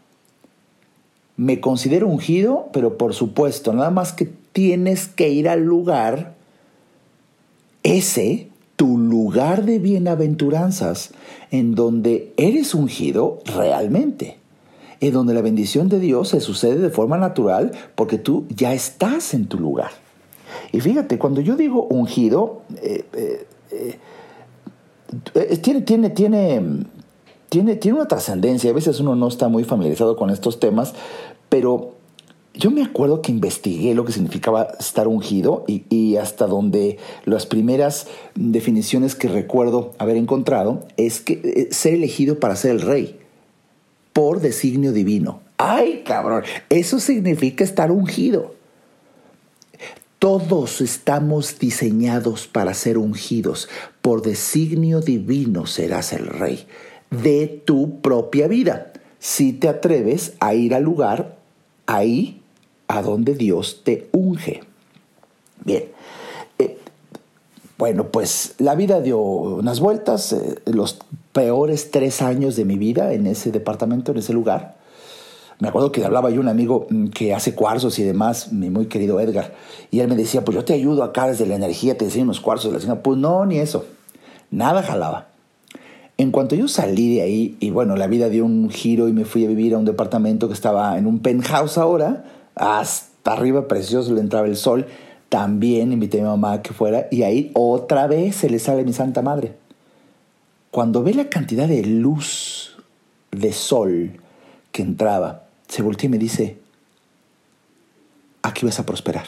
Me 1.36 1.60
considero 1.60 2.06
ungido, 2.06 2.68
pero 2.72 2.96
por 2.96 3.12
supuesto, 3.12 3.72
nada 3.72 3.90
más 3.90 4.12
que 4.12 4.26
tienes 4.52 5.08
que 5.08 5.28
ir 5.28 5.48
al 5.48 5.64
lugar, 5.64 6.36
ese, 7.82 8.47
tu 8.78 8.96
lugar 8.96 9.64
de 9.64 9.80
bienaventuranzas, 9.80 11.10
en 11.50 11.74
donde 11.74 12.32
eres 12.36 12.76
ungido 12.76 13.40
realmente, 13.44 14.38
en 15.00 15.12
donde 15.12 15.34
la 15.34 15.42
bendición 15.42 15.88
de 15.88 15.98
Dios 15.98 16.28
se 16.28 16.40
sucede 16.40 16.78
de 16.78 16.90
forma 16.90 17.18
natural 17.18 17.72
porque 17.96 18.18
tú 18.18 18.46
ya 18.54 18.72
estás 18.72 19.34
en 19.34 19.46
tu 19.46 19.58
lugar. 19.58 19.90
Y 20.70 20.78
fíjate, 20.78 21.18
cuando 21.18 21.40
yo 21.40 21.56
digo 21.56 21.88
ungido, 21.90 22.62
eh, 22.80 23.04
eh, 23.14 23.46
eh, 25.34 25.56
tiene, 25.56 25.80
tiene, 25.80 26.10
tiene, 26.10 26.84
tiene, 27.48 27.74
tiene 27.74 27.98
una 27.98 28.06
trascendencia. 28.06 28.70
A 28.70 28.74
veces 28.74 29.00
uno 29.00 29.16
no 29.16 29.26
está 29.26 29.48
muy 29.48 29.64
familiarizado 29.64 30.14
con 30.14 30.30
estos 30.30 30.60
temas, 30.60 30.94
pero 31.48 31.94
yo 32.58 32.72
me 32.72 32.82
acuerdo 32.82 33.22
que 33.22 33.30
investigué 33.30 33.94
lo 33.94 34.04
que 34.04 34.12
significaba 34.12 34.68
estar 34.80 35.06
ungido 35.06 35.64
y, 35.68 36.16
hasta 36.16 36.48
donde 36.48 36.98
las 37.24 37.46
primeras 37.46 38.08
definiciones 38.34 39.14
que 39.14 39.28
recuerdo 39.28 39.94
haber 39.98 40.16
encontrado 40.16 40.84
es 40.96 41.20
que 41.20 41.34
eh, 41.34 41.68
ser 41.70 41.94
elegido 41.94 42.40
para 42.40 42.56
ser 42.56 42.72
el 42.72 42.80
rey 42.80 43.20
por 44.12 44.40
designio 44.40 44.92
divino. 44.92 45.40
¡Ay, 45.56 46.02
cabrón! 46.04 46.42
Eso 46.68 46.98
significa 46.98 47.62
estar 47.62 47.92
ungido. 47.92 48.54
Todos 50.18 50.80
estamos 50.80 51.60
diseñados 51.60 52.48
para 52.48 52.74
ser 52.74 52.98
ungidos. 52.98 53.68
Por 54.02 54.22
designio 54.22 55.00
divino 55.00 55.66
serás 55.66 56.12
el 56.12 56.26
rey 56.26 56.66
de 57.10 57.62
tu 57.64 58.00
propia 58.00 58.48
vida. 58.48 58.92
Si 59.20 59.52
te 59.52 59.68
atreves 59.68 60.32
a 60.40 60.54
ir 60.54 60.74
al 60.74 60.82
lugar 60.82 61.38
ahí 61.86 62.37
a 62.88 63.02
donde 63.02 63.34
Dios 63.34 63.82
te 63.84 64.08
unge. 64.12 64.62
Bien. 65.64 65.84
Eh, 66.58 66.78
bueno, 67.76 68.08
pues 68.08 68.54
la 68.58 68.74
vida 68.74 69.00
dio 69.00 69.20
unas 69.20 69.80
vueltas, 69.80 70.32
eh, 70.32 70.58
los 70.66 70.98
peores 71.32 71.90
tres 71.90 72.22
años 72.22 72.56
de 72.56 72.64
mi 72.64 72.76
vida 72.76 73.12
en 73.12 73.26
ese 73.26 73.52
departamento, 73.52 74.12
en 74.12 74.18
ese 74.18 74.32
lugar. 74.32 74.76
Me 75.60 75.68
acuerdo 75.68 75.90
que 75.90 76.04
hablaba 76.04 76.30
yo 76.30 76.40
un 76.40 76.48
amigo 76.48 76.86
mm, 76.88 77.08
que 77.08 77.34
hace 77.34 77.54
cuarzos 77.54 77.98
y 77.98 78.04
demás, 78.04 78.52
mi 78.52 78.70
muy 78.70 78.86
querido 78.86 79.20
Edgar, 79.20 79.54
y 79.90 80.00
él 80.00 80.08
me 80.08 80.16
decía, 80.16 80.44
pues 80.44 80.54
yo 80.54 80.64
te 80.64 80.72
ayudo 80.72 81.02
acá 81.02 81.26
desde 81.26 81.46
la 81.46 81.56
energía, 81.56 81.98
te 81.98 82.04
enseño 82.04 82.24
unos 82.24 82.40
cuarzos. 82.40 82.72
Le 82.72 82.78
decía, 82.78 83.02
pues 83.02 83.18
no, 83.18 83.44
ni 83.44 83.58
eso. 83.58 83.84
Nada 84.50 84.82
jalaba. 84.82 85.28
En 86.16 86.32
cuanto 86.32 86.54
yo 86.54 86.66
salí 86.68 87.16
de 87.16 87.22
ahí, 87.22 87.56
y 87.60 87.70
bueno, 87.70 87.96
la 87.96 88.06
vida 88.06 88.28
dio 88.28 88.44
un 88.44 88.70
giro 88.70 89.08
y 89.08 89.12
me 89.12 89.24
fui 89.24 89.44
a 89.44 89.48
vivir 89.48 89.74
a 89.74 89.78
un 89.78 89.84
departamento 89.84 90.48
que 90.48 90.54
estaba 90.54 90.98
en 90.98 91.06
un 91.06 91.20
penthouse 91.20 91.78
ahora, 91.78 92.24
hasta 92.58 93.32
arriba 93.32 93.68
precioso, 93.68 94.12
le 94.12 94.20
entraba 94.20 94.46
el 94.46 94.56
sol. 94.56 94.86
También 95.28 95.92
invité 95.92 96.20
a 96.20 96.22
mi 96.22 96.28
mamá 96.28 96.52
a 96.52 96.62
que 96.62 96.72
fuera, 96.72 97.06
y 97.10 97.22
ahí 97.22 97.50
otra 97.54 98.06
vez 98.06 98.36
se 98.36 98.48
le 98.48 98.58
sale 98.58 98.84
mi 98.84 98.92
Santa 98.92 99.22
Madre. 99.22 99.54
Cuando 100.70 101.02
ve 101.02 101.14
la 101.14 101.28
cantidad 101.28 101.68
de 101.68 101.84
luz, 101.84 102.76
de 103.30 103.52
sol 103.52 104.20
que 104.72 104.82
entraba, 104.82 105.44
se 105.68 105.82
voltea 105.82 106.06
y 106.06 106.10
me 106.10 106.18
dice, 106.18 106.58
aquí 108.42 108.64
vas 108.64 108.80
a 108.80 108.86
prosperar. 108.86 109.26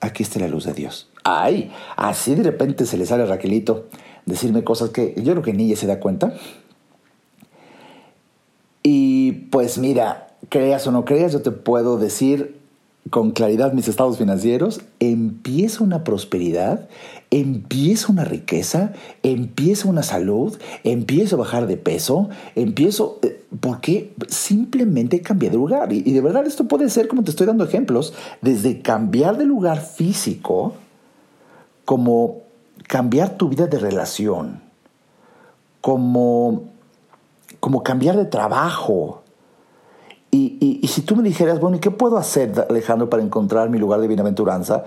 Aquí 0.00 0.22
está 0.22 0.40
la 0.40 0.48
luz 0.48 0.64
de 0.64 0.72
Dios. 0.72 1.10
Ay, 1.24 1.70
así 1.96 2.34
de 2.34 2.42
repente 2.42 2.86
se 2.86 2.96
le 2.96 3.04
sale 3.04 3.24
a 3.24 3.26
Raquelito 3.26 3.86
decirme 4.24 4.64
cosas 4.64 4.90
que 4.90 5.14
yo 5.16 5.32
creo 5.32 5.42
que 5.42 5.52
ni 5.52 5.66
ella 5.66 5.76
se 5.76 5.86
da 5.86 6.00
cuenta. 6.00 6.34
Y 8.82 9.32
pues 9.50 9.76
mira, 9.76 10.29
creas 10.50 10.86
o 10.86 10.92
no 10.92 11.06
creas, 11.06 11.32
yo 11.32 11.40
te 11.40 11.50
puedo 11.50 11.96
decir 11.96 12.60
con 13.08 13.30
claridad 13.30 13.72
mis 13.72 13.88
estados 13.88 14.18
financieros, 14.18 14.82
empieza 15.00 15.82
una 15.82 16.04
prosperidad, 16.04 16.88
empieza 17.30 18.12
una 18.12 18.24
riqueza, 18.24 18.92
empieza 19.22 19.88
una 19.88 20.02
salud, 20.02 20.58
empiezo 20.84 21.36
a 21.36 21.38
bajar 21.38 21.66
de 21.66 21.76
peso, 21.78 22.28
empiezo, 22.54 23.18
eh, 23.22 23.42
porque 23.60 24.12
simplemente 24.28 25.22
cambié 25.22 25.48
de 25.48 25.56
lugar. 25.56 25.92
Y, 25.92 26.02
de 26.02 26.20
verdad 26.20 26.46
esto 26.46 26.68
puede 26.68 26.90
ser, 26.90 27.08
como 27.08 27.24
te 27.24 27.30
estoy 27.30 27.46
dando 27.46 27.64
ejemplos, 27.64 28.12
desde 28.42 28.82
cambiar 28.82 29.38
de 29.38 29.46
lugar 29.46 29.80
físico, 29.80 30.74
como 31.84 32.42
cambiar 32.86 33.36
tu 33.36 33.48
vida 33.48 33.66
de 33.66 33.78
relación, 33.78 34.60
como, 35.80 36.64
como 37.60 37.82
cambiar 37.82 38.16
de 38.16 38.26
trabajo. 38.26 39.19
Y, 40.32 40.86
si 40.86 41.02
tú 41.02 41.16
me 41.16 41.22
dijeras, 41.22 41.60
bueno, 41.60 41.76
¿y 41.76 41.80
qué 41.80 41.90
puedo 41.90 42.16
hacer, 42.16 42.66
Alejandro, 42.68 43.10
para 43.10 43.22
encontrar 43.22 43.68
mi 43.68 43.78
lugar 43.78 44.00
de 44.00 44.08
bienaventuranza? 44.08 44.84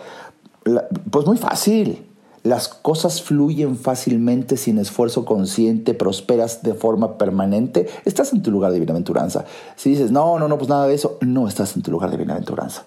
pues 1.11 1.25
muy 1.25 1.37
fácil. 1.37 2.05
Las 2.43 2.67
cosas 2.67 3.21
fluyen 3.21 3.77
fácilmente 3.77 4.57
sin 4.57 4.77
esfuerzo 4.77 5.23
consciente, 5.25 5.93
prosperas 5.93 6.61
de 6.63 6.73
forma 6.73 7.17
permanente. 7.17 7.89
Estás 8.05 8.33
en 8.33 8.41
tu 8.41 8.51
lugar 8.51 8.71
de 8.71 8.79
bienaventuranza. 8.79 9.45
Si 9.75 9.89
dices, 9.89 10.11
no, 10.11 10.39
no, 10.39 10.47
no, 10.47 10.57
pues 10.57 10.69
nada 10.69 10.87
de 10.87 10.93
eso, 10.93 11.17
no 11.21 11.47
estás 11.47 11.75
en 11.75 11.83
tu 11.83 11.91
lugar 11.91 12.11
de 12.11 12.17
bienaventuranza. 12.17 12.85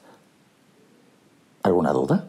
¿Alguna 1.62 1.92
duda? 1.92 2.26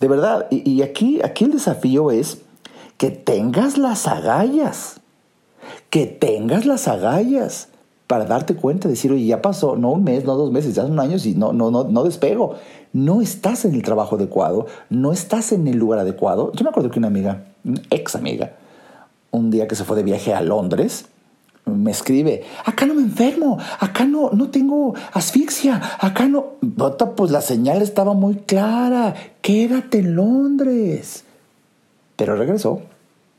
De 0.00 0.08
verdad, 0.08 0.48
y, 0.50 0.82
aquí, 0.82 1.20
aquí 1.22 1.44
el 1.44 1.52
desafío 1.52 2.10
es 2.10 2.38
que 2.98 3.10
tengas 3.10 3.78
las 3.78 4.08
agallas, 4.08 5.00
que 5.90 6.06
tengas 6.06 6.66
las 6.66 6.88
agallas 6.88 7.68
para 8.12 8.26
darte 8.26 8.54
cuenta, 8.54 8.90
decir, 8.90 9.10
oye, 9.10 9.24
ya 9.24 9.40
pasó, 9.40 9.74
no 9.74 9.92
un 9.92 10.04
mes, 10.04 10.26
no 10.26 10.36
dos 10.36 10.52
meses, 10.52 10.74
ya 10.74 10.82
son 10.82 11.00
años 11.00 11.24
y 11.24 11.34
no, 11.34 11.54
no, 11.54 11.70
no, 11.70 11.84
no 11.84 12.04
despego. 12.04 12.56
No 12.92 13.22
estás 13.22 13.64
en 13.64 13.74
el 13.74 13.82
trabajo 13.82 14.16
adecuado, 14.16 14.66
no 14.90 15.12
estás 15.12 15.50
en 15.52 15.66
el 15.66 15.78
lugar 15.78 15.98
adecuado. 15.98 16.52
Yo 16.52 16.62
me 16.62 16.68
acuerdo 16.68 16.90
que 16.90 16.98
una 16.98 17.08
amiga, 17.08 17.46
ex 17.88 18.14
amiga, 18.14 18.52
un 19.30 19.50
día 19.50 19.66
que 19.66 19.76
se 19.76 19.84
fue 19.84 19.96
de 19.96 20.02
viaje 20.02 20.34
a 20.34 20.42
Londres, 20.42 21.06
me 21.64 21.90
escribe, 21.90 22.44
acá 22.66 22.84
no 22.84 22.92
me 22.92 23.00
enfermo, 23.00 23.56
acá 23.80 24.04
no, 24.04 24.28
no 24.32 24.50
tengo 24.50 24.94
asfixia, 25.14 25.80
acá 25.98 26.28
no... 26.28 26.56
Pues 27.16 27.30
la 27.30 27.40
señal 27.40 27.80
estaba 27.80 28.12
muy 28.12 28.34
clara, 28.34 29.14
quédate 29.40 30.00
en 30.00 30.16
Londres. 30.16 31.24
Pero 32.16 32.36
regresó 32.36 32.82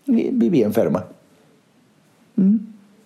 y 0.07 0.31
vivía 0.31 0.65
enferma. 0.65 1.05
Mm, 2.37 2.55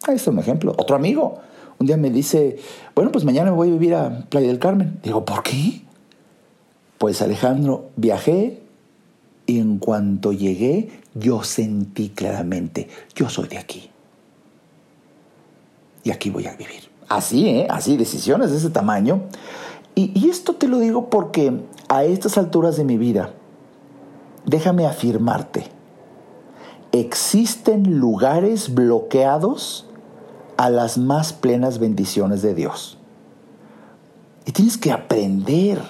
ahí 0.07 0.15
está 0.15 0.31
un 0.31 0.39
ejemplo. 0.39 0.73
Otro 0.77 0.95
amigo, 0.95 1.41
un 1.79 1.87
día 1.87 1.97
me 1.97 2.09
dice, 2.09 2.57
bueno, 2.95 3.11
pues 3.11 3.23
mañana 3.23 3.51
me 3.51 3.57
voy 3.57 3.69
a 3.69 3.71
vivir 3.71 3.93
a 3.93 4.25
Playa 4.29 4.47
del 4.47 4.59
Carmen. 4.59 4.99
Digo, 5.03 5.25
¿por 5.25 5.43
qué? 5.43 5.81
Pues 6.97 7.21
Alejandro, 7.21 7.89
viajé 7.95 8.63
y 9.45 9.59
en 9.59 9.77
cuanto 9.77 10.33
llegué, 10.33 10.89
yo 11.13 11.43
sentí 11.43 12.09
claramente, 12.09 12.87
yo 13.15 13.29
soy 13.29 13.47
de 13.47 13.59
aquí. 13.59 13.89
Y 16.03 16.11
aquí 16.11 16.29
voy 16.29 16.47
a 16.47 16.55
vivir. 16.55 16.89
Así, 17.07 17.47
¿eh? 17.47 17.67
Así, 17.69 17.95
decisiones 17.95 18.51
de 18.51 18.57
ese 18.57 18.69
tamaño. 18.69 19.21
Y, 19.93 20.11
y 20.19 20.29
esto 20.29 20.55
te 20.55 20.67
lo 20.67 20.79
digo 20.79 21.09
porque 21.09 21.53
a 21.89 22.03
estas 22.03 22.37
alturas 22.37 22.75
de 22.77 22.83
mi 22.83 22.97
vida, 22.97 23.31
déjame 24.45 24.85
afirmarte, 24.85 25.65
existen 26.91 27.99
lugares 27.99 28.73
bloqueados 28.73 29.86
a 30.57 30.69
las 30.69 30.97
más 30.97 31.33
plenas 31.33 31.79
bendiciones 31.79 32.41
de 32.41 32.53
Dios. 32.53 32.97
Y 34.45 34.51
tienes 34.51 34.77
que 34.77 34.91
aprender 34.91 35.81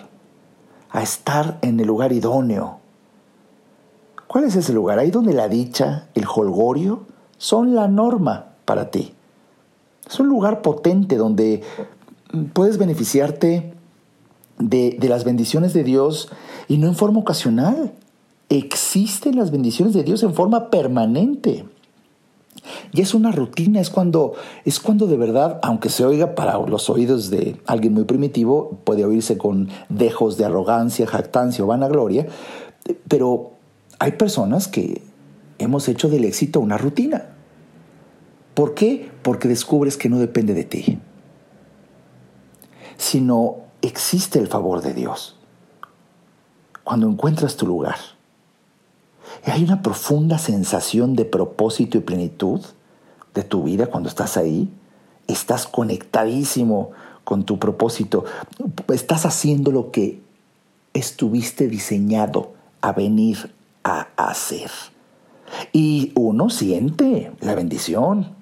a 0.89 1.01
estar 1.01 1.59
en 1.61 1.79
el 1.79 1.87
lugar 1.87 2.11
idóneo. 2.11 2.79
¿Cuál 4.27 4.43
es 4.43 4.55
ese 4.55 4.73
lugar? 4.73 4.99
Ahí 4.99 5.11
donde 5.11 5.33
la 5.33 5.47
dicha, 5.47 6.07
el 6.15 6.25
holgorio, 6.25 7.05
son 7.37 7.75
la 7.75 7.87
norma 7.87 8.55
para 8.65 8.91
ti. 8.91 9.13
Es 10.09 10.19
un 10.19 10.27
lugar 10.27 10.61
potente 10.61 11.17
donde 11.17 11.63
puedes 12.53 12.77
beneficiarte 12.77 13.73
de, 14.59 14.97
las 15.07 15.23
bendiciones 15.23 15.73
de 15.73 15.83
Dios 15.83 16.29
y 16.67 16.77
no 16.77 16.87
en 16.87 16.95
forma 16.95 17.19
ocasional. 17.19 17.93
Existen 18.49 19.35
las 19.35 19.51
bendiciones 19.51 19.93
de 19.93 20.03
Dios 20.03 20.23
en 20.23 20.33
forma 20.33 20.69
permanente. 20.69 21.65
Y 22.91 23.01
es 23.01 23.13
una 23.13 23.31
rutina, 23.31 23.79
es 23.79 23.89
cuando, 23.89 24.33
es 24.65 24.79
cuando 24.79 25.07
de 25.07 25.17
verdad, 25.17 25.59
aunque 25.61 25.89
se 25.89 26.05
oiga 26.05 26.35
para 26.35 26.57
los 26.57 26.89
oídos 26.89 27.29
de 27.29 27.59
alguien 27.65 27.93
muy 27.93 28.05
primitivo, 28.05 28.79
puede 28.83 29.05
oírse 29.05 29.37
con 29.37 29.69
dejos 29.89 30.37
de 30.37 30.45
arrogancia, 30.45 31.07
jactancia 31.07 31.63
o 31.63 31.67
vanagloria, 31.67 32.27
pero 33.07 33.51
hay 33.99 34.13
personas 34.13 34.67
que 34.67 35.01
hemos 35.59 35.87
hecho 35.87 36.09
del 36.09 36.25
éxito 36.25 36.59
una 36.59 36.77
rutina. 36.77 37.29
¿Por 38.53 38.73
qué? 38.73 39.11
Porque 39.21 39.47
descubres 39.47 39.97
que 39.97 40.09
no 40.09 40.17
depende 40.17 40.53
de 40.53 40.63
ti, 40.63 40.99
sino 42.97 43.57
existe 43.81 44.39
el 44.39 44.47
favor 44.47 44.81
de 44.81 44.93
Dios. 44.93 45.37
Cuando 46.83 47.07
encuentras 47.07 47.57
tu 47.57 47.67
lugar 47.67 48.16
hay 49.51 49.63
una 49.63 49.81
profunda 49.81 50.37
sensación 50.37 51.15
de 51.15 51.25
propósito 51.25 51.97
y 51.97 52.01
plenitud 52.01 52.61
de 53.33 53.43
tu 53.43 53.63
vida 53.63 53.87
cuando 53.87 54.09
estás 54.09 54.37
ahí. 54.37 54.69
Estás 55.27 55.67
conectadísimo 55.67 56.91
con 57.23 57.45
tu 57.45 57.59
propósito. 57.59 58.25
Estás 58.93 59.25
haciendo 59.25 59.71
lo 59.71 59.91
que 59.91 60.21
estuviste 60.93 61.67
diseñado 61.67 62.53
a 62.81 62.93
venir 62.93 63.53
a 63.83 64.07
hacer. 64.17 64.69
Y 65.71 66.11
uno 66.15 66.49
siente 66.49 67.31
la 67.41 67.55
bendición. 67.55 68.35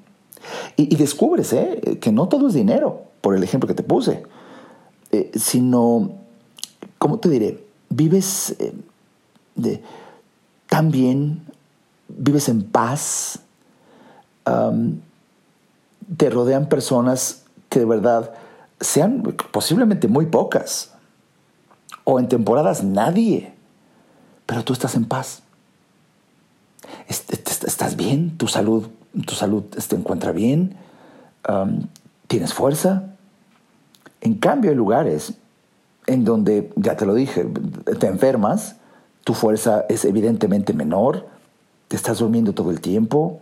Y, 0.76 0.96
descubres 0.96 1.54
¿eh? 1.54 1.98
que 2.02 2.12
no 2.12 2.28
todo 2.28 2.48
es 2.48 2.54
dinero, 2.54 3.04
por 3.22 3.36
el 3.36 3.44
ejemplo 3.44 3.68
que 3.68 3.74
te 3.74 3.84
puse, 3.84 4.24
eh, 5.12 5.32
sino, 5.36 6.12
¿cómo 6.98 7.20
te 7.20 7.30
diré? 7.30 7.64
Vives 7.90 8.56
eh, 8.60 8.74
de, 9.56 9.82
también 10.68 11.42
vives 12.08 12.50
en 12.50 12.64
paz, 12.64 13.40
te 16.18 16.30
rodean 16.30 16.70
personas 16.70 17.44
que 17.70 17.80
de 17.80 17.86
verdad 17.86 18.34
sean 18.80 19.22
posiblemente 19.52 20.08
muy 20.08 20.28
pocas, 20.28 20.92
o 22.04 22.20
en 22.20 22.28
temporadas 22.28 22.84
nadie, 22.84 23.54
pero 24.46 24.64
tú 24.64 24.74
estás 24.74 24.96
en 24.96 25.06
paz. 25.06 25.42
Estás 27.08 27.96
bien, 27.96 28.38
tu 28.38 28.48
salud, 28.48 28.88
tu 29.26 29.34
salud 29.34 29.64
te 29.64 29.96
encuentra 29.96 30.32
bien, 30.32 30.76
tienes 32.28 32.54
fuerza. 32.54 33.16
En 34.22 34.36
cambio, 34.36 34.70
hay 34.70 34.78
lugares 34.78 35.34
en 36.06 36.24
donde, 36.26 36.72
ya 36.76 36.96
te 36.96 37.08
lo 37.08 37.16
dije, 37.16 37.48
te 38.00 38.06
enfermas, 38.08 38.76
tu 39.26 39.34
fuerza 39.34 39.86
es 39.90 40.06
evidentemente 40.06 40.72
menor, 40.72 41.26
te 41.88 41.96
estás 41.96 42.20
durmiendo 42.20 42.54
todo 42.54 42.70
el 42.70 42.80
tiempo, 42.80 43.40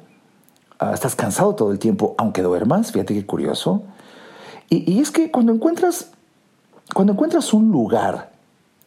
ah, 0.79 0.93
estás 0.93 1.15
cansado 1.15 1.55
todo 1.55 1.73
el 1.73 1.77
tiempo, 1.77 2.15
aunque 2.17 2.41
duermas, 2.41 2.93
fíjate 2.93 3.13
qué 3.13 3.25
curioso. 3.25 3.83
Y, 4.69 4.89
y, 4.91 5.01
es 5.01 5.11
que 5.11 5.29
cuando 5.29 5.53
encuentras, 5.53 6.11
cuando 6.93 7.13
encuentras 7.13 7.53
un 7.53 7.69
lugar 7.69 8.31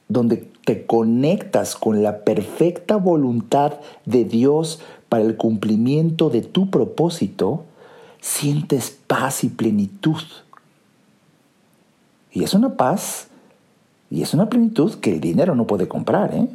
donde 0.09 0.51
te 0.65 0.87
conectas 0.87 1.77
con 1.77 2.03
la 2.03 2.25
perfecta 2.25 2.97
voluntad 2.97 3.75
de 4.07 4.25
Dios 4.25 4.81
para 5.11 5.23
el 5.23 5.37
cumplimiento 5.37 6.31
de 6.31 6.41
tu 6.41 6.71
propósito, 6.71 7.65
sientes 8.23 8.99
paz 9.07 9.45
y 9.45 9.51
plenitud. 9.51 10.23
Y 12.33 12.43
es 12.43 12.55
una 12.55 12.75
paz 12.75 13.29
y 14.11 14.23
es 14.23 14.33
una 14.33 14.49
plenitud 14.49 14.95
que 14.95 15.13
el 15.13 15.21
dinero 15.21 15.55
no 15.55 15.67
puede 15.67 15.89
comprar, 15.89 16.35
¿eh? 16.35 16.49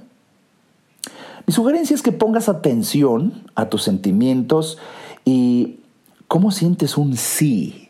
Mi 1.45 1.53
sugerencia 1.53 1.95
es 1.95 2.01
que 2.01 2.11
pongas 2.11 2.49
atención 2.49 3.49
a 3.55 3.69
tus 3.69 3.83
sentimientos 3.83 4.77
y 5.25 5.79
cómo 6.27 6.51
sientes 6.51 6.97
un 6.97 7.17
sí 7.17 7.89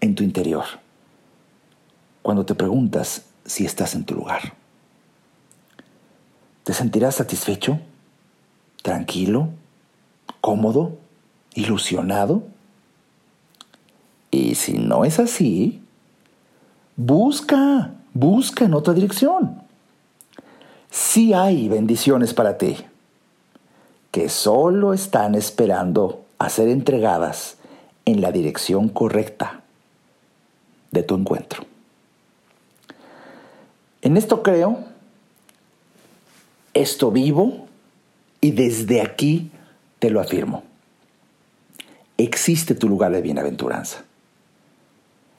en 0.00 0.14
tu 0.14 0.22
interior 0.22 0.64
cuando 2.22 2.44
te 2.44 2.54
preguntas 2.54 3.26
si 3.44 3.64
estás 3.64 3.94
en 3.94 4.04
tu 4.04 4.14
lugar. 4.14 4.54
¿Te 6.64 6.72
sentirás 6.72 7.16
satisfecho, 7.16 7.78
tranquilo, 8.82 9.50
cómodo, 10.40 10.98
ilusionado? 11.54 12.42
Y 14.32 14.56
si 14.56 14.72
no 14.72 15.04
es 15.04 15.20
así, 15.20 15.80
busca, 16.96 17.94
busca 18.12 18.64
en 18.64 18.74
otra 18.74 18.94
dirección 18.94 19.65
sí 20.96 21.34
hay 21.34 21.68
bendiciones 21.68 22.32
para 22.32 22.56
ti, 22.56 22.78
que 24.10 24.30
solo 24.30 24.94
están 24.94 25.34
esperando 25.34 26.24
a 26.38 26.48
ser 26.48 26.68
entregadas 26.68 27.58
en 28.06 28.22
la 28.22 28.32
dirección 28.32 28.88
correcta 28.88 29.60
de 30.92 31.02
tu 31.02 31.14
encuentro. 31.14 31.64
En 34.00 34.16
esto 34.16 34.42
creo, 34.42 34.84
esto 36.72 37.10
vivo 37.10 37.66
y 38.40 38.52
desde 38.52 39.02
aquí 39.02 39.50
te 39.98 40.08
lo 40.08 40.20
afirmo. 40.20 40.62
Existe 42.16 42.74
tu 42.74 42.88
lugar 42.88 43.12
de 43.12 43.20
bienaventuranza. 43.20 44.04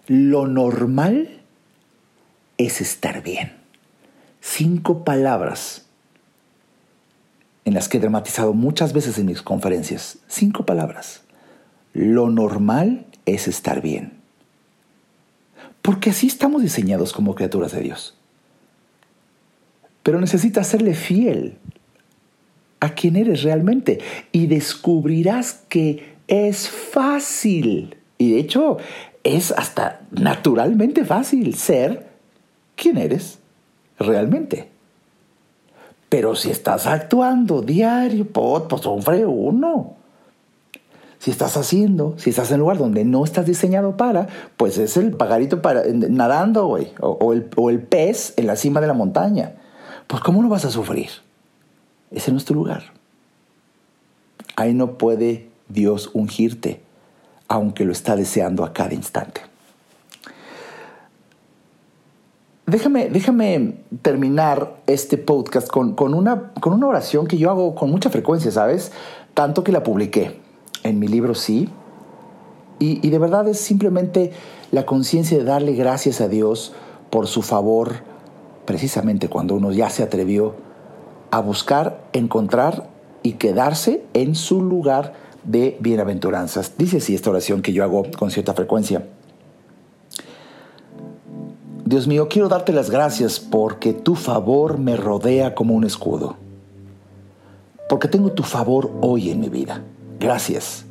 Lo 0.05 0.45
normal 0.45 1.41
es 2.59 2.79
estar 2.79 3.23
bien 3.23 3.66
cinco 4.47 5.03
palabras 5.03 5.85
en 7.65 7.73
las 7.73 7.89
que 7.89 7.97
he 7.97 8.01
dramatizado 8.01 8.53
muchas 8.53 8.93
veces 8.93 9.17
en 9.17 9.25
mis 9.25 9.41
conferencias. 9.41 10.19
Cinco 10.27 10.65
palabras. 10.65 11.21
Lo 11.93 12.29
normal 12.29 13.05
es 13.25 13.47
estar 13.47 13.81
bien. 13.81 14.13
Porque 15.81 16.11
así 16.11 16.27
estamos 16.27 16.61
diseñados 16.61 17.11
como 17.11 17.35
criaturas 17.35 17.73
de 17.73 17.81
Dios. 17.81 18.17
Pero 20.01 20.21
necesitas 20.21 20.67
serle 20.67 20.93
fiel 20.93 21.57
a 22.79 22.91
quien 22.91 23.17
eres 23.17 23.43
realmente 23.43 23.99
y 24.31 24.47
descubrirás 24.47 25.65
que 25.67 26.15
es 26.27 26.69
fácil. 26.69 27.97
Y 28.17 28.31
de 28.31 28.39
hecho, 28.39 28.77
es 29.25 29.51
hasta 29.51 30.01
naturalmente 30.11 31.03
fácil 31.03 31.55
ser 31.55 32.07
quien 32.75 32.97
eres 32.97 33.39
realmente. 33.99 34.69
Pero 36.09 36.35
si 36.35 36.49
estás 36.49 36.87
actuando 36.87 37.61
diario, 37.61 38.25
pues, 38.25 38.81
sufre 38.81 39.25
uno. 39.25 39.95
Si 41.19 41.31
estás 41.31 41.57
haciendo, 41.57 42.13
si 42.17 42.29
estás 42.29 42.51
en 42.51 42.59
lugar 42.59 42.77
donde 42.77 43.03
no 43.03 43.25
estás 43.25 43.45
diseñado 43.45 43.97
para, 43.97 44.27
pues 44.55 44.77
es 44.77 44.97
el 44.97 45.11
pagarito 45.13 45.61
para, 45.61 45.83
nadando, 45.91 46.67
güey, 46.67 46.93
o, 47.01 47.33
el, 47.33 47.49
o 47.55 47.69
el 47.69 47.81
pez 47.81 48.33
en 48.37 48.47
la 48.47 48.55
cima 48.55 48.81
de 48.81 48.87
la 48.87 48.93
montaña. 48.93 49.53
Pues 50.05 50.21
¿cómo 50.21 50.41
no 50.41 50.47
vas 50.47 50.63
a 50.65 50.71
sufrir? 50.71 51.09
Ese 52.11 52.31
no 52.31 52.37
es 52.37 52.45
tu 52.45 52.53
lugar. 52.53 52.83
Ahí 54.55 54.73
no 54.73 54.97
puede 54.97 55.49
Dios 55.67 56.11
ungirte, 56.13 56.81
aunque 57.47 57.83
lo 57.83 57.91
está 57.91 58.15
deseando 58.15 58.63
a 58.63 58.71
cada 58.71 58.93
instante. 58.93 59.41
Déjame, 62.69 63.07
déjame 63.07 63.75
terminar 64.01 64.81
este 64.87 65.17
podcast 65.17 65.69
con, 65.69 65.95
una, 66.13 66.51
con 66.59 66.73
una 66.73 66.87
oración 66.87 67.25
que 67.25 67.37
yo 67.37 67.49
hago 67.49 67.75
con 67.75 67.89
mucha 67.89 68.09
frecuencia, 68.09 68.51
¿sabes? 68.51 68.91
Tanto 69.33 69.63
que 69.63 69.71
la 69.71 69.83
publiqué 69.83 70.41
en 70.83 70.99
mi 70.99 71.07
libro 71.07 71.33
Sí. 71.33 71.69
Y, 72.79 72.99
y 73.07 73.09
de 73.09 73.19
verdad 73.19 73.47
es 73.47 73.57
simplemente 73.57 74.33
la 74.71 74.85
conciencia 74.85 75.37
de 75.37 75.45
darle 75.45 75.75
gracias 75.75 76.19
a 76.19 76.27
Dios 76.27 76.73
por 77.09 77.27
su 77.27 77.41
favor, 77.41 78.01
precisamente 78.65 79.29
cuando 79.29 79.55
uno 79.55 79.71
ya 79.71 79.89
se 79.89 80.03
atrevió 80.03 80.55
a 81.31 81.39
buscar, 81.39 82.01
encontrar 82.11 82.89
y 83.23 83.35
quedarse 83.35 84.03
en 84.13 84.35
su 84.35 84.61
lugar 84.61 85.13
de 85.45 85.77
bienaventuranzas. 85.79 86.77
Dice 86.77 86.97
así 86.97 87.15
esta 87.15 87.29
oración 87.29 87.61
que 87.61 87.71
yo 87.71 87.85
hago 87.85 88.03
con 88.19 88.29
cierta 88.29 88.53
frecuencia. 88.53 89.07
Dios 91.89 92.05
mío, 92.05 92.27
quiero 92.27 92.49
darte 92.49 92.73
las 92.73 92.89
gracias 92.89 93.39
porque 93.39 93.93
tu 93.93 94.15
favor 94.15 94.77
me 94.77 94.97
rodea 94.97 95.55
como 95.55 95.73
un 95.73 95.85
escudo. 95.85 96.35
Porque 97.87 98.09
tengo 98.09 98.33
tu 98.33 98.43
favor 98.43 98.91
hoy 98.99 99.29
en 99.29 99.39
mi 99.39 99.47
vida. 99.47 99.83
Gracias. 100.19 100.83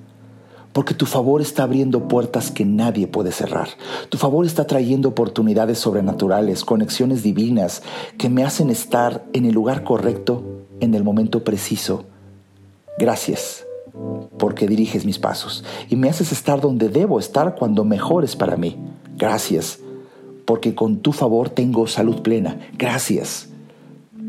Porque 0.73 0.95
tu 0.95 1.05
favor 1.05 1.43
está 1.43 1.65
abriendo 1.65 2.09
puertas 2.09 2.51
que 2.51 2.65
nadie 2.65 3.07
puede 3.07 3.31
cerrar. 3.31 3.69
Tu 4.09 4.17
favor 4.17 4.47
está 4.47 4.67
trayendo 4.67 5.11
oportunidades 5.11 5.79
sobrenaturales, 5.79 6.65
conexiones 6.65 7.23
divinas 7.23 7.83
que 8.17 8.31
me 8.31 8.43
hacen 8.43 8.71
estar 8.71 9.23
en 9.35 9.45
el 9.45 9.53
lugar 9.53 9.85
correcto, 9.85 10.45
en 10.81 10.95
el 10.95 11.05
momento 11.05 11.45
preciso. 11.45 12.05
Gracias 12.99 13.67
porque 14.39 14.67
diriges 14.67 15.05
mis 15.05 15.19
pasos 15.19 15.63
y 15.91 15.97
me 15.97 16.09
haces 16.09 16.33
estar 16.33 16.63
donde 16.63 16.89
debo 16.89 17.19
estar 17.19 17.55
cuando 17.55 17.85
mejor 17.85 18.25
es 18.25 18.35
para 18.35 18.57
mí. 18.57 18.79
Gracias 19.19 19.81
porque 20.47 20.75
con 20.75 20.99
tu 20.99 21.13
favor 21.13 21.51
tengo 21.51 21.87
salud 21.87 22.23
plena. 22.23 22.59
Gracias 22.79 23.51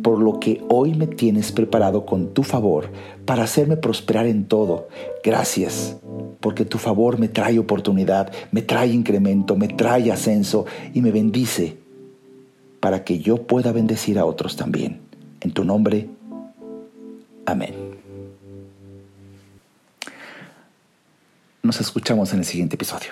por 0.04 0.20
lo 0.20 0.40
que 0.40 0.64
hoy 0.70 0.94
me 0.96 1.08
tienes 1.08 1.52
preparado 1.52 2.06
con 2.06 2.34
tu 2.34 2.44
favor 2.44 2.90
para 3.26 3.44
hacerme 3.44 3.78
prosperar 3.78 4.26
en 4.26 4.46
todo. 4.46 4.90
Gracias 5.24 5.98
porque 6.40 6.66
tu 6.66 6.78
favor 6.78 7.20
me 7.20 7.28
trae 7.28 7.60
oportunidad, 7.60 8.32
me 8.52 8.62
trae 8.62 8.88
incremento, 8.88 9.56
me 9.56 9.68
trae 9.68 10.12
ascenso 10.12 10.66
y 10.94 11.02
me 11.02 11.12
bendice 11.12 11.78
para 12.80 13.04
que 13.04 13.20
yo 13.20 13.48
pueda 13.48 13.72
bendecir 13.72 14.20
a 14.20 14.26
otros 14.26 14.56
también. 14.56 15.02
En 15.42 15.52
tu 15.52 15.64
nombre, 15.64 16.10
amén. 17.46 17.74
Nos 21.64 21.82
escuchamos 21.82 22.32
en 22.34 22.40
el 22.40 22.46
siguiente 22.46 22.76
episodio. 22.76 23.12